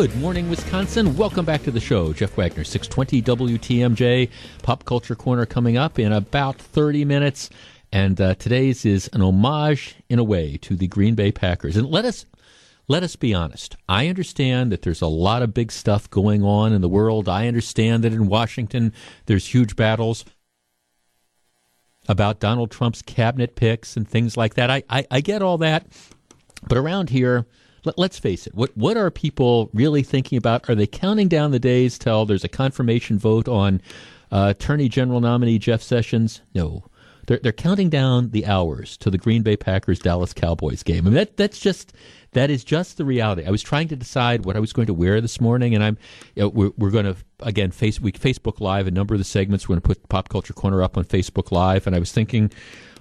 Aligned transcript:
Good 0.00 0.16
morning, 0.16 0.48
Wisconsin. 0.48 1.14
Welcome 1.14 1.44
back 1.44 1.62
to 1.64 1.70
the 1.70 1.78
show. 1.78 2.14
Jeff 2.14 2.34
Wagner, 2.34 2.64
620 2.64 3.20
WTMJ. 3.58 4.30
Pop 4.62 4.86
Culture 4.86 5.14
Corner 5.14 5.44
coming 5.44 5.76
up 5.76 5.98
in 5.98 6.10
about 6.10 6.56
30 6.56 7.04
minutes. 7.04 7.50
And 7.92 8.18
uh, 8.18 8.34
today's 8.36 8.86
is 8.86 9.10
an 9.12 9.20
homage, 9.20 9.96
in 10.08 10.18
a 10.18 10.24
way, 10.24 10.56
to 10.62 10.74
the 10.74 10.86
Green 10.86 11.16
Bay 11.16 11.30
Packers. 11.30 11.76
And 11.76 11.86
let 11.90 12.06
us 12.06 12.24
let 12.88 13.02
us 13.02 13.14
be 13.14 13.34
honest. 13.34 13.76
I 13.90 14.08
understand 14.08 14.72
that 14.72 14.80
there's 14.80 15.02
a 15.02 15.06
lot 15.06 15.42
of 15.42 15.52
big 15.52 15.70
stuff 15.70 16.08
going 16.08 16.42
on 16.42 16.72
in 16.72 16.80
the 16.80 16.88
world. 16.88 17.28
I 17.28 17.46
understand 17.46 18.02
that 18.04 18.14
in 18.14 18.26
Washington 18.26 18.94
there's 19.26 19.52
huge 19.52 19.76
battles 19.76 20.24
about 22.08 22.40
Donald 22.40 22.70
Trump's 22.70 23.02
cabinet 23.02 23.54
picks 23.54 23.98
and 23.98 24.08
things 24.08 24.34
like 24.34 24.54
that. 24.54 24.70
I, 24.70 24.82
I, 24.88 25.04
I 25.10 25.20
get 25.20 25.42
all 25.42 25.58
that. 25.58 25.88
But 26.66 26.78
around 26.78 27.10
here, 27.10 27.44
let, 27.84 27.98
us 27.98 28.18
face 28.18 28.46
it. 28.46 28.54
What 28.54 28.76
what 28.76 28.96
are 28.96 29.10
people 29.10 29.70
really 29.72 30.02
thinking 30.02 30.38
about? 30.38 30.68
Are 30.68 30.74
they 30.74 30.86
counting 30.86 31.28
down 31.28 31.50
the 31.50 31.58
days 31.58 31.98
till 31.98 32.26
there's 32.26 32.44
a 32.44 32.48
confirmation 32.48 33.18
vote 33.18 33.48
on 33.48 33.80
uh, 34.30 34.48
Attorney 34.56 34.88
General 34.88 35.20
nominee 35.20 35.58
Jeff 35.58 35.82
Sessions? 35.82 36.42
No. 36.54 36.84
They're, 37.26 37.38
they're 37.38 37.52
counting 37.52 37.90
down 37.90 38.30
the 38.30 38.44
hours 38.46 38.96
to 38.96 39.10
the 39.10 39.18
Green 39.18 39.42
Bay 39.42 39.56
Packers 39.56 40.00
Dallas 40.00 40.32
Cowboys 40.32 40.82
game. 40.82 41.06
I 41.06 41.10
mean, 41.10 41.14
that 41.14 41.36
that's 41.36 41.60
just 41.60 41.92
that 42.32 42.50
is 42.50 42.64
just 42.64 42.96
the 42.96 43.04
reality. 43.04 43.44
I 43.44 43.50
was 43.50 43.62
trying 43.62 43.88
to 43.88 43.96
decide 43.96 44.44
what 44.44 44.56
I 44.56 44.60
was 44.60 44.72
going 44.72 44.86
to 44.86 44.94
wear 44.94 45.20
this 45.20 45.40
morning, 45.40 45.74
and 45.74 45.84
I'm 45.84 45.98
you 46.34 46.42
know, 46.42 46.48
we're, 46.48 46.72
we're 46.76 46.90
going 46.90 47.04
to 47.04 47.16
again 47.40 47.70
face 47.70 48.00
we 48.00 48.12
Facebook 48.12 48.60
Live 48.60 48.86
a 48.86 48.90
number 48.90 49.14
of 49.14 49.18
the 49.18 49.24
segments. 49.24 49.68
We're 49.68 49.74
going 49.74 49.82
to 49.82 49.88
put 49.88 50.08
Pop 50.08 50.28
Culture 50.28 50.52
Corner 50.52 50.82
up 50.82 50.96
on 50.96 51.04
Facebook 51.04 51.52
Live, 51.52 51.86
and 51.86 51.94
I 51.94 51.98
was 51.98 52.10
thinking, 52.12 52.50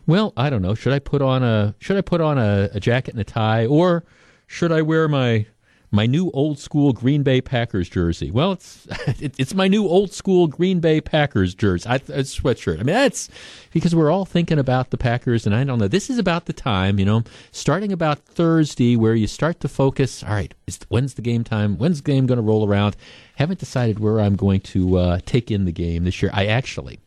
well, 0.06 0.34
I 0.38 0.50
don't 0.50 0.62
know, 0.62 0.76
should 0.76 0.94
I 0.94 1.00
put 1.00 1.22
on 1.22 1.44
a 1.44 1.76
should 1.80 1.98
I 1.98 2.02
put 2.02 2.22
on 2.22 2.38
a, 2.38 2.70
a 2.74 2.80
jacket 2.80 3.14
and 3.14 3.22
a 3.22 3.24
tie, 3.24 3.66
or 3.66 4.06
should 4.50 4.72
I 4.72 4.82
wear 4.82 5.08
my 5.08 5.46
my 5.92 6.08
new 6.08 6.32
old 6.32 6.58
school 6.58 6.92
Green 6.92 7.22
Bay 7.22 7.40
Packers 7.40 7.88
jersey. 7.88 8.32
Well, 8.32 8.54
it's 8.54 8.88
it's 9.20 9.54
my 9.54 9.68
new 9.68 9.88
old 9.88 10.12
school 10.12 10.48
Green 10.48 10.80
Bay 10.80 11.02
Packers 11.02 11.54
jersey, 11.54 11.88
I, 11.88 11.96
a 11.96 12.24
sweatshirt. 12.24 12.80
I 12.80 12.84
mean, 12.84 12.96
that's 12.96 13.30
because 13.72 13.94
we're 13.94 14.12
all 14.12 14.26
thinking 14.26 14.58
about 14.58 14.90
the 14.90 14.98
Packers, 14.98 15.46
and 15.46 15.54
I 15.54 15.64
don't 15.64 15.78
know. 15.78 15.88
This 15.88 16.10
is 16.10 16.18
about 16.18 16.46
the 16.46 16.54
time, 16.54 16.98
you 16.98 17.06
know, 17.06 17.24
starting 17.52 17.92
about 17.92 18.20
Thursday, 18.26 18.96
where 18.96 19.14
you 19.14 19.28
start 19.28 19.60
to 19.60 19.68
focus. 19.68 20.24
All 20.24 20.32
right, 20.32 20.54
is, 20.66 20.80
when's 20.90 21.14
the 21.14 21.22
game 21.22 21.44
time? 21.44 21.78
When's 21.78 22.02
the 22.02 22.12
game 22.12 22.26
going 22.26 22.40
to 22.40 22.44
roll 22.44 22.68
around? 22.68 22.98
Haven't 23.36 23.60
decided 23.60 24.00
where 24.00 24.20
I'm 24.20 24.36
going 24.36 24.62
to 24.62 24.98
uh, 24.98 25.20
take 25.28 25.52
in 25.52 25.66
the 25.66 25.72
game 25.72 26.06
this 26.06 26.24
year. 26.24 26.32
I 26.34 26.48
actually, 26.48 27.00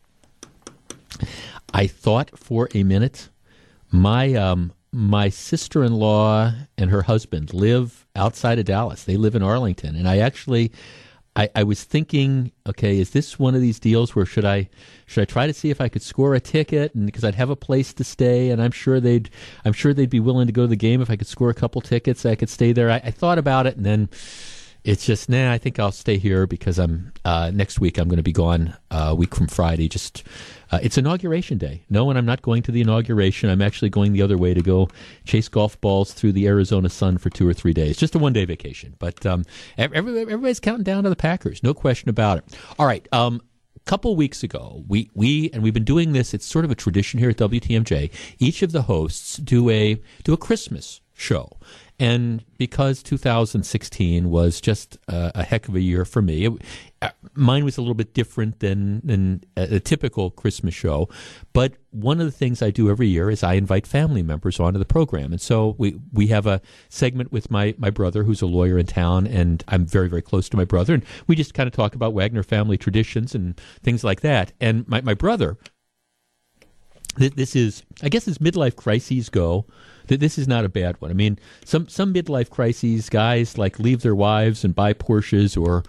I 1.73 1.87
thought 1.87 2.39
for 2.39 2.69
a 2.73 2.83
minute, 2.83 3.27
my 3.91 4.33
um, 4.33 4.71
my 4.93 5.27
sister 5.27 5.83
in 5.83 5.93
law 5.93 6.51
and 6.77 6.91
her 6.91 7.01
husband 7.01 7.51
live 7.53 8.05
outside 8.15 8.59
of 8.59 8.65
Dallas. 8.65 9.03
They 9.03 9.17
live 9.17 9.33
in 9.33 9.41
Arlington. 9.41 9.95
And 9.95 10.07
I 10.07 10.19
actually 10.19 10.71
I, 11.35 11.49
I, 11.55 11.63
was 11.63 11.83
thinking, 11.83 12.51
okay, 12.67 12.99
is 12.99 13.09
this 13.09 13.39
one 13.39 13.55
of 13.55 13.61
these 13.61 13.79
deals 13.79 14.15
where 14.15 14.25
should 14.25 14.45
I 14.45 14.69
should 15.07 15.23
I 15.23 15.25
try 15.25 15.47
to 15.47 15.53
see 15.53 15.71
if 15.71 15.81
I 15.81 15.89
could 15.89 16.03
score 16.03 16.35
a 16.35 16.39
ticket 16.39 16.93
and 16.93 17.07
because 17.07 17.23
I'd 17.23 17.33
have 17.33 17.49
a 17.49 17.55
place 17.55 17.91
to 17.95 18.03
stay 18.03 18.51
and 18.51 18.61
I'm 18.61 18.71
sure 18.71 18.99
they'd 18.99 19.31
I'm 19.65 19.73
sure 19.73 19.95
they'd 19.95 20.11
be 20.11 20.19
willing 20.19 20.45
to 20.45 20.53
go 20.53 20.61
to 20.61 20.67
the 20.67 20.75
game 20.75 21.01
if 21.01 21.09
I 21.09 21.15
could 21.15 21.25
score 21.25 21.49
a 21.49 21.55
couple 21.55 21.81
tickets. 21.81 22.23
I 22.23 22.35
could 22.35 22.49
stay 22.49 22.71
there. 22.71 22.91
I, 22.91 23.01
I 23.03 23.09
thought 23.11 23.39
about 23.39 23.65
it 23.65 23.75
and 23.75 23.85
then 23.85 24.09
it's 24.83 25.05
just 25.05 25.29
nah. 25.29 25.51
I 25.51 25.57
think 25.57 25.79
I'll 25.79 25.91
stay 25.91 26.17
here 26.17 26.45
because 26.45 26.77
I'm 26.77 27.13
uh, 27.23 27.51
next 27.53 27.79
week. 27.79 27.97
I'm 27.97 28.07
going 28.07 28.17
to 28.17 28.23
be 28.23 28.33
gone 28.33 28.75
uh, 28.91 29.09
a 29.09 29.15
week 29.15 29.33
from 29.33 29.47
Friday. 29.47 29.87
Just 29.87 30.23
uh, 30.71 30.79
it's 30.81 30.97
inauguration 30.97 31.57
day. 31.57 31.83
No, 31.89 32.09
and 32.09 32.19
I'm 32.19 32.25
not 32.25 32.41
going 32.41 32.63
to 32.63 32.71
the 32.71 32.81
inauguration. 32.81 33.49
I'm 33.49 33.61
actually 33.61 33.89
going 33.89 34.13
the 34.13 34.21
other 34.21 34.37
way 34.37 34.53
to 34.53 34.61
go 34.61 34.89
chase 35.25 35.47
golf 35.47 35.79
balls 35.79 36.13
through 36.13 36.33
the 36.33 36.47
Arizona 36.47 36.89
sun 36.89 37.17
for 37.17 37.29
two 37.29 37.47
or 37.47 37.53
three 37.53 37.73
days. 37.73 37.97
Just 37.97 38.15
a 38.15 38.19
one 38.19 38.33
day 38.33 38.45
vacation. 38.45 38.95
But 38.99 39.25
um, 39.25 39.45
everybody, 39.77 40.21
everybody's 40.21 40.59
counting 40.59 40.83
down 40.83 41.03
to 41.03 41.09
the 41.09 41.15
Packers. 41.15 41.63
No 41.63 41.73
question 41.73 42.09
about 42.09 42.39
it. 42.39 42.57
All 42.77 42.85
right. 42.85 43.07
Um, 43.11 43.41
couple 43.85 44.15
weeks 44.15 44.43
ago, 44.43 44.83
we, 44.87 45.09
we 45.13 45.49
and 45.51 45.61
we've 45.61 45.73
been 45.73 45.83
doing 45.83 46.13
this. 46.13 46.33
It's 46.33 46.45
sort 46.45 46.63
of 46.63 46.71
a 46.71 46.75
tradition 46.75 47.19
here 47.19 47.29
at 47.29 47.37
WTMJ. 47.37 48.11
Each 48.39 48.61
of 48.61 48.71
the 48.71 48.83
hosts 48.83 49.37
do 49.37 49.69
a 49.69 50.01
do 50.23 50.31
a 50.31 50.37
Christmas 50.37 51.01
show, 51.13 51.57
and 52.03 52.43
because 52.57 53.01
2016 53.01 54.29
was 54.29 54.59
just 54.59 54.97
a, 55.07 55.31
a 55.35 55.43
heck 55.43 55.69
of 55.69 55.75
a 55.75 55.79
year 55.79 56.03
for 56.03 56.21
me, 56.21 56.45
it, 56.47 56.53
uh, 57.01 57.11
mine 57.33 57.63
was 57.63 57.77
a 57.77 57.81
little 57.81 57.93
bit 57.93 58.13
different 58.13 58.59
than, 58.59 58.99
than 59.05 59.41
a, 59.55 59.75
a, 59.75 59.79
typical 59.79 60.29
Christmas 60.29 60.73
show. 60.73 61.07
But 61.53 61.75
one 61.91 62.19
of 62.19 62.25
the 62.25 62.31
things 62.33 62.61
I 62.61 62.71
do 62.71 62.89
every 62.89 63.07
year 63.07 63.29
is 63.29 63.41
I 63.41 63.53
invite 63.53 63.87
family 63.87 64.21
members 64.21 64.59
onto 64.59 64.79
the 64.79 64.85
program. 64.85 65.31
And 65.31 65.39
so 65.39 65.75
we, 65.77 65.97
we 66.11 66.27
have 66.27 66.45
a 66.45 66.59
segment 66.89 67.31
with 67.31 67.49
my, 67.49 67.73
my 67.77 67.89
brother, 67.89 68.23
who's 68.23 68.41
a 68.41 68.47
lawyer 68.47 68.77
in 68.77 68.85
town, 68.85 69.25
and 69.25 69.63
I'm 69.69 69.85
very, 69.85 70.09
very 70.09 70.21
close 70.21 70.49
to 70.49 70.57
my 70.57 70.65
brother. 70.65 70.95
And 70.95 71.05
we 71.27 71.37
just 71.37 71.53
kind 71.53 71.67
of 71.67 71.73
talk 71.73 71.95
about 71.95 72.13
Wagner 72.13 72.43
family 72.43 72.77
traditions 72.77 73.33
and 73.33 73.57
things 73.81 74.03
like 74.03 74.19
that. 74.19 74.51
And 74.59 74.85
my, 74.89 74.99
my 74.99 75.13
brother, 75.13 75.57
this 77.15 77.55
is, 77.55 77.83
I 78.01 78.09
guess, 78.09 78.27
as 78.27 78.39
midlife 78.39 78.75
crises 78.75 79.29
go, 79.29 79.67
this 80.07 80.37
is 80.37 80.47
not 80.47 80.65
a 80.65 80.69
bad 80.69 80.99
one. 81.01 81.11
I 81.11 81.13
mean, 81.13 81.39
some 81.65 81.87
some 81.87 82.13
midlife 82.13 82.49
crises, 82.49 83.09
guys 83.09 83.57
like 83.57 83.79
leave 83.79 84.01
their 84.01 84.15
wives 84.15 84.63
and 84.63 84.75
buy 84.75 84.93
Porsches 84.93 85.61
or 85.61 85.83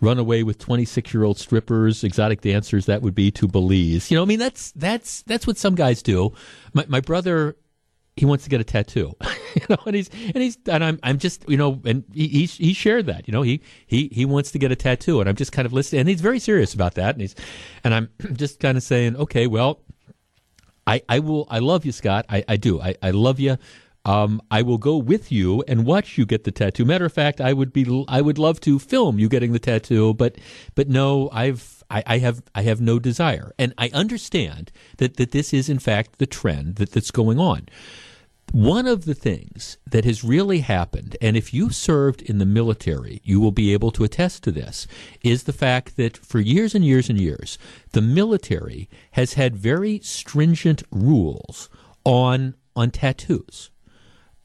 run 0.00 0.18
away 0.18 0.42
with 0.42 0.58
26 0.58 1.12
year 1.14 1.24
old 1.24 1.38
strippers, 1.38 2.04
exotic 2.04 2.40
dancers. 2.40 2.86
That 2.86 3.02
would 3.02 3.14
be 3.14 3.30
to 3.32 3.48
Belize. 3.48 4.10
You 4.10 4.16
know, 4.16 4.22
I 4.22 4.26
mean, 4.26 4.38
that's 4.38 4.72
that's 4.72 5.22
that's 5.22 5.46
what 5.46 5.58
some 5.58 5.74
guys 5.74 6.02
do. 6.02 6.32
My 6.72 6.84
my 6.88 7.00
brother. 7.00 7.56
He 8.18 8.24
wants 8.24 8.44
to 8.44 8.50
get 8.50 8.62
a 8.62 8.64
tattoo, 8.64 9.12
you 9.54 9.60
know, 9.68 9.76
and 9.84 9.94
he's 9.94 10.08
and 10.08 10.38
he's 10.38 10.56
and 10.70 10.82
I'm 10.82 10.98
I'm 11.02 11.18
just 11.18 11.46
you 11.50 11.58
know, 11.58 11.82
and 11.84 12.02
he 12.14 12.28
he, 12.28 12.46
he 12.46 12.72
shared 12.72 13.04
that, 13.04 13.28
you 13.28 13.32
know, 13.32 13.42
he 13.42 13.60
he 13.86 14.08
he 14.10 14.24
wants 14.24 14.52
to 14.52 14.58
get 14.58 14.72
a 14.72 14.74
tattoo, 14.74 15.20
and 15.20 15.28
I'm 15.28 15.36
just 15.36 15.52
kind 15.52 15.66
of 15.66 15.74
listening, 15.74 16.00
and 16.00 16.08
he's 16.08 16.22
very 16.22 16.38
serious 16.38 16.72
about 16.72 16.94
that, 16.94 17.14
and 17.14 17.20
he's 17.20 17.34
and 17.84 17.92
I'm 17.92 18.08
just 18.32 18.58
kind 18.58 18.78
of 18.78 18.82
saying, 18.82 19.16
okay, 19.16 19.46
well, 19.46 19.82
I, 20.86 21.02
I 21.08 21.18
will. 21.18 21.46
I 21.50 21.58
love 21.58 21.84
you, 21.84 21.92
Scott. 21.92 22.26
I, 22.28 22.44
I 22.48 22.56
do. 22.56 22.80
I, 22.80 22.94
I 23.02 23.10
love 23.10 23.40
you. 23.40 23.58
Um, 24.04 24.40
I 24.52 24.62
will 24.62 24.78
go 24.78 24.96
with 24.96 25.32
you 25.32 25.64
and 25.66 25.84
watch 25.84 26.16
you 26.16 26.26
get 26.26 26.44
the 26.44 26.52
tattoo. 26.52 26.84
Matter 26.84 27.06
of 27.06 27.12
fact, 27.12 27.40
I 27.40 27.52
would 27.52 27.72
be. 27.72 28.04
I 28.08 28.20
would 28.20 28.38
love 28.38 28.60
to 28.60 28.78
film 28.78 29.18
you 29.18 29.28
getting 29.28 29.52
the 29.52 29.58
tattoo, 29.58 30.14
but 30.14 30.36
but 30.74 30.88
no, 30.88 31.28
I've. 31.32 31.74
I, 31.88 32.02
I 32.04 32.18
have 32.18 32.42
I 32.52 32.62
have 32.62 32.80
no 32.80 32.98
desire, 32.98 33.52
and 33.60 33.72
I 33.78 33.90
understand 33.94 34.72
that, 34.98 35.18
that 35.18 35.30
this 35.30 35.54
is 35.54 35.68
in 35.68 35.78
fact 35.78 36.18
the 36.18 36.26
trend 36.26 36.76
that, 36.76 36.90
that's 36.90 37.12
going 37.12 37.38
on. 37.38 37.68
One 38.52 38.86
of 38.86 39.04
the 39.04 39.14
things 39.14 39.76
that 39.86 40.04
has 40.04 40.24
really 40.24 40.60
happened, 40.60 41.16
and 41.20 41.36
if 41.36 41.52
you 41.52 41.70
served 41.70 42.22
in 42.22 42.38
the 42.38 42.46
military, 42.46 43.20
you 43.24 43.40
will 43.40 43.52
be 43.52 43.72
able 43.72 43.90
to 43.92 44.04
attest 44.04 44.44
to 44.44 44.52
this, 44.52 44.86
is 45.22 45.42
the 45.42 45.52
fact 45.52 45.96
that 45.96 46.16
for 46.16 46.40
years 46.40 46.74
and 46.74 46.84
years 46.84 47.10
and 47.10 47.20
years, 47.20 47.58
the 47.92 48.00
military 48.00 48.88
has 49.12 49.34
had 49.34 49.56
very 49.56 49.98
stringent 50.00 50.82
rules 50.90 51.68
on 52.04 52.54
on 52.74 52.90
tattoos. 52.90 53.70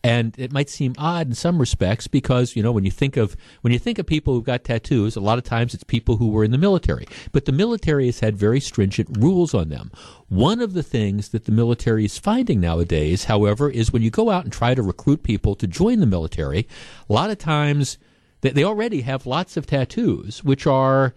And 0.04 0.34
it 0.40 0.52
might 0.52 0.70
seem 0.70 0.96
odd 0.98 1.28
in 1.28 1.36
some 1.36 1.60
respects 1.60 2.08
because 2.08 2.56
you 2.56 2.64
know 2.64 2.72
when 2.72 2.86
you 2.86 2.92
think 2.92 3.18
of 3.18 3.38
when 3.62 3.72
you 3.72 3.78
think 3.78 4.00
of 4.00 4.06
people 4.08 4.34
who've 4.34 4.44
got 4.44 4.64
tattoos, 4.64 5.16
a 5.16 5.22
lot 5.22 5.38
of 5.38 5.44
times 5.44 5.74
it's 5.74 5.84
people 5.84 6.18
who 6.18 6.30
were 6.30 6.44
in 6.44 6.52
the 6.52 6.58
military. 6.58 7.06
But 7.32 7.46
the 7.46 7.52
military 7.52 8.08
has 8.08 8.20
had 8.20 8.36
very 8.36 8.60
stringent 8.60 9.16
rules 9.20 9.54
on 9.54 9.70
them. 9.70 9.92
One 10.28 10.60
of 10.60 10.74
the 10.74 10.84
things 10.84 11.30
that 11.30 11.46
the 11.46 11.52
military 11.52 12.06
is 12.06 12.18
finding 12.18 12.60
nowadays, 12.60 13.26
however, 13.26 13.70
is 13.70 13.94
when 13.94 14.02
you 14.02 14.10
go 14.10 14.30
out 14.32 14.44
and 14.44 14.52
try 14.52 14.74
to 14.74 14.82
recruit 14.82 15.24
people 15.24 15.56
to 15.56 15.68
join 15.68 16.00
the 16.00 16.06
military, 16.06 16.68
a 17.10 17.14
lot 17.14 17.30
of 17.30 17.38
times 17.38 17.98
they 18.42 18.64
already 18.64 19.02
have 19.02 19.28
lots 19.28 19.56
of 19.56 19.68
tattoos, 19.68 20.44
which 20.44 20.66
are 20.66 21.14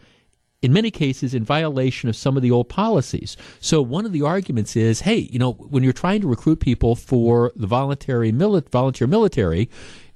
in 0.65 0.73
many 0.73 0.91
cases 0.91 1.35
in 1.35 1.45
violation 1.45 2.09
of 2.09 2.17
some 2.17 2.39
of 2.39 2.43
the 2.43 2.51
old 2.51 2.71
policies. 2.71 3.37
So 3.61 3.83
one 3.83 4.07
of 4.07 4.13
the 4.13 4.23
arguments 4.23 4.77
is, 4.77 5.03
hey, 5.03 5.29
you 5.31 5.39
know, 5.39 5.53
when 5.53 5.83
you're 5.83 5.93
trying 5.93 6.23
to 6.23 6.27
recruit 6.27 6.61
people 6.61 6.97
for 6.97 7.53
the 7.55 7.67
voluntary 7.67 8.33
mili- 8.33 8.67
volunteer 8.71 9.07
military, 9.07 9.69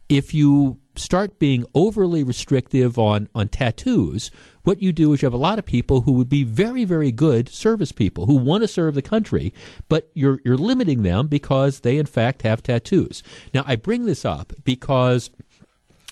if 0.09 0.33
you 0.33 0.79
start 0.97 1.39
being 1.39 1.67
overly 1.75 2.23
restrictive 2.23 2.99
on, 2.99 3.29
on 3.35 3.49
tattoos, 3.49 4.31
what 4.63 4.81
you 4.81 4.91
do 4.91 5.13
is 5.13 5.21
you 5.21 5.27
have 5.27 5.35
a 5.35 5.37
lot 5.37 5.59
of 5.59 5.67
people 5.67 6.01
who 6.01 6.13
would 6.13 6.31
be 6.31 6.45
very, 6.45 6.87
very 6.87 7.13
good 7.13 7.51
service 7.51 7.93
people 7.93 8.25
who 8.25 8.37
want 8.37 8.63
to 8.63 8.69
serve 8.69 8.95
the 8.95 9.03
country, 9.03 9.53
but 9.91 10.11
you're 10.15 10.41
you're 10.47 10.57
limiting 10.57 11.03
them 11.03 11.27
because 11.27 11.81
they 11.81 11.99
in 11.99 12.07
fact 12.07 12.41
have 12.41 12.63
tattoos. 12.63 13.23
Now 13.53 13.65
I 13.67 13.77
bring 13.77 14.07
this 14.07 14.25
up 14.25 14.55
because 14.65 15.29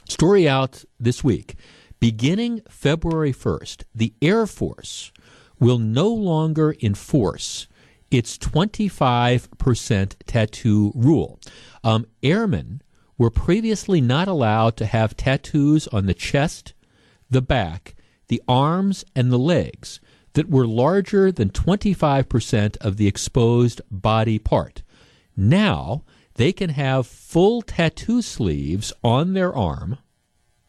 story 0.06 0.47
out 0.47 0.85
this 1.00 1.25
week 1.25 1.56
Beginning 1.99 2.61
February 2.69 3.33
1st, 3.33 3.85
the 3.95 4.13
Air 4.21 4.47
Force 4.47 5.13
will 5.59 5.79
no 5.79 6.09
longer 6.09 6.75
enforce 6.83 7.67
its 8.11 8.39
25% 8.39 10.15
tattoo 10.27 10.93
rule. 10.95 11.41
Um, 11.83 12.07
airmen 12.23 12.83
were 13.19 13.31
previously 13.31 14.01
not 14.01 14.29
allowed 14.29 14.77
to 14.77 14.87
have 14.87 15.17
tattoos 15.17 15.89
on 15.89 16.07
the 16.07 16.15
chest, 16.15 16.75
the 17.31 17.43
back, 17.43 17.95
the 18.29 18.43
arms, 18.47 19.05
and 19.15 19.33
the 19.33 19.39
legs 19.39 20.01
that 20.35 20.51
were 20.51 20.67
larger 20.67 21.33
than 21.33 21.49
25% 21.49 22.77
of 22.79 22.99
the 22.99 23.07
exposed 23.07 23.81
body 23.91 24.39
part. 24.39 24.83
Now, 25.35 26.05
they 26.35 26.53
can 26.53 26.71
have 26.71 27.07
full 27.07 27.63
tattoo 27.63 28.21
sleeves 28.21 28.93
on 29.03 29.33
their 29.33 29.55
arm 29.55 29.99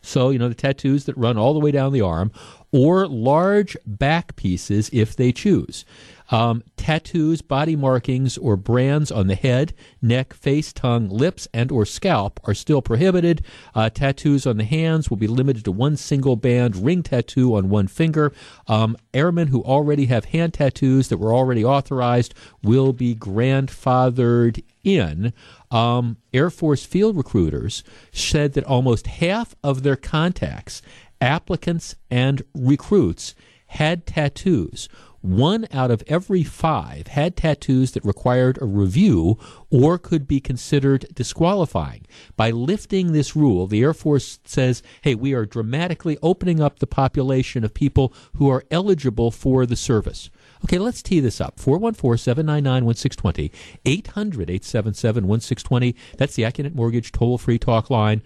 so 0.07 0.30
you 0.30 0.39
know 0.39 0.50
the 0.50 0.56
tattoos 0.56 1.06
that 1.06 1.18
run 1.18 1.38
all 1.38 1.54
the 1.54 1.59
way 1.59 1.71
down 1.71 1.92
the 1.92 2.01
arm, 2.01 2.31
or 2.71 3.07
large 3.07 3.75
back 3.86 4.36
pieces 4.36 4.89
if 4.94 5.15
they 5.15 5.31
choose. 5.31 5.86
Um, 6.30 6.63
tattoos, 6.75 7.42
body 7.42 7.77
markings, 7.77 8.38
or 8.38 8.57
brands 8.57 9.12
on 9.12 9.27
the 9.27 9.36
head, 9.36 9.74
neck, 10.01 10.33
face, 10.33 10.74
tongue, 10.74 11.07
lips, 11.07 11.48
and 11.54 11.71
or 11.71 11.86
scalp 11.86 12.39
are 12.44 12.54
still 12.54 12.81
prohibited. 12.81 13.45
Uh, 13.74 13.89
tattoos 13.89 14.45
on 14.45 14.57
the 14.57 14.65
hands 14.65 15.09
will 15.09 15.18
be 15.18 15.27
limited 15.27 15.63
to 15.65 15.71
one 15.71 15.95
single 15.95 16.36
band 16.36 16.75
ring 16.75 17.01
tattoo 17.01 17.56
on 17.56 17.69
one 17.69 17.88
finger. 17.88 18.33
Um, 18.68 18.98
airmen 19.13 19.48
who 19.48 19.63
already 19.63 20.07
have 20.07 20.25
hand 20.25 20.54
tattoos 20.54 21.07
that 21.07 21.18
were 21.18 21.33
already 21.33 21.63
authorized 21.63 22.33
will 22.62 22.92
be 22.92 23.15
grandfathered 23.15 24.62
in. 24.83 25.33
Um, 25.69 26.18
Air 26.34 26.50
Force 26.50 26.86
field 26.86 27.18
recruiters 27.18 27.84
said 28.12 28.54
that 28.54 28.64
almost 28.64 29.08
half 29.08 29.56
of 29.64 29.84
their 29.84 29.96
contacts, 29.96 30.81
applicants 31.19 31.96
and 32.10 32.42
recruits, 32.54 33.36
had 33.68 34.06
tattoos 34.06 34.88
one 35.22 35.68
out 35.74 35.92
of 35.92 36.04
every 36.08 36.44
five 36.44 37.08
had 37.08 37.36
tattoos 37.36 37.92
that 37.92 38.06
required 38.06 38.58
a 38.62 38.66
review 38.66 39.38
or 39.69 39.98
could 39.98 40.28
be 40.28 40.40
considered 40.40 41.06
disqualifying. 41.14 42.06
By 42.36 42.52
lifting 42.52 43.12
this 43.12 43.36
rule, 43.36 43.68
the 43.68 43.81
Air 43.81 43.94
Force 43.94 44.40
says, 44.46 44.81
hey, 45.02 45.16
we 45.16 45.34
are 45.34 45.46
dramatically 45.46 46.18
opening 46.22 46.62
up 46.62 46.80
the 46.80 46.88
population 46.88 47.64
of 47.64 47.74
people 47.74 48.14
who 48.36 48.50
are 48.50 48.66
eligible 48.72 49.31
for 49.31 49.66
the 49.66 49.75
service. 49.75 50.30
Okay, 50.65 50.80
let's 50.80 51.01
tee 51.01 51.19
this 51.19 51.39
up. 51.39 51.59
414 51.59 52.18
799 52.18 52.86
1620, 52.86 53.51
800 53.86 54.50
877 54.50 55.27
1620. 55.27 55.95
That's 56.18 56.36
the 56.36 56.44
Accunet 56.44 56.75
Mortgage 56.75 57.12
toll 57.12 57.38
free 57.38 57.59
talk 57.59 57.89
line 57.89 58.21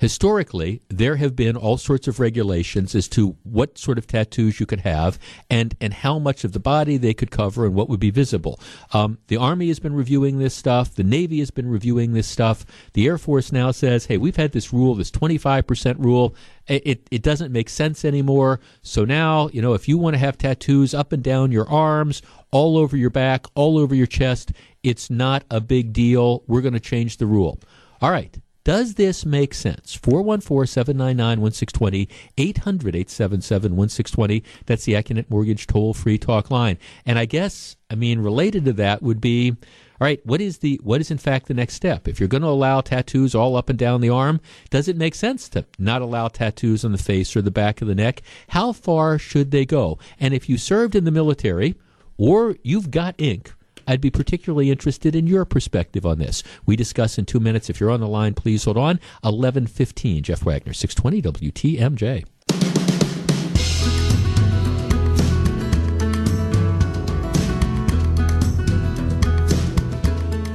historically 0.00 0.80
there 0.88 1.16
have 1.16 1.36
been 1.36 1.58
all 1.58 1.76
sorts 1.76 2.08
of 2.08 2.18
regulations 2.18 2.94
as 2.94 3.06
to 3.06 3.36
what 3.42 3.76
sort 3.76 3.98
of 3.98 4.06
tattoos 4.06 4.58
you 4.58 4.64
could 4.64 4.80
have 4.80 5.18
and 5.50 5.76
and 5.78 5.92
how 5.92 6.18
much 6.18 6.42
of 6.42 6.52
the 6.52 6.58
body 6.58 6.96
they 6.96 7.12
could 7.12 7.30
cover 7.30 7.66
and 7.66 7.74
what 7.74 7.88
would 7.88 8.00
be 8.00 8.10
visible. 8.10 8.58
Um, 8.94 9.18
the 9.26 9.36
army 9.36 9.68
has 9.68 9.78
been 9.78 9.94
reviewing 9.94 10.38
this 10.38 10.54
stuff. 10.54 10.94
The 10.94 11.04
navy 11.04 11.38
has 11.40 11.50
been 11.50 11.68
reviewing 11.68 12.14
this 12.14 12.26
stuff. 12.26 12.64
The 12.94 13.06
air 13.06 13.18
force 13.18 13.52
now 13.52 13.72
says 13.72 14.06
hey 14.06 14.16
we've 14.16 14.36
had 14.36 14.52
this 14.52 14.72
rule 14.72 14.94
this 14.94 15.10
25% 15.10 16.02
rule. 16.02 16.34
It, 16.66 17.06
it 17.10 17.22
doesn't 17.22 17.52
make 17.52 17.68
sense 17.68 18.04
anymore. 18.04 18.60
So 18.80 19.04
now 19.04 19.50
you 19.52 19.60
know 19.60 19.74
if 19.74 19.86
you 19.86 19.98
want 19.98 20.14
to 20.14 20.18
have 20.18 20.38
tattoos 20.38 20.94
up 20.94 21.12
and 21.12 21.22
down 21.22 21.52
your 21.52 21.68
arms 21.68 22.22
all 22.50 22.78
over 22.78 22.96
your 22.96 23.10
back 23.10 23.44
all 23.54 23.76
over 23.76 23.94
your 23.94 24.06
chest 24.06 24.52
it's 24.82 25.10
not 25.10 25.44
a 25.50 25.60
big 25.60 25.92
deal. 25.92 26.42
We're 26.46 26.62
going 26.62 26.72
to 26.72 26.80
change 26.80 27.18
the 27.18 27.26
rule. 27.26 27.60
All 28.00 28.10
right 28.10 28.34
does 28.64 28.94
this 28.94 29.24
make 29.24 29.54
sense? 29.54 29.94
414 29.94 30.66
799 30.66 31.40
1620, 31.40 32.08
800 32.36 32.96
877 32.96 33.76
1620. 33.76 34.44
That's 34.66 34.84
the 34.84 34.92
Accunet 34.94 35.30
Mortgage 35.30 35.66
toll 35.66 35.94
free 35.94 36.18
talk 36.18 36.50
line. 36.50 36.78
And 37.06 37.18
I 37.18 37.24
guess, 37.24 37.76
I 37.90 37.94
mean, 37.94 38.20
related 38.20 38.64
to 38.66 38.72
that 38.74 39.02
would 39.02 39.20
be 39.20 39.56
all 40.00 40.06
right, 40.06 40.24
what 40.24 40.40
is 40.40 40.58
the 40.58 40.80
what 40.82 41.02
is 41.02 41.10
in 41.10 41.18
fact 41.18 41.46
the 41.46 41.54
next 41.54 41.74
step? 41.74 42.08
If 42.08 42.18
you're 42.18 42.28
going 42.28 42.42
to 42.42 42.48
allow 42.48 42.80
tattoos 42.80 43.34
all 43.34 43.54
up 43.54 43.68
and 43.68 43.78
down 43.78 44.00
the 44.00 44.08
arm, 44.08 44.40
does 44.70 44.88
it 44.88 44.96
make 44.96 45.14
sense 45.14 45.46
to 45.50 45.66
not 45.78 46.00
allow 46.00 46.28
tattoos 46.28 46.86
on 46.86 46.92
the 46.92 46.98
face 46.98 47.36
or 47.36 47.42
the 47.42 47.50
back 47.50 47.82
of 47.82 47.88
the 47.88 47.94
neck? 47.94 48.22
How 48.48 48.72
far 48.72 49.18
should 49.18 49.50
they 49.50 49.66
go? 49.66 49.98
And 50.18 50.32
if 50.32 50.48
you 50.48 50.56
served 50.56 50.94
in 50.94 51.04
the 51.04 51.10
military 51.10 51.74
or 52.16 52.56
you've 52.62 52.90
got 52.90 53.14
ink, 53.18 53.52
I'd 53.90 54.00
be 54.00 54.10
particularly 54.10 54.70
interested 54.70 55.16
in 55.16 55.26
your 55.26 55.44
perspective 55.44 56.06
on 56.06 56.20
this. 56.20 56.44
We 56.64 56.76
discuss 56.76 57.18
in 57.18 57.26
two 57.26 57.40
minutes. 57.40 57.68
If 57.68 57.80
you're 57.80 57.90
on 57.90 57.98
the 57.98 58.06
line, 58.06 58.34
please 58.34 58.62
hold 58.62 58.76
on. 58.76 59.00
1115, 59.22 60.22
Jeff 60.22 60.44
Wagner, 60.44 60.72
620 60.72 61.50
WTMJ. 61.50 62.24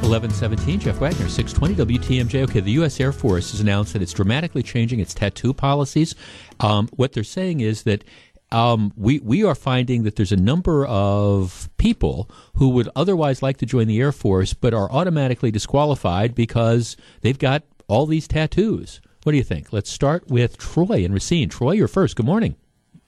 Eleven 0.01 0.29
seventeen, 0.29 0.79
Jeff 0.79 0.99
Wagner, 0.99 1.27
six 1.27 1.51
twenty 1.51 1.73
WTMJ. 1.73 2.43
Okay, 2.43 2.59
the 2.59 2.71
U.S. 2.73 2.99
Air 2.99 3.11
Force 3.11 3.51
has 3.51 3.59
announced 3.59 3.91
that 3.93 4.03
it's 4.03 4.13
dramatically 4.13 4.61
changing 4.61 4.99
its 4.99 5.15
tattoo 5.15 5.51
policies. 5.51 6.13
Um, 6.59 6.87
what 6.95 7.13
they're 7.13 7.23
saying 7.23 7.61
is 7.61 7.83
that 7.83 8.03
um, 8.51 8.93
we 8.95 9.19
we 9.19 9.43
are 9.43 9.55
finding 9.55 10.03
that 10.03 10.15
there's 10.15 10.31
a 10.31 10.37
number 10.37 10.85
of 10.85 11.69
people 11.77 12.29
who 12.55 12.69
would 12.69 12.89
otherwise 12.95 13.41
like 13.41 13.57
to 13.57 13.65
join 13.65 13.87
the 13.87 13.99
Air 13.99 14.11
Force 14.11 14.53
but 14.53 14.73
are 14.73 14.91
automatically 14.91 15.51
disqualified 15.51 16.35
because 16.35 16.95
they've 17.21 17.39
got 17.39 17.63
all 17.87 18.05
these 18.05 18.27
tattoos. 18.27 19.01
What 19.23 19.31
do 19.31 19.37
you 19.37 19.43
think? 19.43 19.73
Let's 19.73 19.89
start 19.89 20.27
with 20.27 20.57
Troy 20.57 21.03
and 21.03 21.13
Racine. 21.13 21.49
Troy, 21.49 21.71
you're 21.71 21.87
first. 21.87 22.15
Good 22.15 22.25
morning. 22.25 22.55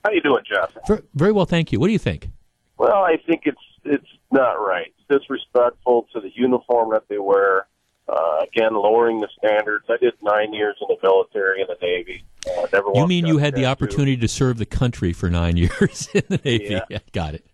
How 0.03 0.11
you 0.11 0.21
doing, 0.21 0.43
Jeff? 0.49 0.73
Very, 0.87 1.01
very 1.13 1.31
well, 1.31 1.45
thank 1.45 1.71
you. 1.71 1.79
What 1.79 1.87
do 1.87 1.93
you 1.93 1.99
think? 1.99 2.29
Well, 2.77 3.03
I 3.03 3.17
think 3.25 3.43
it's 3.45 3.57
it's 3.83 4.07
not 4.31 4.53
right. 4.53 4.93
It's 4.97 5.21
disrespectful 5.21 6.07
to 6.13 6.19
the 6.19 6.31
uniform 6.35 6.91
that 6.91 7.03
they 7.07 7.19
wear. 7.19 7.67
Uh, 8.09 8.43
again, 8.43 8.73
lowering 8.73 9.19
the 9.19 9.27
standards. 9.37 9.85
I 9.89 9.97
did 9.97 10.13
nine 10.21 10.53
years 10.53 10.77
in 10.81 10.87
the 10.87 10.97
military 11.03 11.61
and 11.61 11.69
the 11.69 11.77
Navy. 11.81 12.23
Uh, 12.47 12.65
never 12.71 12.87
you 12.95 13.05
mean 13.05 13.25
you 13.25 13.37
had 13.37 13.53
the 13.53 13.65
opportunity 13.65 14.15
to 14.15 14.27
serve 14.29 14.57
the 14.57 14.65
country 14.65 15.11
for 15.11 15.29
nine 15.29 15.57
years 15.57 16.07
in 16.13 16.23
the 16.29 16.39
Navy? 16.43 16.67
Yeah. 16.69 16.85
yeah 16.89 16.99
got 17.11 17.33
it. 17.33 17.45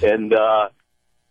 And 0.00 0.32
uh, 0.32 0.68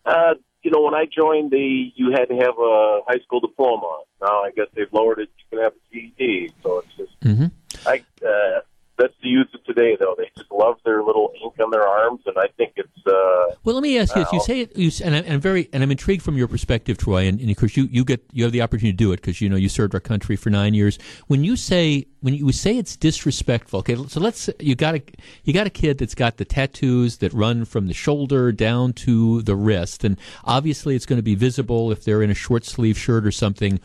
uh, 0.05 0.33
you 0.63 0.71
know, 0.71 0.81
when 0.81 0.95
I 0.95 1.05
joined 1.05 1.51
the, 1.51 1.91
you 1.95 2.11
had 2.11 2.25
to 2.25 2.35
have 2.35 2.59
a 2.59 2.99
high 3.07 3.19
school 3.23 3.39
diploma. 3.39 4.01
Now 4.21 4.43
I 4.43 4.51
guess 4.53 4.67
they've 4.75 4.91
lowered 4.91 5.19
it. 5.19 5.29
You 5.37 5.57
can 5.57 5.63
have 5.63 5.73
a 5.73 5.93
GED. 5.93 6.53
So 6.61 6.79
it's 6.79 6.97
just, 6.97 7.19
mm-hmm. 7.21 7.45
I. 7.87 8.03
Uh, 8.25 8.61
that's 8.97 9.13
the 9.21 9.29
youth 9.29 9.47
of 9.53 9.63
today, 9.63 9.95
though. 9.99 10.15
They 10.17 10.29
just 10.35 10.51
love 10.51 10.77
their 10.83 11.03
little 11.03 11.31
ink 11.41 11.53
on 11.63 11.69
their 11.69 11.87
arms, 11.87 12.21
and 12.25 12.35
I 12.37 12.47
think 12.57 12.73
it's. 12.75 12.89
Uh, 13.05 13.55
well, 13.63 13.75
let 13.75 13.83
me 13.83 13.97
ask 13.99 14.15
you: 14.15 14.23
If 14.23 14.31
you 14.31 14.41
say 14.41 14.61
it, 14.61 14.75
you, 14.75 14.91
and, 15.03 15.15
I, 15.15 15.19
am 15.19 15.39
very, 15.39 15.69
and 15.71 15.83
I'm 15.83 15.91
intrigued 15.91 16.23
from 16.23 16.35
your 16.35 16.47
perspective, 16.47 16.97
Troy, 16.97 17.27
and, 17.27 17.39
and, 17.39 17.49
of 17.49 17.57
course 17.57 17.77
you, 17.77 17.87
you 17.91 18.03
get 18.03 18.23
you 18.31 18.43
have 18.43 18.51
the 18.51 18.61
opportunity 18.61 18.93
to 18.93 18.97
do 18.97 19.11
it 19.11 19.17
because 19.17 19.39
you 19.39 19.49
know 19.49 19.55
you 19.55 19.69
served 19.69 19.93
our 19.93 19.99
country 19.99 20.35
for 20.35 20.49
nine 20.49 20.73
years. 20.73 20.97
When 21.27 21.43
you 21.43 21.55
say 21.55 22.07
when 22.21 22.33
you 22.33 22.51
say 22.51 22.77
it's 22.77 22.95
disrespectful, 22.95 23.79
okay, 23.79 23.95
so 24.07 24.19
let's 24.19 24.49
you 24.59 24.75
got 24.75 24.95
a 24.95 25.03
you 25.43 25.53
got 25.53 25.67
a 25.67 25.71
kid 25.71 25.99
that's 25.99 26.15
got 26.15 26.37
the 26.37 26.45
tattoos 26.45 27.17
that 27.17 27.31
run 27.33 27.65
from 27.65 27.87
the 27.87 27.93
shoulder 27.93 28.51
down 28.51 28.93
to 28.93 29.43
the 29.43 29.55
wrist, 29.55 30.03
and 30.03 30.19
obviously 30.43 30.95
it's 30.95 31.05
going 31.05 31.17
to 31.19 31.23
be 31.23 31.35
visible 31.35 31.91
if 31.91 32.03
they're 32.03 32.23
in 32.23 32.31
a 32.31 32.35
short 32.35 32.65
sleeve 32.65 32.97
shirt 32.97 33.25
or 33.25 33.31
something. 33.31 33.79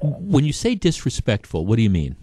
When 0.00 0.44
you 0.44 0.52
say 0.52 0.74
disrespectful, 0.74 1.64
what 1.64 1.76
do 1.76 1.82
you 1.82 1.88
mean? 1.88 2.16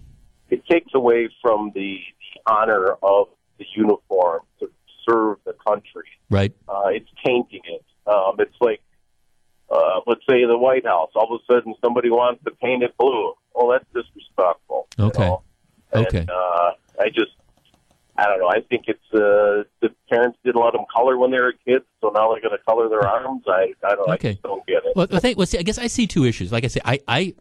It 0.52 0.66
takes 0.68 0.92
away 0.94 1.30
from 1.42 1.72
the, 1.74 1.98
the 2.20 2.52
honor 2.52 2.96
of 3.02 3.30
the 3.58 3.66
uniform 3.76 4.42
to 4.60 4.70
serve 5.08 5.38
the 5.46 5.56
country. 5.66 6.08
Right. 6.30 6.54
Uh, 6.68 6.88
it's 6.88 7.10
tainting 7.26 7.62
it. 7.64 7.84
Um, 8.06 8.36
it's 8.40 8.56
like, 8.60 8.82
uh, 9.70 10.02
let's 10.06 10.22
say 10.30 10.46
the 10.46 10.58
White 10.58 10.86
House. 10.86 11.12
All 11.16 11.34
of 11.34 11.42
a 11.42 11.54
sudden, 11.54 11.74
somebody 11.84 12.10
wants 12.10 12.44
to 12.44 12.52
paint 12.52 12.84
it 12.84 12.96
blue. 12.98 13.34
Well, 13.56 13.70
that's 13.70 13.86
disrespectful. 13.94 14.88
Okay. 15.00 15.24
You 15.24 15.30
know? 15.30 15.44
and, 15.94 16.08
okay. 16.08 16.26
Uh, 16.30 16.72
I 17.00 17.10
just, 17.10 17.32
I 18.18 18.26
don't 18.26 18.40
know. 18.40 18.50
I 18.50 18.60
think 18.70 18.86
it's 18.88 19.00
uh, 19.14 19.64
the 19.82 19.90
parents 20.10 20.38
didn't 20.44 20.62
let 20.62 20.74
them 20.74 20.84
color 20.94 21.18
when 21.18 21.32
they 21.32 21.40
were 21.40 21.54
kids, 21.66 21.86
so 22.02 22.12
now 22.14 22.32
they're 22.32 22.42
going 22.42 22.58
to 22.58 22.64
color 22.66 22.90
their 22.90 23.08
arms. 23.08 23.44
I, 23.48 23.74
I 23.84 23.96
don't. 23.96 24.10
Okay. 24.10 24.38
I 24.44 24.48
don't 24.48 24.66
get 24.68 24.84
it. 24.86 24.94
Well, 24.96 25.08
I 25.12 25.20
think. 25.20 25.38
Well, 25.38 25.48
see, 25.48 25.58
I 25.58 25.64
guess 25.64 25.78
I 25.78 25.88
see 25.88 26.08
two 26.08 26.26
issues. 26.26 26.52
Like 26.52 26.66
I 26.66 26.68
say, 26.68 26.82
I, 26.84 27.00
I 27.08 27.34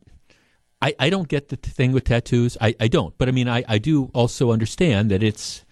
I, 0.83 0.95
I 0.99 1.11
don't 1.11 1.29
get 1.29 1.49
the 1.49 1.57
thing 1.57 1.93
with 1.93 2.05
tattoos. 2.05 2.57
I, 2.61 2.75
I 2.81 2.89
don't. 2.89 3.17
But 3.19 3.29
I 3.29 3.33
mean, 3.33 3.49
I, 3.49 3.65
I 3.69 3.79
do 3.79 4.11
also 4.15 4.51
understand 4.51 5.11
that 5.11 5.23
it's 5.23 5.65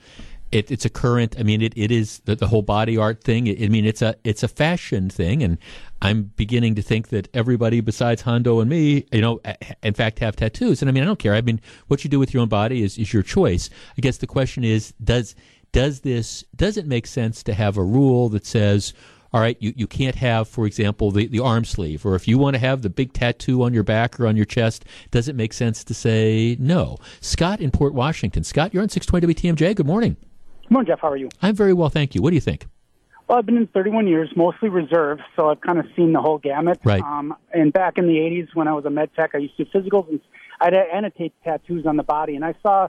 it, 0.50 0.70
it's 0.70 0.84
a 0.84 0.90
current. 0.90 1.36
I 1.38 1.42
mean, 1.42 1.60
it, 1.60 1.74
it 1.76 1.90
is 1.90 2.20
the, 2.20 2.34
the 2.34 2.46
whole 2.46 2.62
body 2.62 2.96
art 2.96 3.22
thing. 3.22 3.48
I 3.48 3.68
mean, 3.68 3.84
it's 3.84 4.02
a 4.02 4.16
it's 4.24 4.42
a 4.42 4.48
fashion 4.48 5.10
thing, 5.10 5.42
and 5.42 5.58
I'm 6.00 6.24
beginning 6.36 6.74
to 6.76 6.82
think 6.82 7.08
that 7.08 7.28
everybody 7.34 7.80
besides 7.80 8.22
Hondo 8.22 8.60
and 8.60 8.70
me, 8.70 9.06
you 9.12 9.20
know, 9.20 9.40
in 9.82 9.94
fact, 9.94 10.18
have 10.20 10.36
tattoos. 10.36 10.80
And 10.82 10.88
I 10.88 10.92
mean, 10.92 11.02
I 11.02 11.06
don't 11.06 11.18
care. 11.18 11.34
I 11.34 11.40
mean, 11.40 11.60
what 11.88 12.04
you 12.04 12.10
do 12.10 12.18
with 12.18 12.32
your 12.32 12.42
own 12.42 12.48
body 12.48 12.82
is 12.82 12.98
is 12.98 13.12
your 13.12 13.22
choice. 13.22 13.68
I 13.96 14.00
guess 14.00 14.18
the 14.18 14.26
question 14.26 14.64
is, 14.64 14.94
does 15.02 15.34
does 15.72 16.00
this 16.00 16.44
does 16.56 16.76
it 16.76 16.86
make 16.86 17.06
sense 17.06 17.42
to 17.42 17.54
have 17.54 17.76
a 17.76 17.82
rule 17.82 18.28
that 18.30 18.46
says 18.46 18.94
all 19.32 19.40
right, 19.40 19.56
you, 19.61 19.75
you 19.76 19.87
can't 19.87 20.14
have, 20.14 20.49
for 20.49 20.66
example, 20.66 21.11
the, 21.11 21.26
the 21.26 21.40
arm 21.40 21.64
sleeve, 21.64 22.06
or 22.06 22.14
if 22.14 22.26
you 22.26 22.38
want 22.38 22.54
to 22.54 22.61
have 22.61 22.82
the 22.82 22.90
big 22.90 23.12
tattoo 23.12 23.62
on 23.62 23.75
your 23.75 23.82
back 23.82 24.18
or 24.18 24.26
on 24.26 24.37
your 24.37 24.47
chest, 24.47 24.85
does 25.11 25.28
it 25.28 25.37
make 25.37 25.52
sense 25.52 25.85
to 25.85 25.94
say 25.94 26.56
no? 26.58 26.97
Scott 27.20 27.61
in 27.61 27.70
Port 27.70 27.92
Washington. 27.92 28.42
Scott, 28.44 28.73
you're 28.73 28.82
on 28.82 28.88
620 28.88 29.35
WTMJ. 29.35 29.76
Good 29.76 29.87
morning. 29.87 30.16
Good 30.62 30.70
morning, 30.70 30.88
Jeff. 30.88 31.00
How 31.00 31.11
are 31.11 31.16
you? 31.16 31.28
I'm 31.42 31.54
very 31.54 31.75
well, 31.75 31.90
thank 31.90 32.14
you. 32.14 32.23
What 32.23 32.30
do 32.30 32.37
you 32.37 32.40
think? 32.40 32.66
Well, 33.28 33.37
I've 33.37 33.44
been 33.44 33.58
in 33.58 33.66
31 33.66 34.06
years, 34.06 34.30
mostly 34.35 34.70
reserve, 34.70 35.18
so 35.37 35.50
I've 35.50 35.61
kind 35.61 35.78
of 35.78 35.85
seen 35.94 36.14
the 36.14 36.20
whole 36.20 36.38
gamut. 36.38 36.80
Right. 36.82 37.02
Um, 37.02 37.37
and 37.52 37.70
back 37.70 37.99
in 37.99 38.06
the 38.06 38.14
80s, 38.14 38.54
when 38.54 38.68
I 38.68 38.73
was 38.73 38.87
a 38.87 38.90
med 38.90 39.11
tech, 39.14 39.32
I 39.35 39.38
used 39.38 39.56
to 39.58 39.64
do 39.64 39.70
physicals, 39.70 40.08
and 40.08 40.20
I'd 40.61 40.73
annotate 40.73 41.35
tattoos 41.44 41.85
on 41.85 41.99
the 41.99 42.02
body, 42.02 42.37
and 42.37 42.44
I 42.44 42.54
saw 42.62 42.88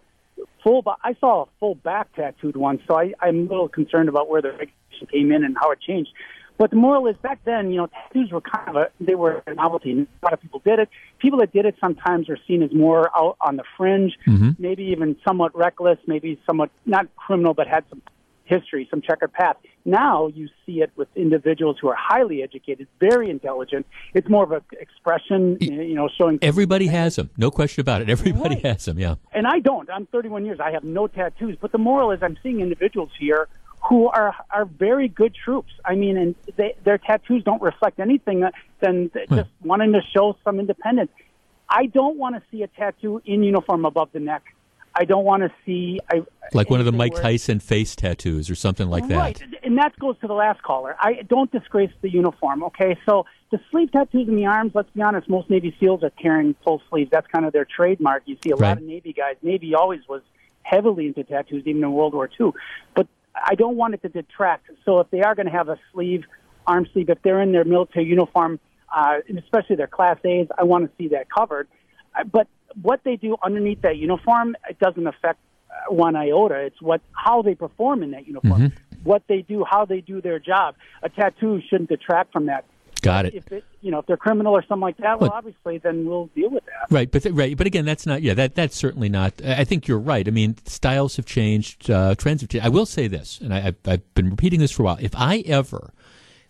full. 0.64 0.82
But 0.82 0.98
I 1.04 1.16
saw 1.20 1.44
a 1.44 1.46
full 1.60 1.76
back 1.76 2.14
tattooed 2.16 2.56
one, 2.56 2.80
so 2.88 2.96
I, 2.96 3.14
I'm 3.20 3.40
a 3.40 3.50
little 3.50 3.70
concerned 3.70 4.10
about 4.10 4.30
where 4.30 4.42
the 4.42 4.52
regulation 4.52 5.08
came 5.12 5.32
in 5.32 5.44
and 5.44 5.58
how 5.60 5.72
it 5.72 5.80
changed. 5.82 6.12
But 6.58 6.72
the 6.72 6.76
moral 6.76 7.08
is 7.08 7.16
back 7.16 7.40
then, 7.46 7.72
you 7.72 7.78
know, 7.78 7.88
tattoos 7.88 8.32
were 8.34 8.42
kind 8.42 8.68
of 8.68 8.76
a, 8.76 8.90
they 9.00 9.16
were 9.16 9.42
a 9.48 9.54
novelty. 9.54 9.92
A 9.92 10.26
lot 10.26 10.34
of 10.34 10.42
people 10.42 10.62
did 10.66 10.80
it. 10.80 10.90
People 11.18 11.40
that 11.40 11.54
did 11.54 11.66
it 11.66 11.76
sometimes 11.80 12.30
are 12.30 12.38
seen 12.48 12.62
as 12.64 12.74
more 12.74 13.10
out 13.18 13.38
on 13.40 13.56
the 13.56 13.64
fringe, 13.78 14.18
mm-hmm. 14.28 14.50
maybe 14.60 14.84
even 14.84 15.16
somewhat 15.26 15.56
reckless, 15.56 15.98
maybe 16.06 16.38
somewhat 16.46 16.70
not 16.86 17.08
criminal, 17.16 17.54
but 17.54 17.68
had 17.68 17.86
some 17.90 18.02
history, 18.44 18.88
some 18.92 19.02
checkered 19.02 19.32
path. 19.32 19.56
Now 19.86 20.28
you 20.28 20.50
see 20.66 20.82
it 20.82 20.92
with 20.96 21.08
individuals 21.16 21.78
who 21.80 21.88
are 21.88 21.98
highly 21.98 22.44
educated, 22.44 22.88
very 23.00 23.30
intelligent. 23.30 23.86
It's 24.14 24.30
more 24.30 24.44
of 24.44 24.52
an 24.52 24.62
expression, 24.72 25.58
you 25.60 25.96
know, 25.96 26.10
showing. 26.18 26.40
Everybody 26.42 26.88
has 26.88 27.16
them, 27.16 27.30
no 27.38 27.50
question 27.50 27.82
about 27.82 28.02
it. 28.02 28.10
Everybody 28.10 28.56
right. 28.56 28.66
has 28.66 28.86
them, 28.86 29.00
yeah. 29.00 29.16
And 29.32 29.48
I 29.48 29.60
don't. 29.60 29.90
I'm 29.90 30.06
31 30.08 30.46
years. 30.46 30.60
I 30.60 30.72
have 30.72 30.84
no 30.84 31.08
tattoos. 31.08 31.58
But 31.60 31.72
the 31.72 31.78
moral 31.78 32.12
is, 32.12 32.22
I'm 32.22 32.38
seeing 32.44 32.60
individuals 32.60 33.12
here 33.18 33.48
who 33.88 34.08
are 34.08 34.36
are 34.52 34.66
very 34.66 35.08
good 35.08 35.34
troops. 35.34 35.72
I 35.86 35.96
mean, 35.96 36.18
and 36.18 36.36
they, 36.58 36.76
their 36.84 36.98
tattoos 36.98 37.44
don't 37.44 37.62
reflect 37.62 38.00
anything 38.00 38.44
than 38.82 39.12
just 39.30 39.50
wanting 39.64 39.94
to 39.94 40.02
show 40.14 40.36
some 40.44 40.60
independence. 40.60 41.12
I 41.70 41.86
don't 41.86 42.18
want 42.18 42.36
to 42.36 42.42
see 42.52 42.64
a 42.64 42.68
tattoo 42.68 43.22
in 43.26 43.44
uniform 43.44 43.86
above 43.86 44.10
the 44.12 44.20
neck. 44.20 44.44
I 45.00 45.06
don't 45.06 45.24
want 45.24 45.44
to 45.44 45.52
see 45.66 45.98
I, 46.12 46.24
like 46.54 46.70
one 46.70 46.82
of 46.82 46.86
the 46.86 46.92
Mike 46.92 47.16
Tyson 47.16 47.62
face 47.62 47.96
tattoos 47.96 48.50
or 48.50 48.56
something 48.56 48.90
like 48.90 49.08
that. 49.08 49.16
Right, 49.16 49.42
and 49.64 49.78
that 49.78 49.98
goes 49.98 50.20
to 50.20 50.28
the 50.28 50.34
last 50.34 50.62
caller. 50.62 50.98
I 51.00 51.22
don't 51.28 51.50
disgrace 51.52 51.92
the 52.02 52.12
uniform. 52.12 52.64
Okay, 52.66 52.98
so 53.06 53.26
the 53.50 53.62
sleeve 53.72 53.94
tattoos 53.94 54.28
in 54.28 54.36
the 54.36 54.46
arms. 54.46 54.74
Let's 54.76 54.90
be 54.90 55.02
honest, 55.02 55.30
most 55.30 55.50
Navy 55.50 55.74
SEALs 55.80 56.04
are 56.04 56.10
carrying 56.10 56.54
full 56.66 56.82
sleeves. 56.90 57.10
That's 57.12 57.28
kind 57.28 57.46
of 57.46 57.54
their 57.54 57.66
trademark. 57.66 58.24
You 58.26 58.38
see 58.44 58.52
a 58.52 58.56
right. 58.56 58.70
lot 58.70 58.78
of 58.80 58.84
Navy 58.84 59.14
guys. 59.14 59.38
Navy 59.42 59.74
always 59.74 60.02
was 60.10 60.22
heavily 60.64 61.08
into 61.08 61.24
tattoos, 61.24 61.64
even 61.66 61.82
in 61.82 61.94
World 61.94 62.14
War 62.14 62.30
II. 62.38 62.52
But 62.94 63.08
I 63.34 63.56
don't 63.56 63.78
want 63.78 63.94
it 63.94 64.02
to 64.02 64.10
detract. 64.10 64.70
So 64.84 65.00
if 65.00 65.10
they 65.12 65.22
are 65.22 65.34
going 65.34 65.46
to 65.46 65.52
have 65.54 65.70
a 65.70 65.80
sleeve, 65.94 66.26
arm 66.68 66.88
sleeve, 66.92 67.10
if 67.10 67.22
they're 67.22 67.42
in 67.42 67.54
their 67.54 67.64
military 67.64 68.06
uniform, 68.06 68.60
uh, 68.94 69.20
and 69.30 69.40
especially 69.40 69.78
their 69.78 69.88
Class 69.88 70.18
A's, 70.26 70.48
I 70.58 70.64
want 70.64 70.90
to 70.90 70.92
see 70.98 71.10
that 71.10 71.28
covered. 71.32 71.70
Uh, 72.20 72.26
but 72.26 72.48
what 72.82 73.04
they 73.04 73.16
do 73.16 73.38
underneath 73.44 73.82
that 73.82 73.98
uniform, 73.98 74.56
it 74.70 74.80
doesn't 74.80 75.08
affect 75.08 75.40
uh, 75.70 75.94
one 75.94 76.16
iota. 76.16 76.56
It's 76.56 76.82
what 76.82 77.02
how 77.12 77.42
they 77.42 77.56
perform 77.56 78.04
in 78.04 78.12
that 78.12 78.28
uniform, 78.28 78.62
mm-hmm. 78.62 79.04
what 79.04 79.24
they 79.28 79.42
do, 79.42 79.66
how 79.70 79.86
they 79.86 80.02
do 80.02 80.22
their 80.22 80.40
job. 80.40 80.76
A 81.04 81.10
tattoo 81.10 81.62
shouldn't 81.70 81.90
detract 81.90 82.34
from 82.34 82.48
that. 82.48 82.66
Got 83.02 83.28
it. 83.28 83.34
If 83.34 83.52
it, 83.52 83.64
you 83.82 83.92
know, 83.92 84.00
if 84.00 84.08
they're 84.08 84.18
criminal 84.18 84.54
or 84.54 84.62
something 84.68 84.82
like 84.82 84.98
that, 84.98 85.22
well, 85.22 85.32
obviously, 85.34 85.78
then 85.78 86.06
we'll 86.06 86.28
deal 86.36 86.50
with 86.50 86.66
that. 86.66 86.94
Right, 86.94 87.10
but 87.10 87.24
th- 87.24 87.34
right, 87.34 87.56
but 87.56 87.66
again, 87.66 87.86
that's 87.86 88.06
not. 88.06 88.22
Yeah, 88.22 88.34
that 88.34 88.56
that's 88.56 88.76
certainly 88.76 89.08
not. 89.08 89.42
I 89.44 89.64
think 89.64 89.88
you're 89.88 90.00
right. 90.00 90.28
I 90.28 90.32
mean, 90.32 90.58
styles 90.66 91.16
have 91.16 91.26
changed, 91.26 91.90
uh, 91.90 92.16
trends 92.16 92.42
have 92.42 92.50
changed. 92.50 92.66
I 92.66 92.70
will 92.70 92.86
say 92.86 93.08
this, 93.08 93.40
and 93.40 93.54
I, 93.54 93.68
I've, 93.68 93.78
I've 93.86 94.14
been 94.16 94.30
repeating 94.30 94.60
this 94.60 94.72
for 94.72 94.84
a 94.84 94.86
while. 94.86 94.98
If 95.00 95.16
I 95.16 95.40
ever 95.46 95.94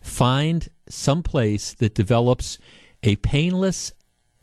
find 0.00 0.68
some 0.88 1.22
place 1.22 1.74
that 1.74 1.94
develops 1.94 2.58
a 3.04 3.16
painless, 3.16 3.92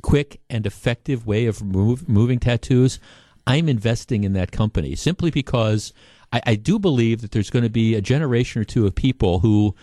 quick, 0.01 0.39
and 0.50 0.66
effective 0.66 1.25
way 1.25 1.46
of 1.46 1.63
moving 1.63 2.39
tattoos, 2.39 3.00
I'm 3.46 3.70
investing 3.70 4.24
in 4.24 4.34
that 4.34 4.51
company 4.51 4.96
simply 4.96 5.32
because 5.32 5.94
I, 6.32 6.42
I 6.46 6.56
do 6.56 6.80
believe 6.80 7.22
that 7.22 7.32
there's 7.32 7.50
going 7.50 7.63
to 7.63 7.70
be 7.70 7.96
a 7.96 8.01
generation 8.01 8.62
or 8.62 8.66
two 8.66 8.86
of 8.86 8.96
people 8.96 9.39
who 9.39 9.75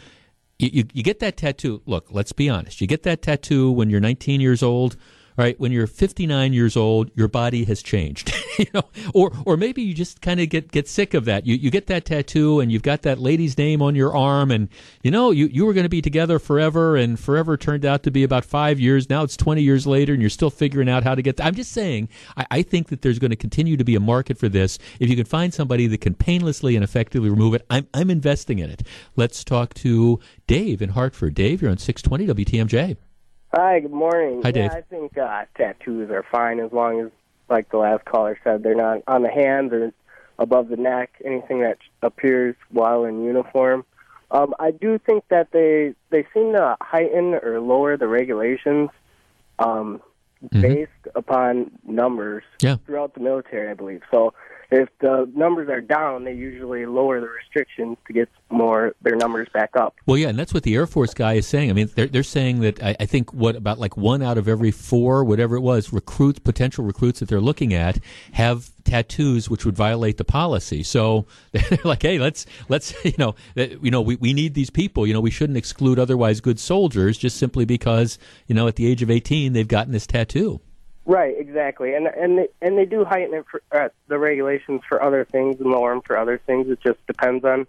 you, 0.59 0.71
you, 0.73 0.85
you, 0.93 1.03
get 1.03 1.19
that 1.21 1.37
tattoo. 1.37 1.83
Look, 1.85 2.09
let's 2.11 2.33
be 2.33 2.49
honest. 2.49 2.81
You 2.81 2.87
get 2.87 3.03
that 3.03 3.23
tattoo 3.23 3.73
when 3.73 3.91
you're 3.91 4.01
19 4.01 4.41
years 4.41 4.63
old 4.63 4.97
right? 5.37 5.59
When 5.59 5.73
you're 5.73 5.87
59 5.87 6.53
years 6.53 6.77
old, 6.77 7.11
your 7.15 7.29
body 7.29 7.65
has 7.65 7.83
changed, 7.83 8.33
you 8.59 8.67
know, 8.73 8.83
or 9.13 9.33
or 9.45 9.57
maybe 9.57 9.83
you 9.83 9.95
just 9.95 10.21
kind 10.21 10.41
of 10.41 10.49
get 10.49 10.71
get 10.71 10.89
sick 10.89 11.15
of 11.15 11.25
that. 11.25 11.47
You 11.47 11.55
you 11.55 11.71
get 11.71 11.87
that 11.89 12.05
tattoo 12.05 12.61
and 12.61 12.71
you've 12.71 12.83
got 12.83 13.03
that 13.03 13.19
lady's 13.19 13.59
name 13.59 13.83
on 13.83 13.95
your 13.95 14.15
arm, 14.17 14.51
and 14.51 14.69
you 15.03 15.11
know 15.11 15.31
you 15.31 15.47
you 15.47 15.67
were 15.67 15.73
going 15.73 15.85
to 15.85 15.91
be 15.91 16.03
together 16.03 16.39
forever, 16.39 16.97
and 16.97 17.19
forever 17.19 17.57
turned 17.57 17.85
out 17.85 18.03
to 18.05 18.11
be 18.11 18.23
about 18.23 18.45
five 18.45 18.79
years. 18.79 19.11
Now 19.11 19.23
it's 19.23 19.37
20 19.37 19.63
years 19.63 19.87
later, 19.87 20.13
and 20.13 20.23
you're 20.23 20.31
still 20.31 20.51
figuring 20.51 20.89
out 20.89 21.03
how 21.03 21.15
to 21.15 21.23
get. 21.23 21.37
Th- 21.37 21.47
I'm 21.47 21.55
just 21.55 21.73
saying, 21.73 22.09
I, 22.37 22.47
I 22.51 22.63
think 22.63 22.89
that 22.89 23.03
there's 23.03 23.19
going 23.19 23.31
to 23.31 23.37
continue 23.37 23.77
to 23.77 23.85
be 23.85 23.95
a 23.97 24.01
market 24.01 24.39
for 24.39 24.49
this. 24.49 24.79
If 25.01 25.11
you 25.11 25.17
can 25.17 25.27
find 25.27 25.53
somebody 25.53 25.87
that 25.89 26.01
can 26.01 26.15
painlessly 26.15 26.77
and 26.77 26.85
effectively 26.85 27.31
remove 27.31 27.55
it, 27.55 27.65
I'm 27.71 27.89
I'm 27.93 28.11
investing 28.11 28.59
in 28.59 28.71
it. 28.71 28.83
Let's 29.17 29.43
talk 29.45 29.75
to 29.75 30.21
Dave 30.47 30.81
in 30.83 30.91
Hartford. 30.91 31.35
Dave, 31.35 31.63
you're 31.63 31.71
on 31.71 31.79
620 31.79 32.45
WTMJ. 32.45 32.97
Hi, 33.57 33.79
good 33.79 33.93
morning. 33.93 34.41
Hi, 34.43 34.51
Dave. 34.51 34.65
Yeah, 34.73 34.79
I 34.79 34.81
think 34.81 35.17
uh, 35.17 35.45
tattoos 35.57 36.11
are 36.11 36.25
fine 36.29 36.59
as 36.59 36.73
long 36.73 37.01
as, 37.01 37.13
like 37.49 37.71
the 37.71 37.77
last 37.77 38.05
caller 38.05 38.37
said, 38.43 38.65
they're 38.65 38.75
not 38.75 39.03
on 39.07 39.23
the 39.23 39.31
hands 39.31 39.73
or 39.73 39.93
above 40.41 40.69
the 40.71 40.77
neck, 40.77 41.13
anything 41.25 41.61
that 41.61 41.79
appears 42.03 42.57
while 42.71 43.05
in 43.05 43.23
uniform. 43.23 43.85
Um, 44.33 44.55
I 44.59 44.73
do 44.73 44.99
think 44.99 45.23
that 45.29 45.53
they 45.53 45.95
they 46.11 46.27
seem 46.35 46.53
to 46.55 46.77
heighten 46.81 47.35
or 47.35 47.61
lower 47.61 47.97
the 47.97 48.09
regulations 48.09 48.91
um, 49.61 50.03
mm-hmm. 50.45 50.61
based 50.61 50.91
upon 51.15 51.71
numbers 51.87 52.43
yeah. 52.61 52.79
throughout 52.87 53.15
the 53.15 53.21
military, 53.21 53.71
I 53.71 53.75
believe. 53.75 54.03
So 54.11 54.35
if 54.71 54.89
the 55.01 55.31
numbers 55.35 55.69
are 55.69 55.81
down, 55.81 56.25
they 56.25 56.33
usually 56.33 56.87
lower 56.87 57.21
the 57.21 57.29
restrictions 57.29 57.97
to 58.07 58.13
get 58.13 58.29
more 58.51 58.95
their 59.03 59.17
numbers 59.17 59.49
back 59.53 59.71
up. 59.77 59.95
Well, 60.07 60.17
yeah, 60.17 60.29
and 60.29 60.39
that's 60.39 60.55
what 60.55 60.63
the 60.63 60.75
Air 60.75 60.87
Force 60.87 61.15
guy 61.15 61.35
is 61.35 61.47
saying. 61.47 61.71
I 61.71 61.73
mean, 61.73 61.91
they're 61.95 62.07
they're 62.07 62.23
saying 62.23 62.61
that 62.61 62.83
I, 62.83 62.97
I 63.01 63.07
think 63.07 63.33
what 63.33 63.57
about 63.57 63.79
like 63.79 63.97
one 63.97 64.23
out 64.23 64.39
of 64.39 64.49
every 64.49 64.71
four, 64.71 65.25
whatever 65.25 65.57
it 65.57 65.61
was, 65.61 65.93
recruits 65.93 66.39
potential 66.39 66.85
recruits 66.85 67.21
that 67.21 67.29
they're 67.29 67.41
looking 67.41 67.75
at 67.75 67.99
have 68.33 68.71
tattoos 68.85 69.49
which 69.49 69.65
would 69.65 69.77
violate 69.77 70.19
the 70.19 70.25
policy. 70.25 70.83
So 70.83 71.27
they're 71.53 71.79
like, 71.85 72.03
hey, 72.03 72.19
let's 72.19 72.47
let's 72.69 72.95
you 73.05 73.15
know 73.19 73.35
you 73.55 73.91
know 73.91 74.01
we, 74.01 74.17
we 74.17 74.33
need 74.33 74.55
these 74.55 74.71
people. 74.71 75.07
You 75.07 75.15
know, 75.15 75.21
we 75.21 75.31
shouldn't 75.31 75.57
exclude 75.59 75.99
otherwise 75.99 76.41
good 76.41 76.59
soldiers 76.59 77.19
just 77.19 77.37
simply 77.37 77.65
because 77.65 78.19
you 78.47 78.55
know 78.55 78.69
at 78.69 78.77
the 78.77 78.87
age 78.87 79.03
of 79.03 79.11
eighteen 79.11 79.53
they've 79.53 79.69
gotten 79.69 79.93
this 79.93 80.07
tattoo. 80.07 80.61
Right, 81.07 81.35
exactly, 81.39 81.95
and 81.95 82.07
and 82.07 82.39
they, 82.39 82.49
and 82.63 82.79
they 82.79 82.87
do 82.87 83.05
heighten 83.05 83.35
it 83.35 83.45
for, 83.51 83.63
uh, 83.73 83.89
the 84.09 84.19
regulations 84.19 84.81
for 84.89 85.03
other 85.03 85.25
things 85.25 85.61
and 85.61 85.71
lower 85.71 85.91
them 85.93 86.01
for 86.01 86.17
other 86.17 86.41
things. 86.47 86.69
It 86.69 86.81
just 86.81 87.05
depends 87.07 87.45
on. 87.45 87.67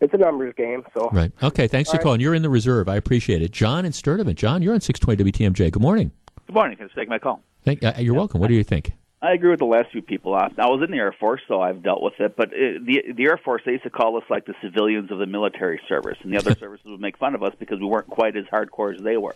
It's 0.00 0.14
a 0.14 0.16
numbers 0.16 0.54
game, 0.56 0.84
so. 0.94 1.10
Right. 1.12 1.32
Okay. 1.42 1.66
Thanks 1.66 1.88
All 1.88 1.94
for 1.94 1.96
right. 1.96 2.02
calling. 2.04 2.20
You're 2.20 2.34
in 2.34 2.42
the 2.42 2.48
reserve. 2.48 2.88
I 2.88 2.94
appreciate 2.94 3.42
it. 3.42 3.50
John 3.50 3.84
in 3.84 3.90
Sturtevant. 3.90 4.38
John, 4.38 4.62
you're 4.62 4.72
on 4.72 4.80
620 4.80 5.32
WTMJ. 5.32 5.72
Good 5.72 5.82
morning. 5.82 6.12
Good 6.46 6.54
morning. 6.54 6.76
Thanks 6.76 6.92
for 6.92 7.00
taking 7.00 7.10
my 7.10 7.18
call. 7.18 7.42
Thank, 7.64 7.82
uh, 7.82 7.94
you're 7.98 8.14
welcome. 8.14 8.40
What 8.40 8.46
do 8.46 8.54
you 8.54 8.62
think? 8.62 8.92
I 9.20 9.32
agree 9.32 9.50
with 9.50 9.58
the 9.58 9.66
last 9.66 9.90
few 9.90 10.00
people. 10.00 10.32
I 10.34 10.46
was 10.56 10.80
in 10.84 10.92
the 10.92 10.96
Air 10.96 11.10
Force, 11.10 11.40
so 11.48 11.60
I've 11.60 11.82
dealt 11.82 12.02
with 12.02 12.20
it. 12.20 12.36
But 12.36 12.52
it, 12.52 12.86
the 12.86 13.12
the 13.12 13.24
Air 13.24 13.36
Force, 13.36 13.62
they 13.64 13.72
used 13.72 13.82
to 13.82 13.90
call 13.90 14.16
us 14.16 14.22
like 14.30 14.46
the 14.46 14.54
civilians 14.62 15.10
of 15.10 15.18
the 15.18 15.26
military 15.26 15.80
service, 15.88 16.16
and 16.22 16.32
the 16.32 16.38
other 16.38 16.54
services 16.60 16.86
would 16.86 17.00
make 17.00 17.18
fun 17.18 17.34
of 17.34 17.42
us 17.42 17.52
because 17.58 17.80
we 17.80 17.86
weren't 17.86 18.06
quite 18.06 18.36
as 18.36 18.44
hardcore 18.44 18.94
as 18.94 19.02
they 19.02 19.16
were. 19.16 19.34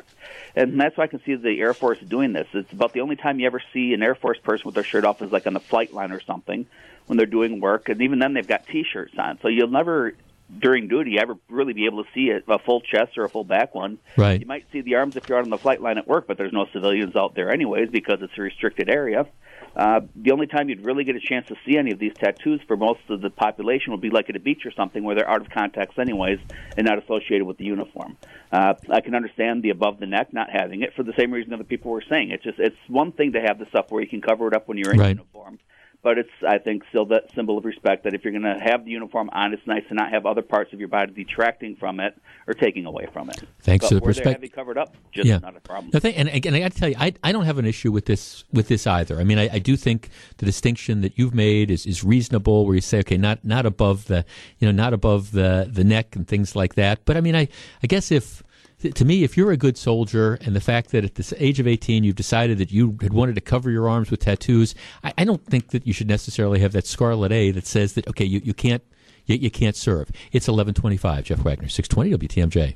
And 0.55 0.81
that's 0.81 0.97
why 0.97 1.05
I 1.05 1.07
can 1.09 1.21
see 1.25 1.35
the 1.35 1.61
Air 1.61 1.75
Force 1.75 1.99
doing 1.99 2.33
this. 2.33 2.47
It's 2.53 2.73
about 2.73 2.93
the 2.93 3.01
only 3.01 3.17
time 3.17 3.41
you 3.41 3.47
ever 3.47 3.61
see 3.73 3.93
an 3.93 4.05
Air 4.05 4.15
Force 4.15 4.39
person 4.39 4.67
with 4.67 4.77
their 4.77 4.85
shirt 4.85 5.05
off 5.05 5.21
is 5.21 5.33
like 5.33 5.49
on 5.49 5.55
the 5.55 5.61
flight 5.61 5.93
line 5.93 6.13
or 6.13 6.21
something 6.21 6.67
when 7.07 7.17
they're 7.17 7.27
doing 7.27 7.61
work, 7.61 7.89
and 7.89 8.01
even 8.03 8.21
then 8.21 8.35
they've 8.35 8.47
got 8.47 8.67
T-shirts 8.69 9.15
on. 9.19 9.41
So 9.43 9.49
you'll 9.49 9.67
never 9.67 10.15
during 10.59 10.87
duty 10.87 11.19
ever 11.19 11.37
really 11.49 11.73
be 11.73 11.87
able 11.87 12.05
to 12.05 12.11
see 12.13 12.31
a, 12.31 12.43
a 12.53 12.59
full 12.59 12.81
chest 12.81 13.17
or 13.17 13.25
a 13.25 13.29
full 13.29 13.45
back 13.45 13.75
one. 13.75 13.99
Right. 14.17 14.41
You 14.41 14.47
might 14.47 14.67
see 14.71 14.81
the 14.81 14.97
arms 14.97 15.17
if 15.17 15.29
you're 15.29 15.39
out 15.39 15.45
on 15.45 15.51
the 15.51 15.59
flight 15.59 15.81
line 15.81 15.99
at 15.99 16.07
work, 16.07 16.27
but 16.27 16.37
there's 16.37 16.53
no 16.53 16.67
civilians 16.73 17.17
out 17.17 17.35
there 17.35 17.51
anyways 17.51 17.91
because 17.91 18.19
it's 18.23 18.37
a 18.37 18.43
restricted 18.43 18.89
area. 18.89 19.27
Uh, 19.75 20.01
the 20.15 20.33
only 20.33 20.47
time 20.47 20.69
you'd 20.69 20.85
really 20.85 21.05
get 21.05 21.17
a 21.17 21.21
chance 21.21 21.47
to 21.49 21.57
see 21.67 21.79
any 21.79 21.93
of 21.93 21.99
these 21.99 22.13
tattoos 22.15 22.61
for 22.67 22.77
most 22.77 23.01
of 23.09 23.21
the 23.21 23.31
population 23.31 23.93
would 23.93 24.01
be 24.01 24.11
like 24.11 24.29
at 24.29 24.37
a 24.37 24.41
beach 24.41 24.67
or 24.67 24.73
something 24.73 25.03
where 25.03 25.15
they're 25.15 25.29
out 25.29 25.41
of 25.41 25.49
context 25.51 25.99
anyways 25.99 26.39
and 26.77 26.87
not 26.87 27.03
associated 27.03 27.45
with 27.45 27.57
the 27.57 27.65
uniform. 27.65 28.17
Uh, 28.51 28.75
I 28.91 29.01
can 29.01 29.15
understand 29.15 29.63
the 29.63 29.71
above 29.71 29.99
the 29.99 30.07
neck 30.07 30.33
not 30.33 30.51
having 30.51 30.83
it 30.83 30.95
for 30.95 31.03
the 31.03 31.15
same 31.19 31.31
reason 31.31 31.53
other 31.55 31.65
people 31.65 31.91
were 31.91 32.05
saying. 32.09 32.31
It's 32.31 32.45
just 32.45 32.59
it's 32.59 32.77
one 32.89 33.13
thing 33.13 33.33
to 33.33 33.41
have 33.41 33.59
the 33.59 33.67
stuff 33.67 33.87
where 33.91 34.03
you 34.03 34.09
can 34.09 34.21
cover 34.21 34.47
it 34.49 34.55
up 34.55 34.69
when 34.69 34.77
you're 34.77 34.93
in 34.93 35.01
right. 35.01 35.09
uniform 35.09 35.59
but 36.03 36.19
it's 36.19 36.31
I 36.47 36.59
think 36.59 36.83
still 36.89 37.07
that 37.07 37.33
symbol 37.35 37.57
of 37.57 37.65
respect 37.65 38.05
that 38.05 38.15
if 38.15 38.25
you're 38.25 38.33
going 38.33 38.43
to 38.43 38.59
have 38.59 38.85
the 38.85 38.91
uniform 38.91 39.31
on, 39.33 39.53
it's 39.53 39.67
nice 39.67 39.87
to 39.89 39.95
not 39.95 40.11
have 40.11 40.27
other 40.27 40.43
parts 40.43 40.73
of 40.73 40.81
your 40.81 40.89
body 40.89 41.13
detracting 41.13 41.77
from 41.77 42.01
it 42.01 42.21
or 42.47 42.55
taking 42.55 42.87
away 42.87 43.07
from 43.13 43.31
it. 43.31 43.43
Thanks 43.61 43.85
but 43.85 43.89
for 43.89 43.95
the 43.95 44.01
perspective. 44.01 44.51
covered 44.53 44.79
up, 44.79 44.97
just 45.13 45.29
yeah. 45.29 45.39
not 45.39 45.57
a 45.57 45.61
problem. 45.61 45.91
And 46.17 46.29
again, 46.29 46.55
I 46.55 46.59
got 46.59 46.73
to 46.73 46.79
tell 46.79 46.89
you, 46.89 46.97
I, 46.99 47.15
I 47.23 47.31
don't 47.31 47.45
have 47.45 47.59
an 47.59 47.67
issue 47.67 47.93
with 47.93 48.07
this 48.07 48.45
with 48.53 48.69
this 48.69 48.87
either. 48.87 49.21
I 49.21 49.25
mean, 49.25 49.39
I, 49.39 49.49
I 49.53 49.59
do 49.61 49.77
think 49.77 50.11
the 50.39 50.47
distinction 50.47 51.03
that 51.03 51.19
you've 51.19 51.35
made 51.35 51.71
is, 51.71 51.87
is 51.87 52.03
reasonable, 52.03 52.67
where 52.67 52.75
you 52.75 52.81
say, 52.81 52.99
okay, 53.01 53.17
not 53.17 53.45
not 53.45 53.65
above 53.65 54.07
the 54.07 54.25
you 54.59 54.67
know 54.67 54.73
not 54.73 54.93
above 54.93 55.31
the 55.31 55.69
the 55.71 55.85
neck 55.85 56.17
and 56.17 56.27
things 56.27 56.57
like 56.57 56.75
that. 56.75 57.05
But 57.05 57.17
I 57.17 57.21
mean, 57.21 57.37
I 57.37 57.49
I 57.83 57.87
guess 57.87 58.11
if 58.11 58.43
to 58.91 59.05
me, 59.05 59.23
if 59.23 59.37
you're 59.37 59.53
a 59.53 59.57
good 59.57 59.77
soldier 59.77 60.39
and 60.43 60.57
the 60.57 60.61
fact 60.61 60.91
that 60.91 61.05
at 61.05 61.15
the 61.15 61.37
age 61.39 61.61
of 61.61 61.67
18 61.67 62.03
you've 62.05 62.17
decided 62.17 62.59
that 62.59 62.73
you 62.73 62.99
had 63.01 63.13
wanted 63.13 63.37
to 63.37 63.41
cover 63.41 63.71
your 63.71 63.89
arms 63.89 64.11
with 64.11 64.21
tattoos, 64.21 64.75
I, 65.05 65.13
I 65.19 65.25
don't 65.25 65.45
think 65.47 65.69
that 65.69 65.87
you 65.87 65.93
should 65.93 66.09
necessarily 66.09 66.59
have 66.61 66.73
that 66.73 66.87
scarlet 66.87 67.31
A 67.33 67.53
that 67.53 67.67
says 67.67 67.93
that, 67.95 68.09
okay, 68.09 68.25
you, 68.25 68.41
you 68.43 68.55
can't 68.55 68.83
you, 69.27 69.37
you 69.37 69.51
can't 69.51 69.77
serve. 69.77 70.11
It's 70.33 70.49
1125, 70.49 71.25
Jeff 71.25 71.39
Wagner, 71.45 71.69
620 71.69 72.29
WTMJ. 72.29 72.75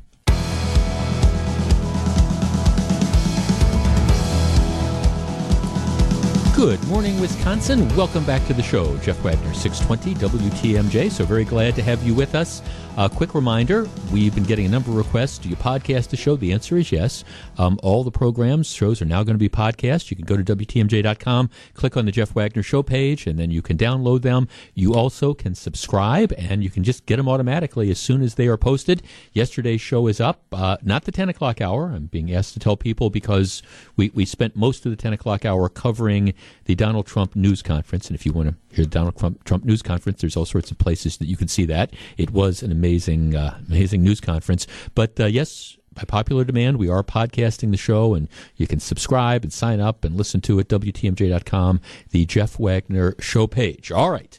Good 6.55 6.83
morning, 6.89 7.21
Wisconsin. 7.21 7.87
Welcome 7.97 8.25
back 8.25 8.47
to 8.47 8.55
the 8.55 8.63
show. 8.63 8.97
Jeff 8.99 9.23
Wagner, 9.23 9.53
620 9.53 10.15
WTMJ. 10.15 11.11
So 11.11 11.25
very 11.25 11.45
glad 11.45 11.75
to 11.75 11.83
have 11.83 12.03
you 12.03 12.15
with 12.15 12.35
us. 12.35 12.63
A 12.99 13.11
quick 13.11 13.35
reminder 13.35 13.87
we've 14.11 14.35
been 14.35 14.45
getting 14.45 14.65
a 14.65 14.71
number 14.71 14.89
of 14.89 14.97
requests. 14.97 15.37
Do 15.37 15.51
you 15.51 15.57
podcast 15.57 16.09
the 16.09 16.17
show? 16.17 16.35
The 16.35 16.51
answer 16.51 16.79
is 16.79 16.91
yes. 16.91 17.25
Um, 17.59 17.79
all 17.83 18.03
the 18.03 18.11
programs, 18.11 18.73
shows 18.73 19.03
are 19.03 19.05
now 19.05 19.23
going 19.23 19.35
to 19.35 19.39
be 19.39 19.51
podcast. 19.51 20.11
You 20.11 20.17
can 20.17 20.25
go 20.25 20.35
to 20.35 20.57
WTMJ.com, 20.57 21.51
click 21.75 21.95
on 21.99 22.07
the 22.07 22.11
Jeff 22.13 22.35
Wagner 22.35 22.63
Show 22.63 22.83
page, 22.83 23.27
and 23.27 23.39
then 23.39 23.51
you 23.51 23.61
can 23.61 23.77
download 23.77 24.23
them. 24.23 24.49
You 24.73 24.95
also 24.95 25.35
can 25.35 25.55
subscribe, 25.55 26.33
and 26.39 26.65
you 26.65 26.71
can 26.71 26.85
just 26.85 27.05
get 27.05 27.19
them 27.19 27.29
automatically 27.29 27.91
as 27.91 27.99
soon 27.99 28.23
as 28.23 28.37
they 28.37 28.47
are 28.47 28.57
posted. 28.57 29.03
Yesterday's 29.35 29.83
show 29.83 30.07
is 30.07 30.19
up, 30.19 30.47
uh, 30.53 30.79
not 30.83 31.05
the 31.05 31.13
10 31.13 31.29
o'clock 31.29 31.61
hour. 31.61 31.93
I'm 31.95 32.07
being 32.07 32.33
asked 32.33 32.55
to 32.55 32.61
tell 32.61 32.79
people 32.79 33.11
because 33.11 33.63
we, 33.97 34.11
we 34.15 34.25
spent 34.25 34.57
most 34.57 34.87
of 34.87 34.91
the 34.91 34.97
10 34.97 35.13
o'clock 35.13 35.45
hour 35.45 35.69
covering 35.69 36.33
the 36.65 36.75
Donald 36.75 37.07
Trump 37.07 37.37
news 37.37 37.61
conference. 37.61 38.07
And 38.07 38.15
if 38.19 38.25
you 38.25 38.33
want 38.33 38.49
to 38.49 38.75
hear 38.75 38.87
the 38.87 38.91
Donald 38.91 39.19
Trump, 39.19 39.45
Trump 39.45 39.67
news 39.67 39.83
conference, 39.83 40.23
there's 40.23 40.37
all 40.37 40.47
sorts 40.47 40.71
of 40.71 40.79
places 40.79 41.19
that 41.19 41.27
you 41.27 41.37
can 41.37 41.49
see 41.49 41.67
that. 41.67 41.93
It 42.17 42.31
was 42.31 42.63
an 42.63 42.73
amazing, 42.87 43.35
uh, 43.35 43.59
amazing 43.67 44.03
news 44.03 44.21
conference. 44.21 44.67
But 44.95 45.19
uh, 45.19 45.27
yes, 45.27 45.77
by 45.93 46.05
popular 46.05 46.45
demand, 46.45 46.77
we 46.77 46.89
are 46.89 47.03
podcasting 47.03 47.73
the 47.73 47.77
show, 47.77 48.15
and 48.15 48.29
you 48.55 48.67
can 48.69 48.79
subscribe 48.79 49.43
and 49.43 49.53
sign 49.53 49.81
up 49.81 50.05
and 50.05 50.17
listen 50.17 50.41
to 50.43 50.61
it. 50.61 50.69
WTMJ.com, 50.69 51.81
the 52.11 52.25
Jeff 52.27 52.61
Wagner 52.61 53.17
show 53.19 53.47
page. 53.49 53.91
All 53.91 54.11
right. 54.11 54.39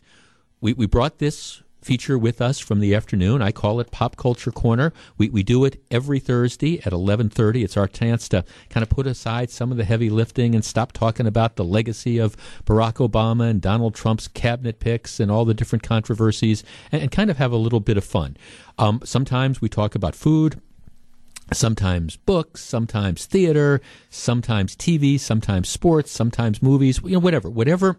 We, 0.61 0.73
we 0.73 0.87
brought 0.87 1.17
this 1.19 1.61
feature 1.87 2.17
with 2.17 2.41
us 2.41 2.59
from 2.59 2.81
the 2.81 2.93
afternoon. 2.93 3.41
I 3.41 3.53
call 3.53 3.79
it 3.79 3.91
Pop 3.91 4.17
Culture 4.17 4.51
Corner. 4.51 4.91
We, 5.17 5.29
we 5.29 5.41
do 5.41 5.63
it 5.63 5.81
every 5.89 6.19
Thursday 6.19 6.79
at 6.79 6.91
11:30. 6.91 7.63
It's 7.63 7.77
our 7.77 7.87
chance 7.87 8.27
to 8.27 8.43
kind 8.69 8.83
of 8.83 8.89
put 8.89 9.07
aside 9.07 9.49
some 9.49 9.71
of 9.71 9.77
the 9.77 9.85
heavy 9.85 10.09
lifting 10.09 10.53
and 10.53 10.65
stop 10.65 10.91
talking 10.91 11.25
about 11.25 11.55
the 11.55 11.63
legacy 11.63 12.17
of 12.17 12.35
Barack 12.65 12.95
Obama 12.95 13.49
and 13.49 13.61
Donald 13.61 13.95
Trump's 13.95 14.27
cabinet 14.27 14.81
picks 14.81 15.21
and 15.21 15.31
all 15.31 15.45
the 15.45 15.53
different 15.53 15.81
controversies 15.81 16.61
and, 16.91 17.03
and 17.03 17.09
kind 17.09 17.31
of 17.31 17.37
have 17.37 17.53
a 17.53 17.57
little 17.57 17.79
bit 17.79 17.95
of 17.95 18.03
fun. 18.03 18.35
Um, 18.77 18.99
sometimes 19.05 19.61
we 19.61 19.69
talk 19.69 19.95
about 19.95 20.13
food 20.13 20.61
sometimes 21.53 22.17
books, 22.17 22.61
sometimes 22.61 23.25
theater, 23.25 23.79
sometimes 24.09 24.75
TV, 24.75 25.17
sometimes 25.17 25.69
sports, 25.69 26.11
sometimes 26.11 26.61
movies, 26.61 26.99
you 27.05 27.11
know, 27.11 27.19
whatever, 27.19 27.49
whatever. 27.49 27.97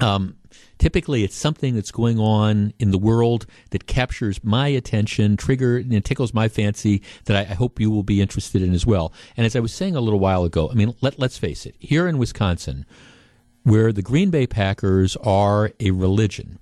Um, 0.00 0.36
typically, 0.78 1.24
it's 1.24 1.36
something 1.36 1.74
that's 1.74 1.90
going 1.90 2.18
on 2.18 2.72
in 2.78 2.90
the 2.90 2.98
world 2.98 3.46
that 3.70 3.86
captures 3.86 4.42
my 4.42 4.68
attention, 4.68 5.36
trigger 5.36 5.76
and 5.76 6.04
tickles 6.04 6.34
my 6.34 6.48
fancy 6.48 7.02
that 7.26 7.36
I, 7.36 7.52
I, 7.52 7.54
hope 7.54 7.78
you 7.78 7.90
will 7.90 8.02
be 8.02 8.20
interested 8.20 8.62
in 8.62 8.72
as 8.72 8.86
well. 8.86 9.12
And 9.36 9.46
as 9.46 9.54
I 9.54 9.60
was 9.60 9.72
saying 9.72 9.94
a 9.94 10.00
little 10.00 10.18
while 10.18 10.44
ago, 10.44 10.70
I 10.70 10.74
mean, 10.74 10.94
let, 11.00 11.18
let's 11.18 11.38
face 11.38 11.66
it, 11.66 11.74
here 11.78 12.08
in 12.08 12.18
Wisconsin, 12.18 12.86
where 13.62 13.92
the 13.92 14.02
Green 14.02 14.30
Bay 14.30 14.46
Packers 14.46 15.16
are 15.16 15.72
a 15.78 15.90
religion, 15.90 16.58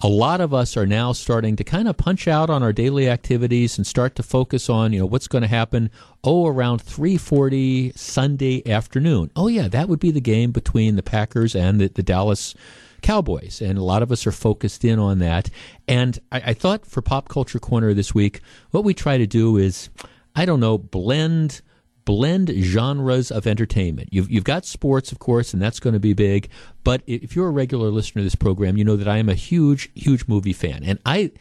a 0.00 0.08
lot 0.08 0.40
of 0.40 0.52
us 0.52 0.76
are 0.76 0.86
now 0.86 1.12
starting 1.12 1.56
to 1.56 1.64
kind 1.64 1.88
of 1.88 1.96
punch 1.96 2.28
out 2.28 2.50
on 2.50 2.62
our 2.62 2.72
daily 2.72 3.08
activities 3.08 3.78
and 3.78 3.86
start 3.86 4.14
to 4.16 4.22
focus 4.22 4.68
on 4.68 4.92
you 4.92 4.98
know 4.98 5.06
what's 5.06 5.28
going 5.28 5.42
to 5.42 5.48
happen 5.48 5.90
oh 6.22 6.46
around 6.46 6.82
3.40 6.82 7.96
sunday 7.96 8.68
afternoon. 8.70 9.30
Oh 9.34 9.48
yeah 9.48 9.68
that 9.68 9.88
would 9.88 10.00
be 10.00 10.10
the 10.10 10.20
game 10.20 10.52
between 10.52 10.96
the 10.96 11.02
packers 11.02 11.54
and 11.54 11.80
the, 11.80 11.88
the 11.88 12.02
dallas 12.02 12.54
cowboys 13.00 13.62
and 13.62 13.78
a 13.78 13.82
lot 13.82 14.02
of 14.02 14.12
us 14.12 14.26
are 14.26 14.32
focused 14.32 14.84
in 14.84 14.98
on 14.98 15.18
that. 15.20 15.48
And 15.88 16.18
I, 16.30 16.42
I 16.46 16.54
thought 16.54 16.86
for 16.86 17.00
pop 17.00 17.28
culture 17.28 17.58
corner 17.58 17.94
this 17.94 18.14
week 18.14 18.40
what 18.72 18.84
we 18.84 18.92
try 18.92 19.16
to 19.16 19.26
do 19.26 19.56
is 19.56 19.88
i 20.34 20.44
don't 20.44 20.60
know 20.60 20.76
blend 20.76 21.62
blend 22.06 22.48
genres 22.48 23.30
of 23.30 23.46
entertainment. 23.46 24.08
You've, 24.10 24.30
you've 24.30 24.44
got 24.44 24.64
sports, 24.64 25.12
of 25.12 25.18
course, 25.18 25.52
and 25.52 25.60
that's 25.60 25.78
going 25.78 25.92
to 25.92 26.00
be 26.00 26.14
big. 26.14 26.48
But 26.84 27.02
if 27.06 27.36
you're 27.36 27.48
a 27.48 27.50
regular 27.50 27.90
listener 27.90 28.20
to 28.20 28.24
this 28.24 28.34
program, 28.34 28.78
you 28.78 28.84
know 28.84 28.96
that 28.96 29.08
I 29.08 29.18
am 29.18 29.28
a 29.28 29.34
huge, 29.34 29.90
huge 29.94 30.26
movie 30.26 30.54
fan. 30.54 30.82
And 30.84 30.98
I, 31.04 31.32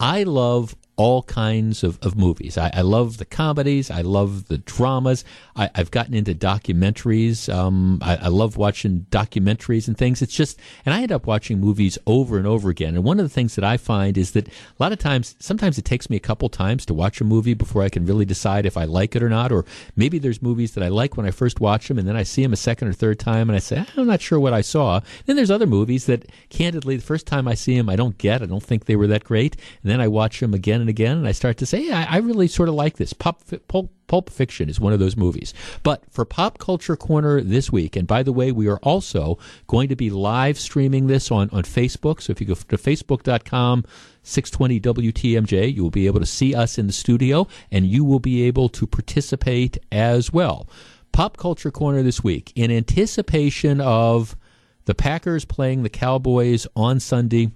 I 0.00 0.24
love 0.24 0.74
all 0.96 1.24
kinds 1.24 1.82
of, 1.82 1.98
of 2.02 2.16
movies. 2.16 2.56
I, 2.56 2.70
I, 2.72 2.82
love 2.82 3.16
the 3.16 3.24
comedies. 3.24 3.90
I 3.90 4.02
love 4.02 4.46
the 4.46 4.58
dramas. 4.58 5.24
I, 5.56 5.68
have 5.74 5.90
gotten 5.90 6.14
into 6.14 6.34
documentaries. 6.34 7.52
Um, 7.52 7.98
I, 8.00 8.16
I, 8.16 8.28
love 8.28 8.56
watching 8.56 9.06
documentaries 9.10 9.88
and 9.88 9.98
things. 9.98 10.22
It's 10.22 10.34
just, 10.34 10.58
and 10.86 10.94
I 10.94 11.02
end 11.02 11.10
up 11.10 11.26
watching 11.26 11.58
movies 11.58 11.98
over 12.06 12.38
and 12.38 12.46
over 12.46 12.70
again. 12.70 12.94
And 12.94 13.02
one 13.02 13.18
of 13.18 13.24
the 13.24 13.34
things 13.34 13.56
that 13.56 13.64
I 13.64 13.76
find 13.76 14.16
is 14.16 14.32
that 14.32 14.46
a 14.46 14.52
lot 14.78 14.92
of 14.92 15.00
times, 15.00 15.34
sometimes 15.40 15.78
it 15.78 15.84
takes 15.84 16.08
me 16.08 16.16
a 16.16 16.20
couple 16.20 16.48
times 16.48 16.86
to 16.86 16.94
watch 16.94 17.20
a 17.20 17.24
movie 17.24 17.54
before 17.54 17.82
I 17.82 17.88
can 17.88 18.06
really 18.06 18.24
decide 18.24 18.64
if 18.64 18.76
I 18.76 18.84
like 18.84 19.16
it 19.16 19.22
or 19.22 19.28
not. 19.28 19.50
Or 19.50 19.64
maybe 19.96 20.20
there's 20.20 20.42
movies 20.42 20.74
that 20.74 20.84
I 20.84 20.88
like 20.88 21.16
when 21.16 21.26
I 21.26 21.32
first 21.32 21.60
watch 21.60 21.88
them, 21.88 21.98
and 21.98 22.06
then 22.06 22.16
I 22.16 22.22
see 22.22 22.42
them 22.42 22.52
a 22.52 22.56
second 22.56 22.86
or 22.86 22.92
third 22.92 23.18
time, 23.18 23.48
and 23.48 23.56
I 23.56 23.60
say, 23.60 23.84
I'm 23.96 24.06
not 24.06 24.20
sure 24.20 24.38
what 24.38 24.52
I 24.52 24.60
saw. 24.60 25.00
Then 25.26 25.34
there's 25.34 25.50
other 25.50 25.66
movies 25.66 26.06
that, 26.06 26.26
candidly, 26.50 26.96
the 26.96 27.02
first 27.02 27.26
time 27.26 27.48
I 27.48 27.54
see 27.54 27.76
them, 27.76 27.88
I 27.88 27.96
don't 27.96 28.16
get. 28.16 28.42
I 28.42 28.46
don't 28.46 28.62
think 28.62 28.84
they 28.84 28.96
were 28.96 29.08
that 29.08 29.24
great. 29.24 29.56
And 29.82 29.90
then 29.90 30.00
I 30.00 30.06
watch 30.06 30.38
them 30.38 30.54
again 30.54 30.83
and 30.84 30.90
again, 30.90 31.16
and 31.16 31.26
I 31.26 31.32
start 31.32 31.56
to 31.58 31.66
say, 31.66 31.90
I, 31.90 32.04
I 32.04 32.16
really 32.18 32.46
sort 32.46 32.68
of 32.68 32.74
like 32.74 32.98
this. 32.98 33.14
Pulp, 33.14 33.40
Pulp, 33.68 33.90
Pulp 34.06 34.28
Fiction 34.28 34.68
is 34.68 34.78
one 34.78 34.92
of 34.92 34.98
those 34.98 35.16
movies. 35.16 35.54
But 35.82 36.02
for 36.10 36.26
Pop 36.26 36.58
Culture 36.58 36.94
Corner 36.94 37.40
this 37.40 37.72
week, 37.72 37.96
and 37.96 38.06
by 38.06 38.22
the 38.22 38.32
way, 38.32 38.52
we 38.52 38.68
are 38.68 38.76
also 38.80 39.38
going 39.66 39.88
to 39.88 39.96
be 39.96 40.10
live 40.10 40.58
streaming 40.58 41.06
this 41.06 41.30
on, 41.30 41.48
on 41.50 41.62
Facebook. 41.62 42.20
So 42.20 42.32
if 42.32 42.40
you 42.42 42.46
go 42.46 42.52
to 42.52 42.76
facebook.com, 42.76 43.86
620 44.24 45.10
WTMJ, 45.10 45.74
you 45.74 45.82
will 45.82 45.90
be 45.90 46.04
able 46.04 46.20
to 46.20 46.26
see 46.26 46.54
us 46.54 46.76
in 46.76 46.86
the 46.86 46.92
studio, 46.92 47.48
and 47.72 47.86
you 47.86 48.04
will 48.04 48.20
be 48.20 48.42
able 48.42 48.68
to 48.68 48.86
participate 48.86 49.78
as 49.90 50.34
well. 50.34 50.68
Pop 51.12 51.38
Culture 51.38 51.70
Corner 51.70 52.02
this 52.02 52.22
week, 52.22 52.52
in 52.54 52.70
anticipation 52.70 53.80
of 53.80 54.36
the 54.84 54.94
Packers 54.94 55.46
playing 55.46 55.82
the 55.82 55.88
Cowboys 55.88 56.66
on 56.76 57.00
Sunday. 57.00 57.52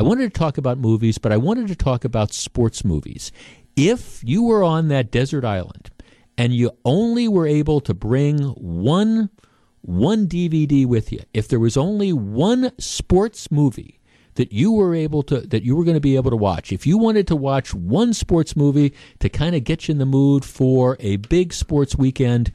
I 0.00 0.02
wanted 0.02 0.32
to 0.32 0.38
talk 0.38 0.56
about 0.56 0.78
movies, 0.78 1.18
but 1.18 1.30
I 1.30 1.36
wanted 1.36 1.68
to 1.68 1.76
talk 1.76 2.06
about 2.06 2.32
sports 2.32 2.86
movies. 2.86 3.30
If 3.76 4.24
you 4.24 4.42
were 4.42 4.64
on 4.64 4.88
that 4.88 5.10
desert 5.10 5.44
island 5.44 5.90
and 6.38 6.54
you 6.54 6.70
only 6.86 7.28
were 7.28 7.46
able 7.46 7.82
to 7.82 7.92
bring 7.92 8.38
one 8.38 9.28
one 9.82 10.26
DVD 10.26 10.86
with 10.86 11.12
you, 11.12 11.20
if 11.34 11.48
there 11.48 11.60
was 11.60 11.76
only 11.76 12.14
one 12.14 12.72
sports 12.78 13.50
movie 13.50 14.00
that 14.36 14.52
you 14.52 14.72
were 14.72 14.94
able 14.94 15.22
to 15.24 15.42
that 15.42 15.64
you 15.64 15.76
were 15.76 15.84
going 15.84 15.96
to 15.96 16.00
be 16.00 16.16
able 16.16 16.30
to 16.30 16.36
watch, 16.36 16.72
if 16.72 16.86
you 16.86 16.96
wanted 16.96 17.26
to 17.26 17.36
watch 17.36 17.74
one 17.74 18.14
sports 18.14 18.56
movie 18.56 18.94
to 19.18 19.28
kind 19.28 19.54
of 19.54 19.64
get 19.64 19.86
you 19.86 19.92
in 19.92 19.98
the 19.98 20.06
mood 20.06 20.46
for 20.46 20.96
a 21.00 21.16
big 21.16 21.52
sports 21.52 21.94
weekend, 21.94 22.52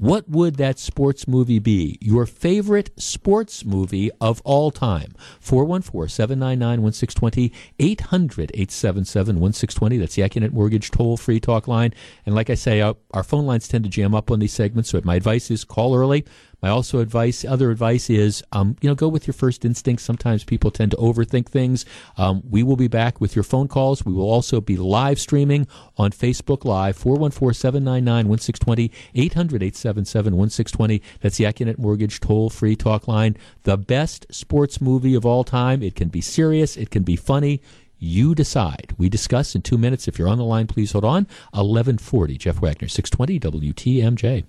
what 0.00 0.30
would 0.30 0.56
that 0.56 0.78
sports 0.78 1.28
movie 1.28 1.58
be? 1.58 1.98
Your 2.00 2.24
favorite 2.24 2.90
sports 2.98 3.66
movie 3.66 4.10
of 4.18 4.40
all 4.46 4.70
time. 4.70 5.12
414 5.40 6.08
799 6.08 6.80
1620, 6.82 7.52
800 7.78 8.50
877 8.54 9.38
1620. 9.38 9.98
That's 9.98 10.14
the 10.14 10.22
Accunet 10.22 10.52
Mortgage 10.52 10.90
toll 10.90 11.18
free 11.18 11.38
talk 11.38 11.68
line. 11.68 11.92
And 12.24 12.34
like 12.34 12.48
I 12.48 12.54
say, 12.54 12.80
our, 12.80 12.96
our 13.10 13.22
phone 13.22 13.44
lines 13.44 13.68
tend 13.68 13.84
to 13.84 13.90
jam 13.90 14.14
up 14.14 14.30
on 14.30 14.38
these 14.38 14.54
segments, 14.54 14.88
so 14.88 15.02
my 15.04 15.16
advice 15.16 15.50
is 15.50 15.64
call 15.64 15.94
early. 15.94 16.24
My 16.62 16.68
also 16.68 16.98
advice, 16.98 17.44
other 17.44 17.70
advice 17.70 18.10
is, 18.10 18.42
um, 18.52 18.76
you 18.80 18.88
know, 18.88 18.94
go 18.94 19.08
with 19.08 19.26
your 19.26 19.34
first 19.34 19.64
instinct. 19.64 20.02
Sometimes 20.02 20.44
people 20.44 20.70
tend 20.70 20.90
to 20.92 20.96
overthink 20.98 21.46
things. 21.46 21.86
Um, 22.18 22.42
we 22.48 22.62
will 22.62 22.76
be 22.76 22.88
back 22.88 23.20
with 23.20 23.34
your 23.34 23.42
phone 23.42 23.66
calls. 23.68 24.04
We 24.04 24.12
will 24.12 24.30
also 24.30 24.60
be 24.60 24.76
live 24.76 25.18
streaming 25.18 25.66
on 25.96 26.10
Facebook 26.10 26.64
Live, 26.64 26.98
414-799-1620, 26.98 28.90
800-877-1620. 29.14 31.00
That's 31.20 31.38
the 31.38 31.44
Accunet 31.44 31.78
Mortgage 31.78 32.20
toll-free 32.20 32.76
talk 32.76 33.08
line. 33.08 33.36
The 33.62 33.78
best 33.78 34.26
sports 34.30 34.80
movie 34.80 35.14
of 35.14 35.24
all 35.24 35.44
time. 35.44 35.82
It 35.82 35.94
can 35.94 36.08
be 36.08 36.20
serious. 36.20 36.76
It 36.76 36.90
can 36.90 37.02
be 37.02 37.16
funny. 37.16 37.62
You 37.98 38.34
decide. 38.34 38.94
We 38.96 39.08
discuss 39.08 39.54
in 39.54 39.62
two 39.62 39.78
minutes. 39.78 40.08
If 40.08 40.18
you're 40.18 40.28
on 40.28 40.38
the 40.38 40.44
line, 40.44 40.66
please 40.66 40.92
hold 40.92 41.04
on. 41.04 41.24
1140, 41.52 42.38
Jeff 42.38 42.60
Wagner, 42.60 42.88
620 42.88 43.38
WTMJ. 43.72 44.44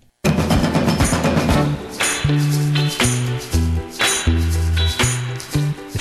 It's 2.24 2.30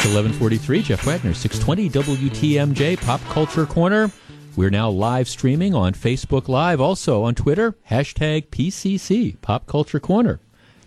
1143, 0.04 0.82
Jeff 0.82 1.06
Wagner, 1.06 1.32
620 1.32 1.88
WTMJ, 2.28 3.00
Pop 3.00 3.22
Culture 3.30 3.64
Corner. 3.64 4.10
We're 4.54 4.68
now 4.68 4.90
live 4.90 5.28
streaming 5.28 5.74
on 5.74 5.94
Facebook 5.94 6.48
Live, 6.48 6.78
also 6.80 7.22
on 7.22 7.34
Twitter, 7.34 7.74
hashtag 7.90 8.48
PCC, 8.48 9.40
Pop 9.40 9.66
Culture 9.66 9.98
Corner. 10.00 10.40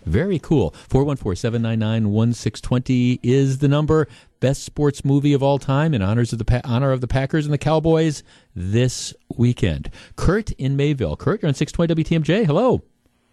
Very 0.06 0.38
cool. 0.38 0.70
414 0.88 1.34
799 1.36 2.12
1620 2.12 3.18
is 3.24 3.58
the 3.58 3.66
number. 3.68 4.06
Best 4.38 4.62
sports 4.62 5.04
movie 5.04 5.32
of 5.32 5.42
all 5.42 5.58
time 5.58 5.94
in 5.94 6.02
honors 6.02 6.32
of 6.32 6.38
the 6.38 6.44
pa- 6.44 6.60
honor 6.62 6.92
of 6.92 7.00
the 7.00 7.08
Packers 7.08 7.44
and 7.44 7.52
the 7.52 7.58
Cowboys 7.58 8.22
this 8.54 9.12
weekend. 9.36 9.90
Kurt 10.14 10.52
in 10.52 10.76
Mayville. 10.76 11.16
Kurt, 11.16 11.42
you're 11.42 11.48
on 11.48 11.54
620 11.54 12.04
WTMJ. 12.04 12.46
Hello. 12.46 12.82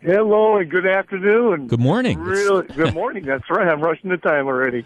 Hello 0.04 0.58
and 0.58 0.72
good 0.72 0.88
afternoon. 0.88 1.68
Good 1.68 1.80
morning. 1.80 2.18
Really, 2.18 2.66
good 2.70 2.96
morning. 2.96 3.24
That's 3.24 3.48
right. 3.52 3.68
I'm 3.68 3.82
rushing 3.82 4.10
the 4.10 4.18
time 4.18 4.48
already. 4.48 4.84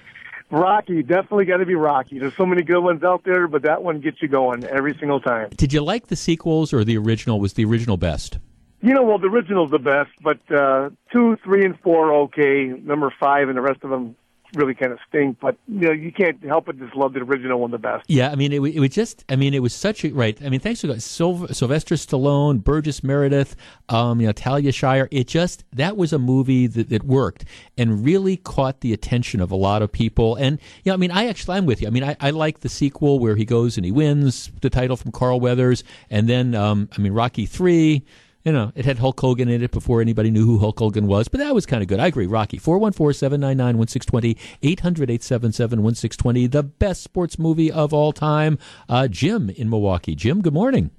Rocky, 0.51 1.03
definitely 1.03 1.45
got 1.45 1.57
to 1.57 1.65
be 1.65 1.75
Rocky. 1.75 2.19
There's 2.19 2.35
so 2.35 2.45
many 2.45 2.63
good 2.63 2.81
ones 2.81 3.01
out 3.01 3.23
there, 3.23 3.47
but 3.47 3.61
that 3.61 3.81
one 3.81 4.01
gets 4.01 4.21
you 4.21 4.27
going 4.27 4.65
every 4.65 4.93
single 4.99 5.21
time. 5.21 5.51
Did 5.55 5.71
you 5.71 5.79
like 5.81 6.07
the 6.07 6.17
sequels 6.17 6.73
or 6.73 6.83
the 6.83 6.97
original? 6.97 7.39
Was 7.39 7.53
the 7.53 7.63
original 7.63 7.95
best? 7.95 8.39
You 8.81 8.93
know, 8.93 9.03
well, 9.03 9.17
the 9.17 9.27
original's 9.27 9.71
the 9.71 9.79
best, 9.79 10.11
but 10.21 10.39
uh, 10.51 10.89
two, 11.13 11.37
three, 11.45 11.63
and 11.63 11.79
four 11.79 12.13
okay. 12.23 12.65
Number 12.65 13.11
five 13.17 13.47
and 13.47 13.57
the 13.57 13.61
rest 13.61 13.85
of 13.85 13.91
them 13.91 14.17
really 14.53 14.73
kind 14.73 14.91
of 14.91 14.99
stink. 15.07 15.39
But 15.39 15.57
you 15.67 15.87
know, 15.87 15.91
you 15.91 16.11
can't 16.11 16.43
help 16.43 16.65
but 16.65 16.77
just 16.77 16.95
love 16.95 17.13
the 17.13 17.21
original 17.21 17.59
one 17.59 17.71
the 17.71 17.77
best. 17.77 18.05
Yeah, 18.07 18.31
I 18.31 18.35
mean, 18.35 18.51
it, 18.51 18.61
it 18.61 18.79
was 18.79 18.91
just, 18.91 19.25
I 19.29 19.35
mean, 19.35 19.53
it 19.53 19.61
was 19.61 19.73
such 19.73 20.03
a 20.03 20.11
right. 20.11 20.37
I 20.43 20.49
mean, 20.49 20.59
thanks 20.59 20.81
to 20.81 20.99
Syl- 20.99 21.47
Sylvester 21.47 21.95
Stallone, 21.95 22.63
Burgess 22.63 23.03
Meredith, 23.03 23.55
um, 23.89 24.21
you 24.21 24.27
know, 24.27 24.33
Talia 24.33 24.71
Shire. 24.71 25.07
It 25.11 25.27
just 25.27 25.63
that 25.73 25.97
was 25.97 26.13
a 26.13 26.19
movie 26.19 26.67
that, 26.67 26.89
that 26.89 27.03
worked 27.03 27.45
and 27.77 28.05
really 28.05 28.37
caught 28.37 28.81
the 28.81 28.93
attention 28.93 29.41
of 29.41 29.51
a 29.51 29.55
lot 29.55 29.81
of 29.81 29.91
people. 29.91 30.35
And 30.35 30.59
you 30.83 30.91
know, 30.91 30.93
I 30.93 30.97
mean, 30.97 31.11
I 31.11 31.27
actually 31.27 31.57
I'm 31.57 31.65
with 31.65 31.81
you. 31.81 31.87
I 31.87 31.91
mean, 31.91 32.03
I, 32.03 32.15
I 32.19 32.29
like 32.31 32.59
the 32.59 32.69
sequel 32.69 33.19
where 33.19 33.35
he 33.35 33.45
goes 33.45 33.77
and 33.77 33.85
he 33.85 33.91
wins 33.91 34.51
the 34.61 34.69
title 34.69 34.97
from 34.97 35.11
Carl 35.11 35.39
Weathers, 35.39 35.83
and 36.09 36.29
then 36.29 36.55
um, 36.55 36.89
I 36.97 37.01
mean, 37.01 37.13
Rocky 37.13 37.45
three 37.45 38.03
you 38.45 38.51
know, 38.51 38.71
it 38.75 38.85
had 38.85 38.99
Hulk 38.99 39.19
Hogan 39.19 39.49
in 39.49 39.63
it 39.63 39.71
before 39.71 40.01
anybody 40.01 40.29
knew 40.29 40.45
who 40.45 40.59
Hulk 40.59 40.77
Hogan 40.77 41.07
was, 41.07 41.27
but 41.27 41.39
that 41.39 41.55
was 41.55 41.65
kind 41.65 41.81
of 41.81 41.89
good. 41.89 41.99
I 41.99 42.07
agree. 42.07 42.27
Rocky, 42.27 42.59
414 42.59 43.17
799 43.17 43.77
1620, 43.79 44.37
800 44.61 45.09
877 45.09 45.81
1620, 45.81 46.47
the 46.47 46.61
best 46.61 47.01
sports 47.01 47.39
movie 47.39 47.71
of 47.71 47.91
all 47.91 48.13
time. 48.13 48.59
Uh, 48.87 49.07
Jim 49.07 49.49
in 49.49 49.67
Milwaukee. 49.67 50.13
Jim, 50.13 50.43
good 50.43 50.53
morning. 50.53 50.91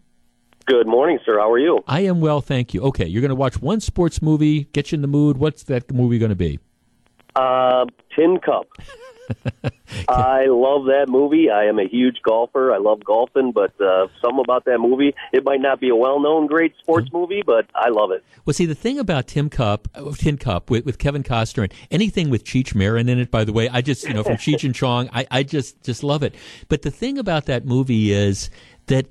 Good 0.67 0.89
morning, 0.89 1.21
sir. 1.25 1.39
How 1.39 1.53
are 1.53 1.61
you? 1.61 1.85
I 1.87 2.01
am 2.01 2.21
well, 2.21 2.41
thank 2.41 2.75
you. 2.75 2.83
Okay, 2.83 3.07
you're 3.07 3.23
going 3.23 3.29
to 3.29 3.37
watch 3.37 3.63
one 3.63 3.81
sports 3.81 4.21
movie, 4.21 4.65
get 4.73 4.91
you 4.91 4.97
in 4.97 5.03
the 5.03 5.09
mood. 5.09 5.39
What's 5.39 5.63
that 5.65 5.93
movie 5.93 6.19
going 6.19 6.31
to 6.31 6.35
be? 6.35 6.59
Uh, 7.37 7.87
Tin 8.17 8.41
Cup. 8.45 8.67
I 10.09 10.47
love 10.47 10.87
that 10.87 11.07
movie. 11.09 11.51
I 11.51 11.65
am 11.65 11.79
a 11.79 11.87
huge 11.87 12.23
golfer. 12.23 12.73
I 12.73 12.79
love 12.79 13.05
golfing, 13.05 13.53
but 13.53 13.79
uh, 13.81 14.09
some 14.23 14.39
about 14.39 14.65
that 14.67 14.79
movie. 14.79 15.15
It 15.33 15.45
might 15.45 15.61
not 15.61 15.81
be 15.81 15.89
a 15.89 15.97
well-known 15.97 16.47
great 16.47 16.75
sports 16.79 17.09
mm-hmm. 17.09 17.17
movie, 17.17 17.43
but 17.45 17.67
I 17.75 17.89
love 17.91 18.11
it. 18.11 18.25
Well, 18.45 18.55
see, 18.55 18.67
the 18.67 18.75
thing 18.75 18.99
about 18.99 19.27
Tim 19.27 19.49
Cup, 19.49 19.89
uh, 19.95 20.13
Tin 20.13 20.37
Cup 20.37 20.71
with, 20.71 20.85
with 20.85 20.99
Kevin 20.99 21.23
Costner 21.23 21.65
and 21.65 21.75
anything 21.91 22.31
with 22.31 22.45
Cheech 22.45 22.75
Marin 22.75 23.09
in 23.09 23.19
it, 23.19 23.31
by 23.31 23.45
the 23.45 23.53
way, 23.53 23.69
I 23.69 23.81
just 23.81 24.07
you 24.07 24.15
know 24.15 24.23
from 24.23 24.37
Cheech 24.37 24.65
and 24.65 24.75
Chong, 24.75 25.09
I, 25.13 25.27
I 25.31 25.43
just 25.43 25.83
just 25.83 26.03
love 26.03 26.23
it. 26.23 26.35
But 26.69 26.83
the 26.83 26.91
thing 26.91 27.19
about 27.19 27.47
that 27.47 27.65
movie 27.67 28.13
is 28.13 28.51
that 28.87 29.07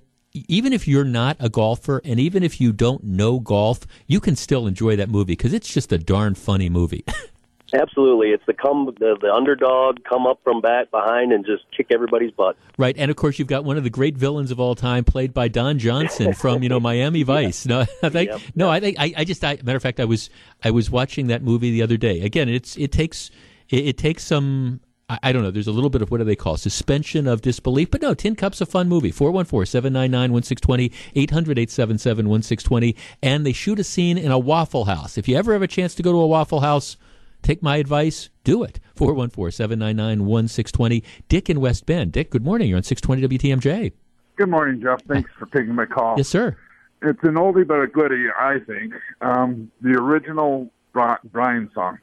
even 0.47 0.73
if 0.73 0.87
you're 0.87 1.05
not 1.05 1.37
a 1.39 1.49
golfer 1.49 2.01
and 2.03 2.19
even 2.19 2.43
if 2.43 2.59
you 2.59 2.73
don't 2.73 3.03
know 3.03 3.39
golf, 3.39 3.87
you 4.07 4.19
can 4.19 4.35
still 4.35 4.67
enjoy 4.67 4.95
that 4.97 5.09
movie 5.09 5.33
because 5.33 5.53
it's 5.53 5.71
just 5.73 5.91
a 5.91 5.97
darn 5.97 6.35
funny 6.35 6.69
movie. 6.69 7.05
Absolutely, 7.75 8.29
it's 8.29 8.45
the 8.45 8.53
come 8.53 8.85
the, 8.99 9.17
the 9.19 9.33
underdog 9.33 10.03
come 10.03 10.25
up 10.25 10.39
from 10.43 10.61
back 10.61 10.91
behind 10.91 11.31
and 11.31 11.45
just 11.45 11.63
kick 11.75 11.87
everybody's 11.91 12.31
butt. 12.31 12.55
Right, 12.77 12.95
and 12.97 13.11
of 13.11 13.17
course 13.17 13.37
you've 13.37 13.47
got 13.47 13.65
one 13.65 13.77
of 13.77 13.83
the 13.83 13.89
great 13.89 14.15
villains 14.15 14.51
of 14.51 14.59
all 14.59 14.75
time, 14.75 15.03
played 15.03 15.33
by 15.33 15.47
Don 15.47 15.77
Johnson 15.77 16.33
from 16.33 16.63
you 16.63 16.69
know 16.69 16.79
Miami 16.79 17.23
Vice. 17.35 17.65
No, 17.65 17.81
I 18.03 18.09
think 18.09 18.29
yep. 18.29 18.41
no, 18.55 18.69
I 18.69 18.79
think 18.79 18.97
I, 18.99 19.13
I 19.17 19.23
just 19.25 19.43
I, 19.43 19.59
matter 19.63 19.75
of 19.75 19.83
fact 19.83 19.99
I 19.99 20.05
was 20.05 20.29
I 20.63 20.71
was 20.71 20.89
watching 20.89 21.27
that 21.27 21.43
movie 21.43 21.71
the 21.71 21.81
other 21.81 21.97
day. 21.97 22.21
Again, 22.21 22.49
it's 22.49 22.77
it 22.77 22.91
takes 22.91 23.31
it, 23.69 23.87
it 23.87 23.97
takes 23.97 24.23
some 24.23 24.79
I, 25.07 25.31
don't 25.31 25.43
know. 25.43 25.51
There's 25.51 25.67
a 25.67 25.71
little 25.71 25.91
bit 25.91 26.01
of 26.01 26.09
what 26.09 26.17
do 26.17 26.23
they 26.23 26.35
call 26.35 26.57
suspension 26.57 27.27
of 27.27 27.41
disbelief, 27.41 27.91
but 27.91 28.01
no, 28.01 28.15
Tin 28.15 28.35
Cup's 28.35 28.59
a 28.59 28.65
fun 28.65 28.89
movie. 28.89 29.11
414-799-1620, 29.11 30.91
800-877-1620, 31.15 32.95
and 33.21 33.45
they 33.45 33.53
shoot 33.53 33.77
a 33.77 33.83
scene 33.83 34.17
in 34.17 34.31
a 34.31 34.39
Waffle 34.39 34.85
House. 34.85 35.15
If 35.19 35.27
you 35.27 35.37
ever 35.37 35.53
have 35.53 35.61
a 35.61 35.67
chance 35.67 35.93
to 35.95 36.03
go 36.03 36.11
to 36.11 36.17
a 36.17 36.25
Waffle 36.25 36.61
House 36.61 36.97
Take 37.45 37.61
my 37.61 37.77
advice, 37.77 38.31
do 38.43 38.63
it. 38.63 38.79
414 38.95 39.51
799 39.51 40.25
1620. 40.25 41.03
Dick 41.29 41.47
in 41.47 41.61
West 41.61 41.85
Bend. 41.85 42.11
Dick, 42.11 42.31
good 42.31 42.43
morning. 42.43 42.69
You're 42.69 42.77
on 42.77 42.83
620 42.83 43.37
WTMJ. 43.37 43.91
Good 44.35 44.49
morning, 44.49 44.81
Jeff. 44.81 45.03
Thanks 45.03 45.29
for 45.37 45.45
taking 45.45 45.75
my 45.75 45.85
call. 45.85 46.15
Yes, 46.17 46.27
sir. 46.27 46.57
It's 47.03 47.21
an 47.21 47.35
oldie 47.35 47.67
but 47.67 47.81
a 47.81 47.85
goodie, 47.85 48.25
I 48.35 48.57
think. 48.65 48.95
Um, 49.21 49.71
the 49.79 49.91
original 49.91 50.71
Brian's 50.91 51.71
Song. 51.75 51.99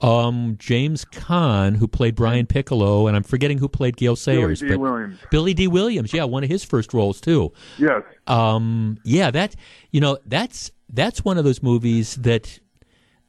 Um, 0.00 0.56
James 0.58 1.04
Caan, 1.04 1.76
who 1.76 1.86
played 1.86 2.16
Brian 2.16 2.46
Piccolo, 2.46 3.06
and 3.06 3.16
I'm 3.16 3.22
forgetting 3.22 3.58
who 3.58 3.68
played 3.68 3.96
Gale 3.96 4.16
Sayers. 4.16 4.60
Billy 4.60 4.72
Dee 4.72 4.76
Williams. 4.76 5.18
Billy 5.30 5.54
Dee 5.54 5.68
Williams, 5.68 6.12
yeah, 6.12 6.24
one 6.24 6.42
of 6.42 6.50
his 6.50 6.64
first 6.64 6.92
roles 6.92 7.20
too. 7.20 7.52
Yes. 7.78 8.02
Um, 8.26 8.98
yeah, 9.04 9.30
that 9.30 9.54
you 9.92 10.00
know 10.00 10.18
that's 10.26 10.72
that's 10.88 11.24
one 11.24 11.38
of 11.38 11.44
those 11.44 11.62
movies 11.62 12.16
that 12.16 12.58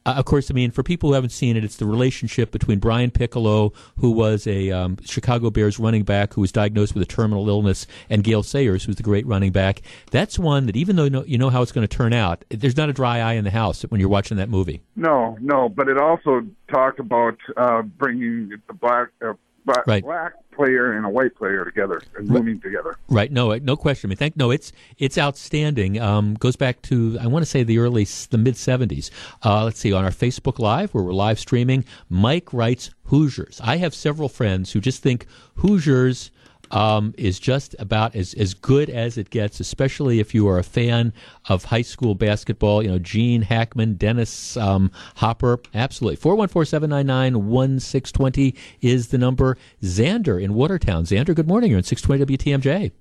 uh, 0.04 0.14
of 0.16 0.24
course, 0.24 0.50
I 0.50 0.54
mean, 0.54 0.70
for 0.70 0.82
people 0.82 1.10
who 1.10 1.14
haven't 1.14 1.30
seen 1.30 1.56
it, 1.56 1.64
it's 1.64 1.76
the 1.76 1.86
relationship 1.86 2.50
between 2.50 2.78
Brian 2.78 3.10
Piccolo, 3.10 3.72
who 3.98 4.10
was 4.10 4.46
a 4.46 4.70
um, 4.70 4.96
Chicago 5.04 5.50
Bears 5.50 5.78
running 5.78 6.02
back 6.02 6.34
who 6.34 6.40
was 6.40 6.50
diagnosed 6.50 6.94
with 6.94 7.02
a 7.02 7.06
terminal 7.06 7.48
illness, 7.48 7.86
and 8.10 8.24
Gale 8.24 8.42
Sayers, 8.42 8.84
who's 8.84 8.96
the 8.96 9.02
great 9.02 9.26
running 9.26 9.52
back. 9.52 9.82
That's 10.10 10.38
one 10.38 10.66
that, 10.66 10.76
even 10.76 10.96
though 10.96 11.04
you 11.04 11.10
know, 11.10 11.24
you 11.24 11.38
know 11.38 11.50
how 11.50 11.62
it's 11.62 11.72
going 11.72 11.86
to 11.86 11.96
turn 11.96 12.12
out, 12.12 12.44
there's 12.50 12.76
not 12.76 12.88
a 12.88 12.92
dry 12.92 13.20
eye 13.20 13.34
in 13.34 13.44
the 13.44 13.50
house 13.50 13.82
when 13.82 14.00
you're 14.00 14.10
watching 14.10 14.36
that 14.38 14.48
movie. 14.48 14.82
No, 14.96 15.36
no, 15.40 15.68
but 15.68 15.88
it 15.88 15.98
also 15.98 16.46
talked 16.68 16.98
about 16.98 17.36
uh, 17.56 17.82
bringing 17.82 18.50
the 18.66 18.74
black, 18.74 19.08
uh, 19.24 19.34
black, 19.64 19.86
right. 19.86 20.02
black 20.02 20.34
player 20.52 20.92
and 20.92 21.06
a 21.06 21.08
white 21.08 21.34
player 21.34 21.64
together 21.64 22.02
and 22.16 22.30
right. 22.30 22.62
together. 22.62 22.96
Right. 23.08 23.32
No, 23.32 23.54
no 23.56 23.76
question. 23.76 24.08
I 24.08 24.10
mean, 24.10 24.16
thank 24.16 24.36
no. 24.36 24.50
It's 24.50 24.72
it's 24.98 25.18
outstanding. 25.18 26.00
Um, 26.00 26.34
goes 26.34 26.56
back 26.56 26.82
to 26.82 27.18
I 27.20 27.26
want 27.26 27.44
to 27.44 27.50
say 27.50 27.62
the 27.62 27.78
early 27.78 28.04
the 28.30 28.38
mid 28.38 28.56
seventies. 28.56 29.10
Uh, 29.44 29.64
let's 29.64 29.78
see 29.78 29.92
on 29.92 30.04
our 30.04 30.10
Facebook 30.10 30.58
Live 30.58 30.94
where 30.94 31.04
we're 31.04 31.12
live 31.12 31.38
streaming. 31.38 31.84
Mike 32.08 32.52
writes 32.52 32.90
Hoosiers. 33.04 33.60
I 33.62 33.76
have 33.78 33.94
several 33.94 34.28
friends 34.28 34.72
who 34.72 34.80
just 34.80 35.02
think 35.02 35.26
Hoosiers 35.56 36.30
um, 36.72 37.14
is 37.16 37.38
just 37.38 37.76
about 37.78 38.16
as, 38.16 38.34
as 38.34 38.54
good 38.54 38.90
as 38.90 39.16
it 39.16 39.30
gets, 39.30 39.60
especially 39.60 40.18
if 40.18 40.34
you 40.34 40.48
are 40.48 40.58
a 40.58 40.62
fan 40.62 41.12
of 41.48 41.66
high 41.66 41.82
school 41.82 42.14
basketball. 42.14 42.82
You 42.82 42.90
know, 42.90 42.98
Gene 42.98 43.42
Hackman, 43.42 43.94
Dennis 43.94 44.56
um, 44.56 44.90
Hopper, 45.16 45.60
absolutely. 45.74 46.16
414 46.16 46.68
799 46.68 47.48
1620 47.48 48.54
is 48.80 49.08
the 49.08 49.18
number. 49.18 49.56
Xander 49.82 50.42
in 50.42 50.54
Watertown. 50.54 51.04
Xander, 51.04 51.34
good 51.34 51.46
morning. 51.46 51.70
You're 51.70 51.78
on 51.78 51.84
620 51.84 52.36
WTMJ. 52.38 52.92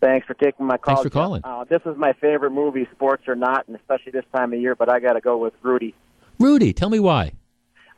Thanks 0.00 0.26
for 0.26 0.34
taking 0.34 0.66
my 0.66 0.78
call. 0.78 0.96
Thanks 0.96 1.02
for 1.02 1.10
calling. 1.10 1.42
Uh, 1.44 1.64
this 1.64 1.82
is 1.84 1.96
my 1.96 2.14
favorite 2.14 2.52
movie, 2.52 2.88
sports 2.92 3.24
or 3.28 3.34
not, 3.34 3.68
and 3.68 3.76
especially 3.76 4.12
this 4.12 4.24
time 4.34 4.54
of 4.54 4.60
year, 4.60 4.74
but 4.74 4.90
I 4.90 4.98
got 4.98 5.12
to 5.12 5.20
go 5.20 5.36
with 5.36 5.52
Rudy. 5.62 5.94
Rudy, 6.38 6.72
tell 6.72 6.88
me 6.88 6.98
why. 6.98 7.32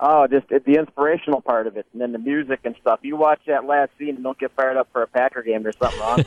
Oh, 0.05 0.27
just 0.27 0.49
the 0.49 0.75
inspirational 0.77 1.41
part 1.41 1.69
of 1.69 1.77
it, 1.77 1.87
and 1.93 2.03
then 2.03 2.11
the 2.11 2.19
music 2.19 2.59
and 2.65 2.75
stuff. 2.81 2.99
You 3.03 3.15
watch 3.15 3.39
that 3.47 3.67
last 3.67 3.93
scene 4.01 4.17
and 4.17 4.25
don't 4.25 4.37
get 4.37 4.51
fired 4.57 4.77
up 4.77 4.89
for 4.93 5.05
a 5.05 5.07
Packer 5.07 5.43
game. 5.43 5.63
There's 5.63 5.77
something 5.79 6.01
wrong. 6.01 6.17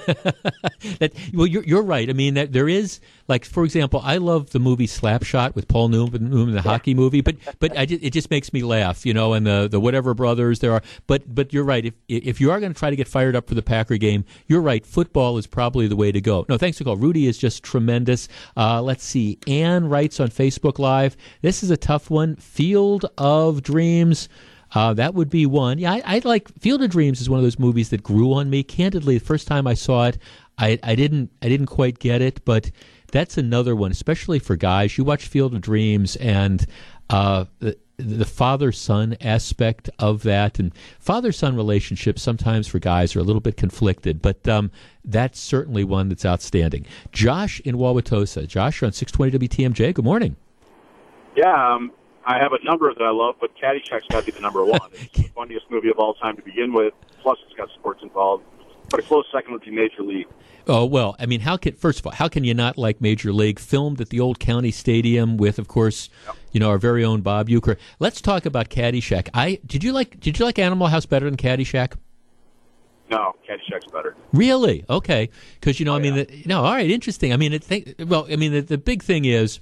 that, 0.99 1.11
well, 1.33 1.45
you're, 1.45 1.63
you're 1.65 1.81
right. 1.81 2.09
I 2.09 2.13
mean, 2.13 2.35
that 2.35 2.53
there 2.53 2.69
is 2.69 3.01
like, 3.27 3.43
for 3.43 3.65
example, 3.65 3.99
I 4.01 4.15
love 4.15 4.51
the 4.51 4.59
movie 4.59 4.87
Slapshot 4.87 5.55
with 5.55 5.67
Paul 5.67 5.89
Newman, 5.89 6.53
the 6.53 6.61
hockey 6.61 6.93
movie, 6.93 7.19
but 7.19 7.35
but 7.59 7.77
I 7.77 7.85
just, 7.85 8.01
it 8.01 8.11
just 8.11 8.31
makes 8.31 8.53
me 8.53 8.63
laugh, 8.63 9.05
you 9.05 9.13
know, 9.13 9.33
and 9.33 9.45
the 9.45 9.67
the 9.69 9.81
whatever 9.81 10.13
brothers 10.13 10.59
there 10.59 10.71
are. 10.71 10.81
But 11.05 11.35
but 11.35 11.51
you're 11.51 11.65
right. 11.65 11.83
If 11.83 11.95
if 12.07 12.39
you 12.39 12.51
are 12.51 12.61
going 12.61 12.73
to 12.73 12.79
try 12.79 12.89
to 12.89 12.95
get 12.95 13.09
fired 13.09 13.35
up 13.35 13.49
for 13.49 13.55
the 13.55 13.61
Packer 13.61 13.97
game, 13.97 14.23
you're 14.47 14.61
right. 14.61 14.85
Football 14.85 15.37
is 15.37 15.47
probably 15.47 15.87
the 15.87 15.97
way 15.97 16.13
to 16.13 16.21
go. 16.21 16.45
No, 16.47 16.57
thanks 16.57 16.77
for 16.77 16.85
call. 16.85 16.95
Rudy 16.95 17.27
is 17.27 17.37
just 17.37 17.61
tremendous. 17.61 18.29
Uh, 18.55 18.81
let's 18.81 19.03
see. 19.03 19.37
Anne 19.47 19.89
writes 19.89 20.21
on 20.21 20.29
Facebook 20.29 20.79
Live. 20.79 21.17
This 21.41 21.61
is 21.61 21.71
a 21.71 21.77
tough 21.77 22.09
one. 22.09 22.37
Field 22.37 23.05
of 23.17 23.64
Dreams. 23.65 24.29
Uh, 24.73 24.93
that 24.93 25.13
would 25.13 25.29
be 25.29 25.45
one. 25.45 25.77
Yeah, 25.77 25.93
I, 25.93 26.03
I, 26.05 26.21
like 26.23 26.49
Field 26.59 26.81
of 26.81 26.89
Dreams 26.89 27.21
is 27.21 27.29
one 27.29 27.37
of 27.39 27.43
those 27.43 27.59
movies 27.59 27.89
that 27.89 28.03
grew 28.03 28.33
on 28.33 28.49
me. 28.49 28.63
Candidly, 28.63 29.17
the 29.17 29.25
first 29.25 29.47
time 29.47 29.67
I 29.67 29.73
saw 29.73 30.07
it, 30.07 30.17
I, 30.57 30.79
I 30.83 30.95
didn't 30.95 31.31
I 31.41 31.49
didn't 31.49 31.67
quite 31.67 31.99
get 31.99 32.21
it, 32.21 32.43
but 32.45 32.71
that's 33.11 33.37
another 33.37 33.75
one, 33.75 33.91
especially 33.91 34.39
for 34.39 34.55
guys. 34.55 34.97
You 34.97 35.03
watch 35.03 35.27
Field 35.27 35.53
of 35.53 35.61
Dreams 35.61 36.15
and 36.17 36.65
uh, 37.09 37.45
the, 37.59 37.77
the 37.97 38.25
father 38.25 38.71
son 38.71 39.15
aspect 39.21 39.89
of 39.99 40.23
that, 40.23 40.59
and 40.59 40.73
father 40.99 41.31
son 41.31 41.55
relationships 41.55 42.21
sometimes 42.21 42.67
for 42.67 42.79
guys 42.79 43.15
are 43.15 43.19
a 43.19 43.23
little 43.23 43.39
bit 43.39 43.57
conflicted, 43.57 44.21
but 44.21 44.45
um, 44.47 44.71
that's 45.05 45.39
certainly 45.39 45.83
one 45.83 46.09
that's 46.09 46.25
outstanding. 46.25 46.85
Josh 47.11 47.61
in 47.61 47.75
Wauwatosa. 47.75 48.47
Josh, 48.47 48.81
you're 48.81 48.87
on 48.87 48.93
620 48.93 49.47
WTMJ. 49.47 49.93
Good 49.93 50.05
morning. 50.05 50.35
Yeah, 51.35 51.75
um, 51.75 51.91
I 52.25 52.39
have 52.39 52.53
a 52.53 52.63
number 52.63 52.91
that 52.93 53.03
I 53.03 53.11
love, 53.11 53.35
but 53.39 53.51
Caddyshack's 53.55 54.07
got 54.09 54.21
to 54.21 54.25
be 54.25 54.31
the 54.31 54.41
number 54.41 54.65
one. 54.65 54.79
It's 54.93 55.17
the 55.17 55.23
funniest 55.35 55.69
movie 55.69 55.89
of 55.89 55.99
all 55.99 56.15
time 56.15 56.35
to 56.37 56.41
begin 56.41 56.73
with. 56.73 56.93
Plus, 57.21 57.37
it's 57.45 57.55
got 57.55 57.69
sports 57.69 58.01
involved. 58.01 58.43
But 58.89 58.99
a 58.99 59.03
close 59.03 59.25
second 59.31 59.53
would 59.53 59.61
be 59.61 59.71
Major 59.71 60.03
League. 60.03 60.27
Oh 60.67 60.85
well, 60.85 61.15
I 61.19 61.27
mean, 61.27 61.41
how 61.41 61.57
can 61.57 61.75
first 61.75 61.99
of 61.99 62.07
all, 62.07 62.13
how 62.13 62.27
can 62.27 62.43
you 62.43 62.53
not 62.53 62.77
like 62.77 62.99
Major 62.99 63.31
League? 63.31 63.59
Filmed 63.59 64.01
at 64.01 64.09
the 64.09 64.19
old 64.19 64.39
county 64.39 64.71
stadium 64.71 65.37
with, 65.37 65.59
of 65.59 65.67
course, 65.67 66.09
yep. 66.25 66.35
you 66.51 66.59
know, 66.59 66.69
our 66.69 66.77
very 66.79 67.03
own 67.03 67.21
Bob 67.21 67.47
Uecker. 67.49 67.77
Let's 67.99 68.21
talk 68.21 68.45
about 68.45 68.69
Caddyshack. 68.69 69.29
I 69.33 69.59
did 69.65 69.83
you 69.83 69.91
like 69.91 70.19
did 70.19 70.39
you 70.39 70.45
like 70.45 70.57
Animal 70.57 70.87
House 70.87 71.05
better 71.05 71.25
than 71.25 71.37
Caddyshack? 71.37 71.93
No, 73.11 73.35
Caddyshack's 73.47 73.91
better. 73.91 74.15
Really? 74.33 74.83
Okay, 74.89 75.29
because 75.59 75.79
you 75.79 75.85
know, 75.85 75.93
oh, 75.93 75.97
I 75.97 75.99
mean, 75.99 76.15
yeah. 76.15 76.23
the, 76.23 76.43
no, 76.47 76.63
all 76.63 76.73
right, 76.73 76.89
interesting. 76.89 77.31
I 77.31 77.37
mean, 77.37 77.53
it 77.53 77.63
think, 77.63 77.95
well, 77.99 78.27
I 78.31 78.35
mean, 78.35 78.51
the, 78.51 78.61
the 78.61 78.77
big 78.79 79.03
thing 79.03 79.25
is 79.25 79.59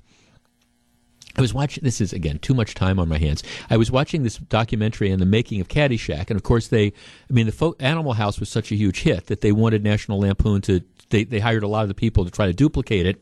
I 1.35 1.41
was 1.41 1.53
watching. 1.53 1.83
This 1.83 1.99
is 1.99 2.13
again 2.13 2.39
too 2.39 2.53
much 2.53 2.75
time 2.75 2.99
on 2.99 3.09
my 3.09 3.17
hands. 3.17 3.43
I 3.69 3.77
was 3.77 3.89
watching 3.89 4.23
this 4.23 4.37
documentary 4.37 5.11
on 5.11 5.19
the 5.19 5.25
making 5.25 5.61
of 5.61 5.67
Caddyshack, 5.67 6.29
and 6.29 6.37
of 6.37 6.43
course 6.43 6.67
they. 6.67 6.87
I 6.87 7.33
mean, 7.33 7.47
the 7.47 7.51
fo- 7.51 7.75
Animal 7.79 8.13
House 8.13 8.39
was 8.39 8.49
such 8.49 8.71
a 8.71 8.75
huge 8.75 9.01
hit 9.01 9.27
that 9.27 9.41
they 9.41 9.51
wanted 9.51 9.83
National 9.83 10.19
Lampoon 10.19 10.61
to. 10.63 10.81
They 11.09 11.23
they 11.23 11.39
hired 11.39 11.63
a 11.63 11.67
lot 11.67 11.81
of 11.81 11.87
the 11.87 11.95
people 11.95 12.23
to 12.25 12.31
try 12.31 12.45
to 12.45 12.53
duplicate 12.53 13.05
it, 13.05 13.21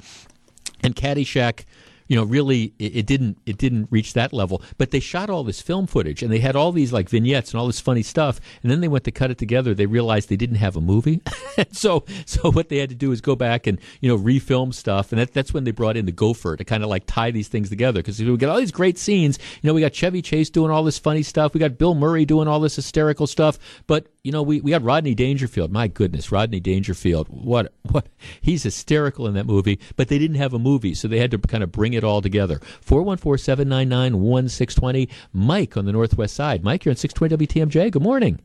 and 0.83 0.95
Caddyshack 0.95 1.65
you 2.11 2.17
know, 2.17 2.25
really 2.25 2.73
it, 2.77 2.97
it, 2.97 3.05
didn't 3.05 3.37
it 3.45 3.57
didn't 3.57 3.87
reach 3.89 4.11
that 4.15 4.33
level. 4.33 4.61
But 4.77 4.91
they 4.91 4.99
shot 4.99 5.29
all 5.29 5.45
this 5.45 5.61
film 5.61 5.87
footage 5.87 6.21
and 6.21 6.29
they 6.29 6.39
had 6.39 6.57
all 6.57 6.73
these 6.73 6.91
like 6.91 7.07
vignettes 7.07 7.51
and 7.51 7.59
all 7.61 7.67
this 7.67 7.79
funny 7.79 8.03
stuff. 8.03 8.41
And 8.61 8.69
then 8.69 8.81
they 8.81 8.89
went 8.89 9.05
to 9.05 9.11
cut 9.11 9.31
it 9.31 9.37
together. 9.37 9.73
They 9.73 9.85
realized 9.85 10.27
they 10.27 10.35
didn't 10.35 10.57
have 10.57 10.75
a 10.75 10.81
movie, 10.81 11.21
so 11.71 12.03
so 12.25 12.51
what 12.51 12.67
they 12.67 12.79
had 12.79 12.89
to 12.89 12.95
do 12.95 13.13
is 13.13 13.21
go 13.21 13.37
back 13.37 13.65
and 13.65 13.79
you 14.01 14.09
know 14.09 14.21
refilm 14.21 14.73
stuff. 14.73 15.13
And 15.13 15.21
that, 15.21 15.33
that's 15.33 15.53
when 15.53 15.63
they 15.63 15.71
brought 15.71 15.95
in 15.95 16.05
the 16.05 16.11
gopher 16.11 16.57
to 16.57 16.65
kind 16.65 16.83
of 16.83 16.89
like 16.89 17.03
tie 17.05 17.31
these 17.31 17.47
things 17.47 17.69
together 17.69 18.01
because 18.01 18.19
we 18.19 18.35
got 18.35 18.49
all 18.49 18.59
these 18.59 18.73
great 18.73 18.97
scenes. 18.97 19.39
You 19.61 19.69
know, 19.69 19.73
we 19.73 19.79
got 19.79 19.93
Chevy 19.93 20.21
Chase 20.21 20.49
doing 20.49 20.69
all 20.69 20.83
this 20.83 20.99
funny 20.99 21.23
stuff. 21.23 21.53
We 21.53 21.61
got 21.61 21.77
Bill 21.77 21.95
Murray 21.95 22.25
doing 22.25 22.49
all 22.49 22.59
this 22.59 22.75
hysterical 22.75 23.25
stuff. 23.25 23.57
But 23.87 24.07
you 24.23 24.31
know, 24.31 24.43
we, 24.43 24.61
we 24.61 24.71
got 24.71 24.81
Rodney 24.83 25.13
Dangerfield. 25.15 25.71
My 25.71 25.87
goodness, 25.87 26.31
Rodney 26.31 26.59
Dangerfield. 26.59 27.27
What 27.29 27.73
what 27.89 28.05
he's 28.41 28.61
hysterical 28.63 29.27
in 29.27 29.33
that 29.33 29.45
movie, 29.45 29.79
but 29.95 30.09
they 30.09 30.19
didn't 30.19 30.35
have 30.37 30.53
a 30.53 30.59
movie, 30.59 30.93
so 30.93 31.07
they 31.07 31.17
had 31.19 31.31
to 31.31 31.39
kind 31.39 31.63
of 31.63 31.71
bring 31.71 31.93
it 31.93 32.03
all 32.03 32.21
together. 32.21 32.59
414-799-1620. 32.85 35.09
Mike 35.33 35.75
on 35.75 35.85
the 35.85 35.91
northwest 35.91 36.35
side. 36.35 36.63
Mike, 36.63 36.85
you're 36.85 36.91
on 36.91 36.97
620 36.97 37.47
WTMJ. 37.47 37.89
Good 37.91 38.03
morning. 38.03 38.39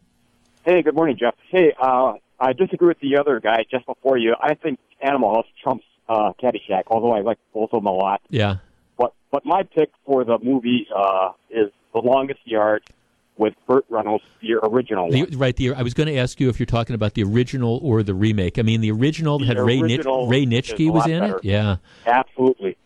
Hey, 0.64 0.80
good 0.82 0.94
morning, 0.94 1.18
Jeff. 1.18 1.34
Hey, 1.50 1.74
uh, 1.78 2.14
I 2.40 2.54
disagree 2.54 2.88
with 2.88 3.00
the 3.00 3.18
other 3.18 3.38
guy 3.40 3.66
just 3.70 3.84
before 3.86 4.16
you. 4.16 4.34
I 4.40 4.54
think 4.54 4.78
Animal 5.00 5.34
House 5.34 5.46
trumps 5.62 5.84
uh, 6.08 6.32
Caddyshack, 6.42 6.84
although 6.86 7.12
I 7.12 7.20
like 7.20 7.38
both 7.52 7.70
of 7.72 7.82
them 7.82 7.86
a 7.86 7.92
lot. 7.92 8.22
Yeah. 8.30 8.56
But 8.96 9.12
but 9.30 9.44
my 9.44 9.62
pick 9.62 9.90
for 10.06 10.24
the 10.24 10.38
movie 10.38 10.88
uh, 10.94 11.32
is 11.50 11.70
The 11.92 12.00
Longest 12.00 12.40
Yard 12.46 12.82
with 13.38 13.55
Burt 13.66 13.85
Reynolds, 13.88 14.25
the 14.40 14.55
original 14.55 15.11
the, 15.11 15.27
right. 15.37 15.55
The, 15.57 15.75
I 15.75 15.83
was 15.83 15.94
going 15.94 16.09
to 16.09 16.16
ask 16.16 16.40
you 16.40 16.49
if 16.49 16.59
you're 16.59 16.66
talking 16.66 16.94
about 16.94 17.14
the 17.14 17.22
original 17.25 17.79
or 17.83 18.03
the 18.03 18.14
remake. 18.14 18.59
I 18.59 18.62
mean, 18.62 18.81
the 18.81 18.90
original 18.90 19.38
the 19.38 19.46
had 19.46 19.59
original 19.59 20.29
Ray, 20.29 20.46
Nitsch- 20.46 20.75
Ray 20.75 20.87
Nitschke 20.87 20.90
was 20.92 21.07
in 21.07 21.20
better. 21.20 21.37
it. 21.37 21.44
Yeah, 21.44 21.77
absolutely. 22.07 22.77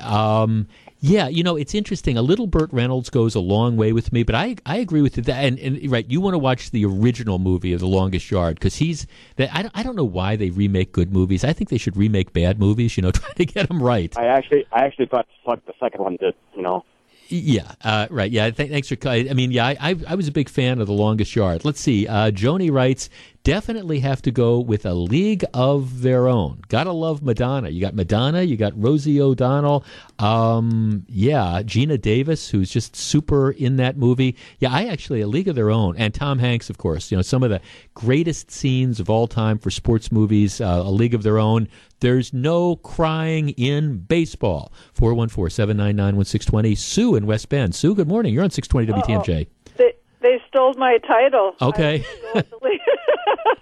Um, 0.00 0.68
yeah, 1.04 1.26
you 1.26 1.42
know, 1.42 1.56
it's 1.56 1.74
interesting. 1.74 2.16
A 2.16 2.22
little 2.22 2.46
Burt 2.46 2.72
Reynolds 2.72 3.10
goes 3.10 3.34
a 3.34 3.40
long 3.40 3.76
way 3.76 3.92
with 3.92 4.12
me, 4.12 4.22
but 4.22 4.36
I 4.36 4.54
I 4.64 4.76
agree 4.76 5.02
with 5.02 5.14
that. 5.14 5.28
And, 5.28 5.58
and 5.58 5.90
right, 5.90 6.08
you 6.08 6.20
want 6.20 6.34
to 6.34 6.38
watch 6.38 6.70
the 6.70 6.84
original 6.84 7.40
movie 7.40 7.72
of 7.72 7.80
The 7.80 7.88
Longest 7.88 8.30
Yard 8.30 8.54
because 8.54 8.76
he's 8.76 9.08
that. 9.36 9.52
I 9.52 9.62
don't, 9.62 9.72
I 9.76 9.82
don't 9.82 9.96
know 9.96 10.04
why 10.04 10.36
they 10.36 10.50
remake 10.50 10.92
good 10.92 11.12
movies. 11.12 11.42
I 11.42 11.52
think 11.52 11.70
they 11.70 11.78
should 11.78 11.96
remake 11.96 12.32
bad 12.32 12.60
movies. 12.60 12.96
You 12.96 13.02
know, 13.02 13.10
try 13.12 13.32
to 13.32 13.44
get 13.44 13.66
them 13.66 13.82
right. 13.82 14.16
I 14.16 14.26
actually 14.26 14.64
I 14.70 14.84
actually 14.84 15.06
thought 15.06 15.26
the 15.44 15.74
second 15.80 16.02
one 16.02 16.16
did. 16.16 16.34
You 16.54 16.62
know. 16.62 16.84
Yeah, 17.32 17.72
uh, 17.82 18.08
right. 18.10 18.30
Yeah, 18.30 18.50
th- 18.50 18.70
thanks 18.70 18.88
for. 18.88 18.96
I 19.08 19.32
mean, 19.32 19.52
yeah, 19.52 19.74
I, 19.80 19.96
I, 20.06 20.14
was 20.14 20.28
a 20.28 20.32
big 20.32 20.50
fan 20.50 20.80
of 20.80 20.86
the 20.86 20.92
Longest 20.92 21.34
Yard. 21.34 21.64
Let's 21.64 21.80
see. 21.80 22.06
Uh, 22.06 22.30
Joni 22.30 22.70
writes, 22.70 23.08
definitely 23.42 24.00
have 24.00 24.20
to 24.22 24.30
go 24.30 24.60
with 24.60 24.84
a 24.84 24.92
league 24.92 25.42
of 25.54 26.02
their 26.02 26.28
own. 26.28 26.60
Gotta 26.68 26.92
love 26.92 27.22
Madonna. 27.22 27.70
You 27.70 27.80
got 27.80 27.94
Madonna. 27.94 28.42
You 28.42 28.58
got 28.58 28.72
Rosie 28.76 29.18
O'Donnell. 29.18 29.82
Um, 30.18 31.06
yeah, 31.08 31.62
Geena 31.62 31.98
Davis, 31.98 32.50
who's 32.50 32.70
just 32.70 32.94
super 32.94 33.50
in 33.52 33.76
that 33.76 33.96
movie. 33.96 34.36
Yeah, 34.58 34.70
I 34.70 34.84
actually 34.86 35.22
a 35.22 35.26
league 35.26 35.48
of 35.48 35.54
their 35.54 35.70
own, 35.70 35.96
and 35.96 36.12
Tom 36.12 36.38
Hanks, 36.38 36.68
of 36.68 36.76
course. 36.76 37.10
You 37.10 37.16
know, 37.16 37.22
some 37.22 37.42
of 37.42 37.48
the 37.48 37.62
greatest 37.94 38.50
scenes 38.50 39.00
of 39.00 39.08
all 39.08 39.26
time 39.26 39.58
for 39.58 39.70
sports 39.70 40.12
movies. 40.12 40.60
Uh, 40.60 40.82
a 40.84 40.90
league 40.90 41.14
of 41.14 41.22
their 41.22 41.38
own. 41.38 41.68
There's 42.02 42.32
no 42.32 42.74
crying 42.74 43.50
in 43.50 43.98
baseball. 43.98 44.72
414 44.92 45.50
799 45.50 46.16
1620. 46.16 46.74
Sue 46.74 47.14
in 47.14 47.26
West 47.26 47.48
Bend. 47.48 47.76
Sue, 47.76 47.94
good 47.94 48.08
morning. 48.08 48.34
You're 48.34 48.42
on 48.42 48.50
620 48.50 49.22
WTMJ. 49.22 49.46
They, 49.76 49.92
they 50.20 50.42
stole 50.48 50.74
my 50.74 50.98
title. 51.06 51.54
Okay. 51.62 52.04
I 52.34 52.42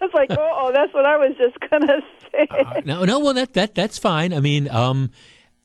was 0.00 0.11
like, 0.14 0.31
oh, 0.31 0.37
oh, 0.38 0.72
that's 0.72 0.94
what 0.94 1.05
I 1.05 1.18
was 1.18 1.37
just 1.37 1.61
going 1.68 1.83
to 1.87 2.00
say. 2.33 2.46
Uh, 2.50 2.81
no, 2.87 3.05
no, 3.05 3.18
well, 3.18 3.35
that, 3.35 3.53
that 3.53 3.74
that's 3.74 3.98
fine. 3.98 4.33
I 4.33 4.40
mean, 4.40 4.70
um, 4.70 5.11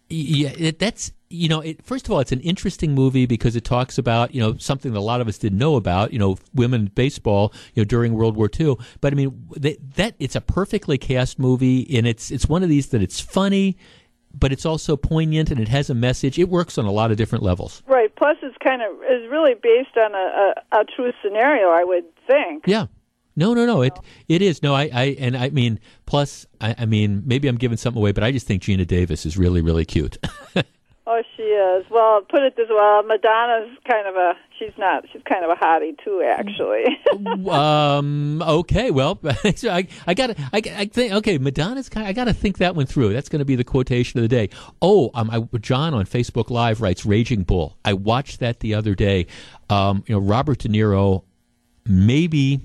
yeah, 0.10 0.50
it, 0.50 0.78
that's 0.78 1.14
you 1.30 1.50
know, 1.50 1.62
it, 1.62 1.84
first 1.84 2.06
of 2.06 2.12
all, 2.12 2.20
it's 2.20 2.32
an 2.32 2.42
interesting 2.42 2.94
movie 2.94 3.26
because 3.26 3.56
it 3.56 3.64
talks 3.64 3.98
about 3.98 4.34
you 4.36 4.42
know 4.42 4.58
something 4.58 4.94
that 4.94 5.00
a 5.00 5.02
lot 5.02 5.22
of 5.22 5.28
us 5.28 5.38
didn't 5.38 5.58
know 5.58 5.76
about, 5.76 6.14
you 6.14 6.20
know, 6.20 6.38
women 6.54 6.92
baseball, 6.94 7.54
you 7.74 7.82
know, 7.82 7.86
during 7.86 8.14
World 8.14 8.36
War 8.36 8.50
II. 8.60 8.76
But 9.02 9.14
I 9.14 9.16
mean, 9.16 9.48
that, 9.58 9.78
that 9.96 10.16
it's 10.20 10.36
a 10.36 10.42
perfectly 10.42 10.98
cast 10.98 11.40
movie, 11.40 11.98
and 11.98 12.08
it's 12.08 12.32
it's 12.32 12.48
one 12.48 12.64
of 12.64 12.70
these 12.70 12.88
that 12.90 13.02
it's 13.02 13.20
funny, 13.20 13.78
but 14.34 14.52
it's 14.52 14.66
also 14.66 14.96
poignant 14.96 15.50
and 15.50 15.60
it 15.60 15.68
has 15.68 15.90
a 15.90 15.96
message. 15.96 16.38
It 16.38 16.50
works 16.50 16.78
on 16.78 16.86
a 16.86 16.92
lot 16.92 17.12
of 17.12 17.18
different 17.18 17.44
levels. 17.44 17.82
Right. 17.88 18.14
Plus, 18.16 18.38
it's 18.44 18.58
kind 18.64 18.82
of 18.82 18.96
is 19.04 19.30
really 19.30 19.56
based 19.56 19.98
on 19.98 20.14
a, 20.14 20.18
a, 20.18 20.82
a 20.82 20.86
true 20.86 21.12
scenario, 21.24 21.70
I 21.70 21.84
would 21.84 22.06
think. 22.28 22.66
Yeah. 22.68 22.88
No, 23.38 23.54
no, 23.54 23.66
no. 23.66 23.82
It 23.82 23.98
it 24.30 24.42
is. 24.42 24.64
No, 24.64 24.74
I, 24.74 24.90
I 24.94 25.04
and 25.20 25.36
I 25.36 25.50
mean, 25.50 25.80
plus, 26.06 26.46
I, 26.62 26.76
I 26.80 26.86
mean, 26.86 27.24
maybe 27.26 27.48
I'm 27.48 27.58
giving 27.58 27.78
something 27.78 28.02
away, 28.02 28.14
but 28.14 28.24
I 28.24 28.32
just 28.32 28.48
think 28.48 28.64
Geena 28.64 28.88
Davis 28.88 29.26
is 29.26 29.38
really, 29.38 29.62
really 29.62 29.86
cute. 29.86 30.18
Oh, 31.08 31.22
she 31.38 31.44
is. 31.44 31.86
Well, 31.92 32.22
put 32.22 32.42
it 32.42 32.56
this 32.56 32.68
way: 32.68 33.02
Madonna's 33.06 33.78
kind 33.88 34.08
of 34.08 34.16
a. 34.16 34.34
She's 34.58 34.72
not. 34.76 35.06
She's 35.12 35.22
kind 35.24 35.46
of 35.46 35.52
a 35.52 35.56
hottie 35.56 35.96
too, 36.04 36.24
actually. 36.24 36.86
um. 37.50 38.42
Okay. 38.42 38.90
Well, 38.90 39.20
I 39.26 39.88
I 40.08 40.14
got 40.16 40.32
I, 40.52 40.62
I 40.76 40.86
think 40.86 41.14
okay. 41.14 41.38
Madonna's 41.38 41.90
kind. 41.90 42.08
Of, 42.08 42.10
I 42.10 42.14
got 42.14 42.24
to 42.26 42.34
think 42.34 42.58
that 42.58 42.76
one 42.76 42.88
through. 42.88 43.14
That's 43.14 43.30
going 43.30 43.40
to 43.40 43.46
be 43.46 43.56
the 43.56 43.64
quotation 43.64 44.20
of 44.20 44.24
the 44.24 44.28
day. 44.28 44.50
Oh, 44.82 45.12
um, 45.14 45.30
I, 45.30 45.58
John 45.60 45.94
on 45.94 46.06
Facebook 46.06 46.50
Live 46.50 46.82
writes 46.82 47.06
Raging 47.06 47.44
Bull. 47.44 47.78
I 47.86 47.94
watched 47.94 48.40
that 48.40 48.62
the 48.62 48.74
other 48.74 48.96
day. 48.96 49.28
Um, 49.70 50.04
you 50.08 50.16
know, 50.16 50.20
Robert 50.20 50.60
De 50.60 50.70
Niro, 50.70 51.24
maybe 51.86 52.62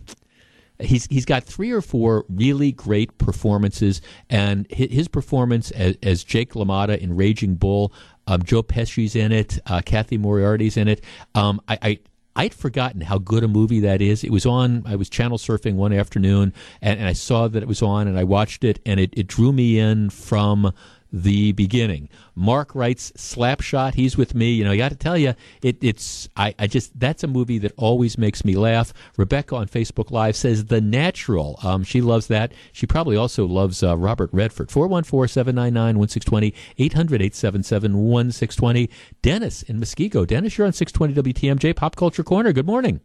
he's 0.80 1.06
he's 1.06 1.24
got 1.24 1.44
three 1.44 1.70
or 1.70 1.80
four 1.80 2.24
really 2.28 2.72
great 2.72 3.16
performances, 3.18 4.00
and 4.28 4.66
his 4.70 5.08
performance 5.08 5.70
as, 5.72 5.96
as 6.02 6.24
Jake 6.24 6.52
LaMotta 6.52 6.98
in 6.98 7.16
Raging 7.16 7.54
Bull, 7.54 7.92
um, 8.26 8.42
Joe 8.42 8.62
Pesci's 8.62 9.16
in 9.16 9.32
it, 9.32 9.58
uh, 9.66 9.80
Cathy 9.84 10.18
Moriarty's 10.18 10.76
in 10.76 10.88
it. 10.88 11.04
Um, 11.34 11.60
I, 11.68 11.78
I 11.82 11.98
I'd 12.36 12.54
forgotten 12.54 13.00
how 13.00 13.18
good 13.18 13.42
a 13.42 13.48
movie 13.48 13.80
that 13.80 14.00
is. 14.00 14.22
It 14.24 14.30
was 14.30 14.46
on. 14.46 14.84
I 14.86 14.96
was 14.96 15.10
channel 15.10 15.36
surfing 15.36 15.74
one 15.74 15.92
afternoon, 15.92 16.54
and, 16.80 16.98
and 16.98 17.08
I 17.08 17.12
saw 17.12 17.48
that 17.48 17.62
it 17.62 17.68
was 17.68 17.82
on, 17.82 18.06
and 18.06 18.18
I 18.18 18.24
watched 18.24 18.64
it, 18.64 18.80
and 18.86 19.00
it, 19.00 19.12
it 19.16 19.26
drew 19.26 19.52
me 19.52 19.78
in 19.78 20.10
from 20.10 20.72
the 21.12 21.53
beginning. 21.53 22.09
Mark 22.35 22.75
writes 22.75 23.12
Slapshot. 23.12 23.94
He's 23.94 24.16
with 24.16 24.35
me. 24.35 24.53
You 24.53 24.64
know, 24.64 24.73
I 24.73 24.77
got 24.77 24.90
to 24.90 24.96
tell 24.96 25.16
you, 25.18 25.35
it, 25.62 25.83
it's 25.83 26.29
I, 26.37 26.55
I 26.59 26.66
just 26.66 26.99
that's 26.99 27.23
a 27.25 27.27
movie 27.27 27.59
that 27.59 27.73
always 27.77 28.16
makes 28.18 28.44
me 28.44 28.57
laugh. 28.57 28.92
Rebecca 29.16 29.57
on 29.57 29.68
Facebook 29.68 30.11
Live 30.11 30.37
says 30.37 30.66
The 30.66 30.81
Natural. 30.81 31.59
Um, 31.62 31.85
she 31.85 32.01
loves 32.01 32.27
that. 32.29 32.53
She 32.73 32.87
probably 32.87 33.16
also 33.16 33.46
loves 33.46 33.83
uh, 33.83 33.96
Robert 33.96 34.31
Redford. 34.33 34.68
414-799-1620, 34.68 36.55
800-877-1620. 36.79 38.88
Dennis 39.23 39.62
in 39.62 39.81
Muskego. 39.81 40.27
Dennis, 40.27 40.59
you're 40.59 40.66
on 40.66 40.73
620 40.73 41.33
WTMJ 41.33 41.77
Pop 41.77 41.96
Culture 41.96 42.23
Corner. 42.23 42.53
Good 42.53 42.66
morning. 42.66 43.01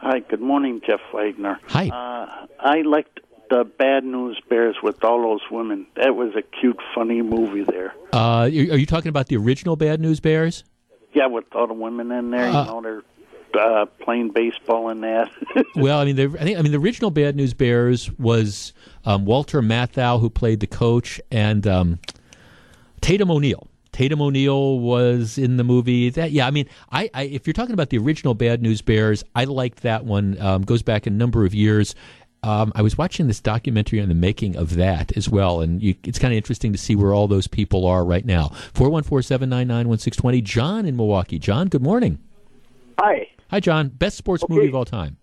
Hi, 0.00 0.20
good 0.20 0.40
morning, 0.40 0.80
Jeff 0.86 1.00
Wagner. 1.12 1.58
Hi. 1.68 1.88
Uh, 1.88 2.46
I 2.60 2.82
liked 2.82 3.20
the 3.50 3.64
Bad 3.64 4.04
News 4.04 4.40
Bears 4.48 4.76
with 4.82 5.02
all 5.04 5.22
those 5.22 5.50
women. 5.50 5.86
That 5.96 6.16
was 6.16 6.34
a 6.36 6.42
cute, 6.42 6.78
funny 6.94 7.22
movie 7.22 7.64
there. 7.64 7.94
Uh, 8.12 8.42
are 8.42 8.48
you 8.48 8.86
talking 8.86 9.08
about 9.08 9.26
the 9.26 9.36
original 9.36 9.76
Bad 9.76 10.00
News 10.00 10.20
Bears? 10.20 10.64
Yeah, 11.12 11.26
with 11.26 11.44
all 11.54 11.66
the 11.66 11.74
women 11.74 12.12
in 12.12 12.30
there. 12.30 12.48
Uh, 12.48 12.64
you 12.64 12.70
know, 12.70 12.80
they're 12.82 13.02
uh, 13.54 13.86
playing 14.00 14.30
baseball 14.30 14.88
and 14.88 15.02
that. 15.02 15.30
well, 15.76 15.98
I 15.98 16.04
mean, 16.04 16.18
I 16.18 16.44
think 16.44 16.58
I 16.58 16.62
mean 16.62 16.72
the 16.72 16.78
original 16.78 17.10
Bad 17.10 17.36
News 17.36 17.54
Bears 17.54 18.10
was 18.18 18.72
um, 19.04 19.24
Walter 19.24 19.62
Matthau 19.62 20.20
who 20.20 20.30
played 20.30 20.60
the 20.60 20.66
coach 20.66 21.20
and 21.30 21.66
um, 21.66 21.98
Tatum 23.00 23.30
O'Neal. 23.30 23.66
Tatum 23.92 24.20
O'Neal 24.20 24.78
was 24.78 25.38
in 25.38 25.56
the 25.56 25.64
movie. 25.64 26.10
That 26.10 26.30
yeah, 26.30 26.46
I 26.46 26.50
mean, 26.50 26.68
I, 26.92 27.10
I, 27.14 27.22
if 27.24 27.46
you're 27.46 27.54
talking 27.54 27.72
about 27.74 27.90
the 27.90 27.98
original 27.98 28.34
Bad 28.34 28.62
News 28.62 28.82
Bears, 28.82 29.24
I 29.34 29.44
liked 29.44 29.82
that 29.82 30.04
one. 30.04 30.40
Um, 30.40 30.62
goes 30.62 30.82
back 30.82 31.06
a 31.06 31.10
number 31.10 31.44
of 31.44 31.54
years. 31.54 31.94
Um, 32.42 32.72
I 32.74 32.82
was 32.82 32.96
watching 32.96 33.26
this 33.26 33.40
documentary 33.40 34.00
on 34.00 34.08
the 34.08 34.14
making 34.14 34.56
of 34.56 34.76
that 34.76 35.16
as 35.16 35.28
well, 35.28 35.60
and 35.60 35.82
you, 35.82 35.96
it's 36.04 36.18
kind 36.18 36.32
of 36.32 36.36
interesting 36.36 36.72
to 36.72 36.78
see 36.78 36.94
where 36.94 37.12
all 37.12 37.26
those 37.26 37.48
people 37.48 37.86
are 37.86 38.04
right 38.04 38.24
now. 38.24 38.48
414-799-1620. 38.74 40.44
John 40.44 40.86
in 40.86 40.96
Milwaukee. 40.96 41.38
John, 41.38 41.68
good 41.68 41.82
morning. 41.82 42.18
Hi. 42.98 43.28
Hi, 43.50 43.60
John. 43.60 43.88
Best 43.88 44.16
sports 44.16 44.44
okay. 44.44 44.54
movie 44.54 44.68
of 44.68 44.74
all 44.74 44.84
time. 44.84 45.16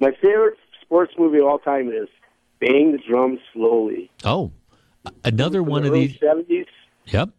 My 0.00 0.10
favorite 0.20 0.58
sports 0.82 1.12
movie 1.18 1.38
of 1.38 1.46
all 1.46 1.58
time 1.58 1.88
is 1.88 2.08
Bang 2.60 2.92
the 2.92 2.98
Drum 2.98 3.38
Slowly. 3.52 4.10
Oh, 4.24 4.52
another 5.24 5.62
one 5.62 5.84
of 5.84 5.92
these. 5.92 6.18
70s. 6.18 6.66
Yep. 7.06 7.30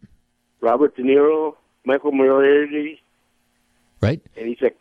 Robert 0.61 0.95
De 0.95 1.03
Niro, 1.03 1.55
Michael 1.85 2.11
Moriarty. 2.11 3.01
Right. 4.01 4.21
And 4.37 4.47
he's 4.47 4.61
a 4.61 4.71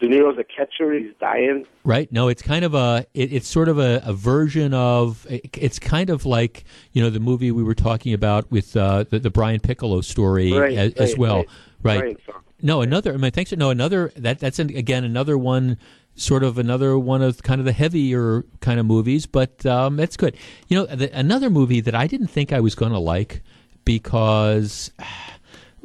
De 0.00 0.08
Niro's 0.08 0.38
a 0.38 0.44
catcher. 0.44 0.92
He's 0.92 1.12
dying. 1.20 1.66
Right. 1.84 2.10
No, 2.12 2.28
it's 2.28 2.42
kind 2.42 2.64
of 2.64 2.74
a. 2.74 3.06
It, 3.14 3.32
it's 3.32 3.48
sort 3.48 3.68
of 3.68 3.78
a, 3.78 4.02
a 4.04 4.12
version 4.12 4.74
of. 4.74 5.26
It, 5.28 5.56
it's 5.58 5.78
kind 5.78 6.10
of 6.10 6.24
like 6.26 6.64
you 6.92 7.02
know 7.02 7.10
the 7.10 7.20
movie 7.20 7.50
we 7.50 7.62
were 7.62 7.74
talking 7.74 8.12
about 8.12 8.50
with 8.50 8.76
uh, 8.76 9.04
the, 9.04 9.18
the 9.18 9.30
Brian 9.30 9.60
Piccolo 9.60 10.00
story 10.00 10.52
right, 10.52 10.72
as, 10.72 10.92
right, 10.92 11.00
as, 11.00 11.16
well. 11.16 11.44
Right. 11.82 12.02
right. 12.02 12.20
No, 12.62 12.80
another. 12.80 13.12
I 13.12 13.16
mean, 13.16 13.30
thanks. 13.30 13.52
No, 13.52 13.70
another. 13.70 14.12
That 14.16 14.38
that's 14.38 14.58
an, 14.58 14.74
again 14.76 15.04
another 15.04 15.36
one. 15.36 15.78
Sort 16.18 16.42
of 16.42 16.56
another 16.56 16.98
one 16.98 17.20
of 17.20 17.42
kind 17.42 17.60
of 17.60 17.66
the 17.66 17.74
heavier 17.74 18.42
kind 18.60 18.80
of 18.80 18.86
movies, 18.86 19.26
but 19.26 19.66
um, 19.66 19.96
that's 19.96 20.16
good. 20.16 20.34
You 20.66 20.78
know, 20.78 20.86
the, 20.86 21.14
another 21.14 21.50
movie 21.50 21.82
that 21.82 21.94
I 21.94 22.06
didn't 22.06 22.28
think 22.28 22.54
I 22.54 22.60
was 22.60 22.74
going 22.74 22.92
to 22.92 22.98
like 22.98 23.42
because 23.84 24.90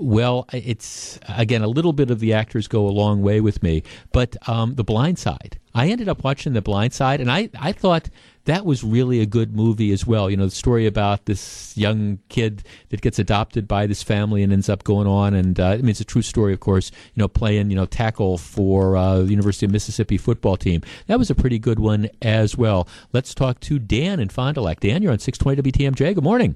Well, 0.01 0.47
it's 0.51 1.19
again 1.29 1.61
a 1.61 1.67
little 1.67 1.93
bit 1.93 2.09
of 2.09 2.19
the 2.19 2.33
actors 2.33 2.67
go 2.67 2.87
a 2.87 2.89
long 2.89 3.21
way 3.21 3.39
with 3.39 3.61
me, 3.61 3.83
but 4.11 4.35
um, 4.49 4.73
The 4.73 4.83
Blind 4.83 5.19
Side. 5.19 5.59
I 5.75 5.89
ended 5.89 6.09
up 6.09 6.23
watching 6.23 6.53
The 6.53 6.61
Blind 6.61 6.91
Side, 6.91 7.21
and 7.21 7.31
I 7.31 7.51
I 7.59 7.71
thought 7.71 8.09
that 8.45 8.65
was 8.65 8.83
really 8.83 9.21
a 9.21 9.27
good 9.27 9.55
movie 9.55 9.91
as 9.91 10.07
well. 10.07 10.27
You 10.31 10.37
know, 10.37 10.45
the 10.45 10.55
story 10.55 10.87
about 10.87 11.25
this 11.25 11.77
young 11.77 12.17
kid 12.29 12.63
that 12.89 13.01
gets 13.01 13.19
adopted 13.19 13.67
by 13.67 13.85
this 13.85 14.01
family 14.01 14.41
and 14.41 14.51
ends 14.51 14.69
up 14.69 14.83
going 14.83 15.05
on, 15.05 15.35
and 15.35 15.59
uh, 15.59 15.67
I 15.67 15.77
mean 15.77 15.89
it's 15.89 16.01
a 16.01 16.05
true 16.05 16.23
story, 16.23 16.51
of 16.51 16.61
course. 16.61 16.89
You 17.13 17.21
know, 17.21 17.27
playing 17.27 17.69
you 17.69 17.75
know 17.75 17.85
tackle 17.85 18.39
for 18.39 18.97
uh, 18.97 19.19
the 19.19 19.29
University 19.29 19.67
of 19.67 19.71
Mississippi 19.71 20.17
football 20.17 20.57
team. 20.57 20.81
That 21.05 21.19
was 21.19 21.29
a 21.29 21.35
pretty 21.35 21.59
good 21.59 21.77
one 21.77 22.09
as 22.23 22.57
well. 22.57 22.87
Let's 23.13 23.35
talk 23.35 23.59
to 23.59 23.77
Dan 23.77 24.19
in 24.19 24.29
Fond 24.29 24.55
du 24.55 24.61
Lac. 24.61 24.79
Dan, 24.79 25.03
you're 25.03 25.11
on 25.11 25.19
620 25.19 25.71
WTMJ. 25.71 26.15
Good 26.15 26.23
morning. 26.23 26.55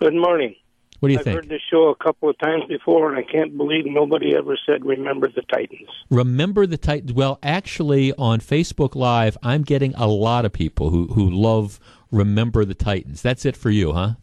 Good 0.00 0.14
morning. 0.14 0.54
What 1.00 1.08
do 1.08 1.12
you 1.12 1.18
I've 1.18 1.24
think? 1.24 1.36
heard 1.36 1.48
this 1.48 1.62
show 1.70 1.88
a 1.88 1.94
couple 1.94 2.28
of 2.28 2.36
times 2.38 2.64
before, 2.68 3.08
and 3.08 3.18
I 3.18 3.22
can't 3.22 3.56
believe 3.56 3.86
nobody 3.86 4.34
ever 4.34 4.58
said 4.66 4.84
"Remember 4.84 5.28
the 5.28 5.42
Titans." 5.42 5.88
Remember 6.10 6.66
the 6.66 6.76
Titans. 6.76 7.12
Well, 7.12 7.38
actually, 7.42 8.12
on 8.14 8.40
Facebook 8.40 8.94
Live, 8.96 9.38
I'm 9.42 9.62
getting 9.62 9.94
a 9.94 10.08
lot 10.08 10.44
of 10.44 10.52
people 10.52 10.90
who 10.90 11.06
who 11.08 11.30
love 11.30 11.78
Remember 12.10 12.64
the 12.64 12.74
Titans. 12.74 13.22
That's 13.22 13.44
it 13.44 13.56
for 13.56 13.70
you, 13.70 13.92
huh? 13.92 14.14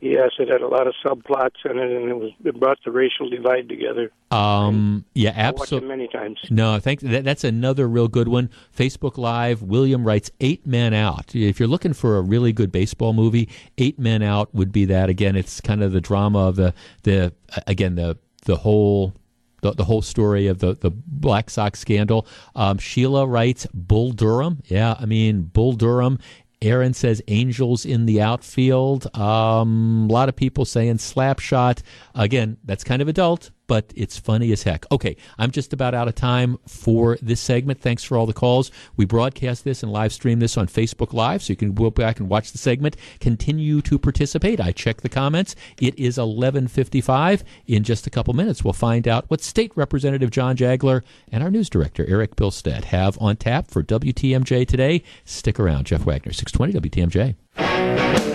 Yes, 0.00 0.30
it 0.38 0.48
had 0.48 0.62
a 0.62 0.66
lot 0.66 0.86
of 0.86 0.94
subplots 1.04 1.64
in 1.64 1.78
it, 1.78 1.90
and 1.90 2.08
it 2.08 2.16
was 2.16 2.30
it 2.42 2.58
brought 2.58 2.78
the 2.84 2.90
racial 2.90 3.28
divide 3.28 3.68
together. 3.68 4.10
Um, 4.30 5.04
yeah, 5.14 5.30
I 5.30 5.50
watched 5.50 5.72
it 5.72 5.76
absolutely. 5.76 5.88
many 5.88 6.08
times. 6.08 6.38
No, 6.48 6.74
I 6.74 6.80
think 6.80 7.00
that, 7.00 7.24
that's 7.24 7.44
another 7.44 7.86
real 7.86 8.08
good 8.08 8.26
one. 8.26 8.48
Facebook 8.74 9.18
Live, 9.18 9.62
William 9.62 10.04
writes 10.04 10.30
Eight 10.40 10.66
Men 10.66 10.94
Out. 10.94 11.34
If 11.34 11.60
you're 11.60 11.68
looking 11.68 11.92
for 11.92 12.16
a 12.16 12.22
really 12.22 12.52
good 12.52 12.72
baseball 12.72 13.12
movie, 13.12 13.50
Eight 13.76 13.98
Men 13.98 14.22
Out 14.22 14.54
would 14.54 14.72
be 14.72 14.86
that. 14.86 15.10
Again, 15.10 15.36
it's 15.36 15.60
kind 15.60 15.82
of 15.82 15.92
the 15.92 16.00
drama 16.00 16.48
of 16.48 16.56
the 16.56 16.72
the 17.02 17.34
again 17.66 17.96
the 17.96 18.16
the 18.46 18.56
whole 18.56 19.12
the, 19.60 19.72
the 19.72 19.84
whole 19.84 20.00
story 20.02 20.46
of 20.46 20.60
the, 20.60 20.74
the 20.76 20.90
Black 20.90 21.50
Sox 21.50 21.78
scandal. 21.78 22.26
Um, 22.54 22.78
Sheila 22.78 23.26
writes 23.26 23.66
Bull 23.74 24.12
Durham. 24.12 24.62
Yeah, 24.66 24.96
I 24.98 25.04
mean 25.04 25.42
Bull 25.42 25.72
Durham. 25.72 26.18
Aaron 26.62 26.92
says 26.92 27.22
Angels 27.28 27.86
in 27.86 28.06
the 28.06 28.20
outfield. 28.20 29.14
Um, 29.16 30.06
a 30.10 30.12
lot 30.12 30.28
of 30.28 30.36
people 30.36 30.64
saying 30.64 30.96
Slapshot. 30.96 31.82
Again, 32.14 32.58
that's 32.64 32.84
kind 32.84 33.00
of 33.00 33.08
adult, 33.08 33.50
but 33.70 33.92
it's 33.94 34.18
funny 34.18 34.50
as 34.50 34.64
heck. 34.64 34.84
Okay, 34.90 35.16
I'm 35.38 35.52
just 35.52 35.72
about 35.72 35.94
out 35.94 36.08
of 36.08 36.16
time 36.16 36.58
for 36.66 37.16
this 37.22 37.40
segment. 37.40 37.80
Thanks 37.80 38.02
for 38.02 38.16
all 38.16 38.26
the 38.26 38.32
calls. 38.32 38.72
We 38.96 39.04
broadcast 39.04 39.62
this 39.62 39.84
and 39.84 39.92
live 39.92 40.12
stream 40.12 40.40
this 40.40 40.58
on 40.58 40.66
Facebook 40.66 41.12
Live, 41.12 41.40
so 41.40 41.52
you 41.52 41.56
can 41.56 41.72
go 41.72 41.88
back 41.88 42.18
and 42.18 42.28
watch 42.28 42.50
the 42.50 42.58
segment. 42.58 42.96
Continue 43.20 43.80
to 43.82 43.96
participate. 43.96 44.60
I 44.60 44.72
check 44.72 45.02
the 45.02 45.08
comments. 45.08 45.54
It 45.80 45.96
is 45.96 46.18
11:55. 46.18 47.44
In 47.68 47.84
just 47.84 48.08
a 48.08 48.10
couple 48.10 48.34
minutes, 48.34 48.64
we'll 48.64 48.72
find 48.72 49.06
out 49.06 49.26
what 49.28 49.40
State 49.40 49.70
Representative 49.76 50.32
John 50.32 50.56
Jagler 50.56 51.02
and 51.30 51.44
our 51.44 51.50
news 51.52 51.70
director 51.70 52.04
Eric 52.08 52.34
Bilstad 52.34 52.86
have 52.86 53.16
on 53.20 53.36
tap 53.36 53.70
for 53.70 53.84
WTMJ 53.84 54.66
today. 54.66 55.04
Stick 55.24 55.60
around, 55.60 55.84
Jeff 55.84 56.04
Wagner, 56.04 56.32
620 56.32 56.72
WTMJ. 56.90 58.29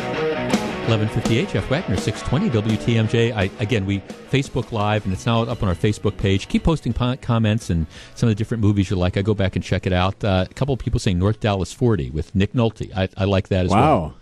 1158 0.87 1.49
Jeff 1.49 1.69
Wagner 1.71 1.97
620 1.97 2.75
WTMJ 2.77 3.33
I, 3.35 3.49
again 3.59 3.85
we 3.87 3.99
Facebook 4.29 4.71
live 4.71 5.03
and 5.05 5.13
it's 5.13 5.25
now 5.25 5.41
up 5.41 5.63
on 5.63 5.69
our 5.69 5.73
Facebook 5.75 6.15
page 6.17 6.47
keep 6.47 6.63
posting 6.63 6.93
po- 6.93 7.15
comments 7.21 7.71
and 7.71 7.87
some 8.13 8.29
of 8.29 8.35
the 8.35 8.37
different 8.37 8.61
movies 8.61 8.89
you 8.91 8.95
like 8.95 9.17
I 9.17 9.23
go 9.23 9.33
back 9.33 9.55
and 9.55 9.65
check 9.65 9.87
it 9.87 9.93
out 9.93 10.23
uh, 10.23 10.45
a 10.49 10.53
couple 10.53 10.73
of 10.73 10.79
people 10.79 10.99
saying 10.99 11.17
North 11.17 11.39
Dallas 11.39 11.73
40 11.73 12.11
with 12.11 12.35
Nick 12.35 12.53
Nolte 12.53 12.95
I, 12.95 13.09
I 13.17 13.25
like 13.25 13.47
that 13.47 13.65
as 13.65 13.71
well 13.71 13.81
Wow. 14.01 14.13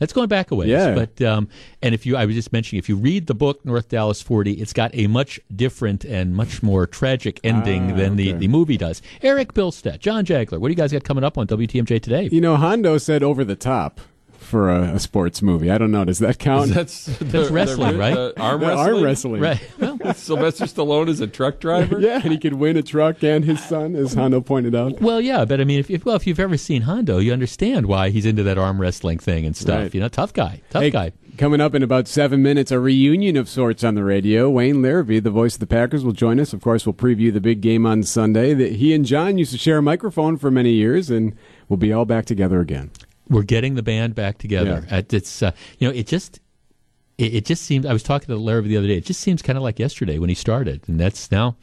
that's 0.00 0.12
going 0.12 0.26
back 0.28 0.50
a 0.50 0.56
ways. 0.56 0.68
Yeah. 0.68 0.94
But 0.94 1.22
um, 1.22 1.48
and 1.80 1.94
if 1.94 2.04
you, 2.06 2.16
I 2.16 2.24
was 2.26 2.34
just 2.34 2.52
mentioning, 2.52 2.78
if 2.80 2.88
you 2.88 2.96
read 2.96 3.26
the 3.26 3.34
book 3.34 3.64
North 3.64 3.88
Dallas 3.90 4.20
Forty, 4.22 4.52
it's 4.54 4.72
got 4.72 4.90
a 4.94 5.06
much 5.06 5.38
different 5.54 6.04
and 6.04 6.34
much 6.34 6.62
more 6.62 6.86
tragic 6.86 7.38
ending 7.44 7.92
Ah, 7.92 7.96
than 7.96 8.16
the, 8.16 8.32
the 8.32 8.48
movie 8.48 8.76
does. 8.78 9.00
Eric 9.22 9.52
Bilstad, 9.52 9.98
John 10.00 10.24
Jagler, 10.24 10.58
what 10.58 10.68
do 10.68 10.72
you 10.72 10.76
guys 10.76 10.90
got 10.92 11.04
coming 11.04 11.22
up 11.24 11.36
on 11.38 11.46
WTMJ 11.46 12.00
today? 12.02 12.28
You 12.32 12.40
know, 12.40 12.56
Hondo 12.56 12.96
said 12.98 13.22
over 13.22 13.44
the 13.44 13.56
top 13.56 14.00
for 14.50 14.68
a, 14.70 14.82
a 14.94 14.98
sports 14.98 15.40
movie. 15.40 15.70
I 15.70 15.78
don't 15.78 15.90
know. 15.90 16.04
Does 16.04 16.18
that 16.18 16.38
count? 16.38 16.74
That's, 16.74 17.06
That's 17.20 17.50
wrestling, 17.50 17.96
right? 17.96 18.16
uh, 18.16 18.32
arm 18.36 18.60
Yeah, 18.60 18.68
wrestling. 18.68 18.94
arm 18.94 19.02
wrestling. 19.04 19.40
Right. 19.40 19.60
Well, 19.78 19.98
Sylvester 20.14 20.64
Stallone 20.66 21.08
is 21.08 21.20
a 21.20 21.26
truck 21.26 21.60
driver. 21.60 21.98
yeah, 22.00 22.20
and 22.22 22.32
he 22.32 22.38
could 22.38 22.54
win 22.54 22.76
a 22.76 22.82
truck 22.82 23.22
and 23.24 23.44
his 23.44 23.62
son, 23.64 23.96
as 23.96 24.12
Hondo 24.14 24.40
pointed 24.42 24.74
out. 24.74 25.00
Well, 25.00 25.20
yeah, 25.20 25.44
but 25.46 25.60
I 25.60 25.64
mean, 25.64 25.78
if, 25.80 25.88
if 25.90 26.04
well, 26.04 26.16
if 26.16 26.26
you've 26.26 26.40
ever 26.40 26.56
seen 26.58 26.82
Hondo, 26.82 27.18
you 27.18 27.32
understand 27.32 27.86
why 27.86 28.10
he's 28.10 28.26
into 28.26 28.42
that 28.42 28.58
arm 28.58 28.80
wrestling 28.80 29.18
thing 29.18 29.46
and 29.46 29.56
stuff. 29.56 29.80
Right. 29.80 29.94
You 29.94 30.00
know, 30.00 30.08
tough 30.08 30.32
guy, 30.34 30.60
tough 30.68 30.82
Hey, 30.82 30.90
guy. 30.90 31.12
Coming 31.38 31.60
up 31.62 31.74
in 31.74 31.82
about 31.82 32.06
seven 32.08 32.42
minutes, 32.42 32.70
a 32.70 32.78
reunion 32.78 33.36
of 33.36 33.48
sorts 33.48 33.82
on 33.82 33.94
the 33.94 34.04
radio. 34.04 34.50
Wayne 34.50 34.82
Larrivee, 34.82 35.22
the 35.22 35.30
voice 35.30 35.54
of 35.54 35.60
the 35.60 35.66
Packers, 35.66 36.04
will 36.04 36.12
join 36.12 36.38
us. 36.38 36.52
Of 36.52 36.60
course, 36.60 36.84
we'll 36.84 36.92
preview 36.92 37.32
the 37.32 37.40
big 37.40 37.62
game 37.62 37.86
on 37.86 38.02
Sunday. 38.02 38.52
That 38.52 38.72
he 38.72 38.92
and 38.92 39.06
John 39.06 39.38
used 39.38 39.52
to 39.52 39.58
share 39.58 39.78
a 39.78 39.82
microphone 39.82 40.36
for 40.36 40.50
many 40.50 40.72
years, 40.72 41.08
and 41.08 41.34
we'll 41.68 41.78
be 41.78 41.92
all 41.94 42.04
back 42.04 42.26
together 42.26 42.60
again. 42.60 42.90
We're 43.30 43.42
getting 43.44 43.74
the 43.76 43.82
band 43.82 44.14
back 44.14 44.36
together. 44.38 44.84
Yeah. 44.90 45.02
It's 45.10 45.42
uh, 45.42 45.52
you 45.78 45.88
know, 45.88 45.94
it 45.94 46.06
just 46.06 46.40
it, 47.16 47.34
it 47.34 47.44
just 47.46 47.62
seems. 47.62 47.86
I 47.86 47.92
was 47.92 48.02
talking 48.02 48.26
to 48.28 48.36
Larry 48.36 48.62
the 48.68 48.76
other 48.76 48.88
day. 48.88 48.96
It 48.96 49.04
just 49.06 49.20
seems 49.20 49.40
kind 49.40 49.56
of 49.56 49.62
like 49.62 49.78
yesterday 49.78 50.18
when 50.18 50.28
he 50.28 50.34
started, 50.34 50.82
and 50.88 50.98
that's 51.00 51.30
now. 51.30 51.56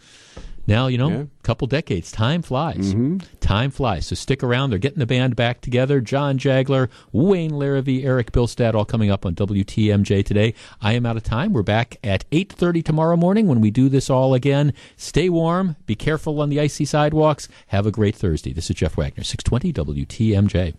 Now 0.70 0.88
you 0.88 0.98
know, 0.98 1.10
Yeah. 1.10 1.16
a 1.22 1.28
couple 1.44 1.66
decades. 1.68 2.12
Time 2.12 2.42
flies. 2.42 2.94
Mhm. 2.94 3.22
Time 3.40 3.72
flies. 3.72 4.08
So 4.08 4.16
stick 4.16 4.44
around. 4.44 4.70
They're 4.70 4.80
getting 4.80 5.00
the 5.00 5.06
band 5.06 5.34
back 5.38 5.62
together. 5.62 6.02
John 6.02 6.38
Jagler, 6.38 6.90
Wayne 7.14 7.52
Larrivee, 7.52 8.04
Eric 8.04 8.34
Bilstad, 8.34 8.74
all 8.74 8.84
coming 8.84 9.10
up 9.10 9.26
on 9.26 9.34
WTMJ 9.34 10.24
today. 10.26 10.54
I 10.82 10.92
am 10.92 11.06
out 11.06 11.16
of 11.16 11.24
time. 11.24 11.54
We're 11.54 11.64
back 11.64 11.96
at 12.04 12.26
eight 12.34 12.52
thirty 12.52 12.82
tomorrow 12.84 13.16
morning 13.16 13.48
when 13.48 13.62
we 13.62 13.72
do 13.72 13.88
this 13.88 14.10
all 14.10 14.34
again. 14.34 14.74
Stay 14.98 15.30
warm. 15.30 15.78
Be 15.86 15.96
careful 15.96 16.42
on 16.42 16.50
the 16.50 16.60
icy 16.60 16.84
sidewalks. 16.84 17.48
Have 17.68 17.86
a 17.86 17.92
great 17.92 18.16
Thursday. 18.16 18.52
This 18.52 18.70
is 18.70 18.76
Jeff 18.76 18.98
Wagner, 18.98 19.24
six 19.24 19.46
twenty 19.46 19.72
WTMJ. 19.72 20.74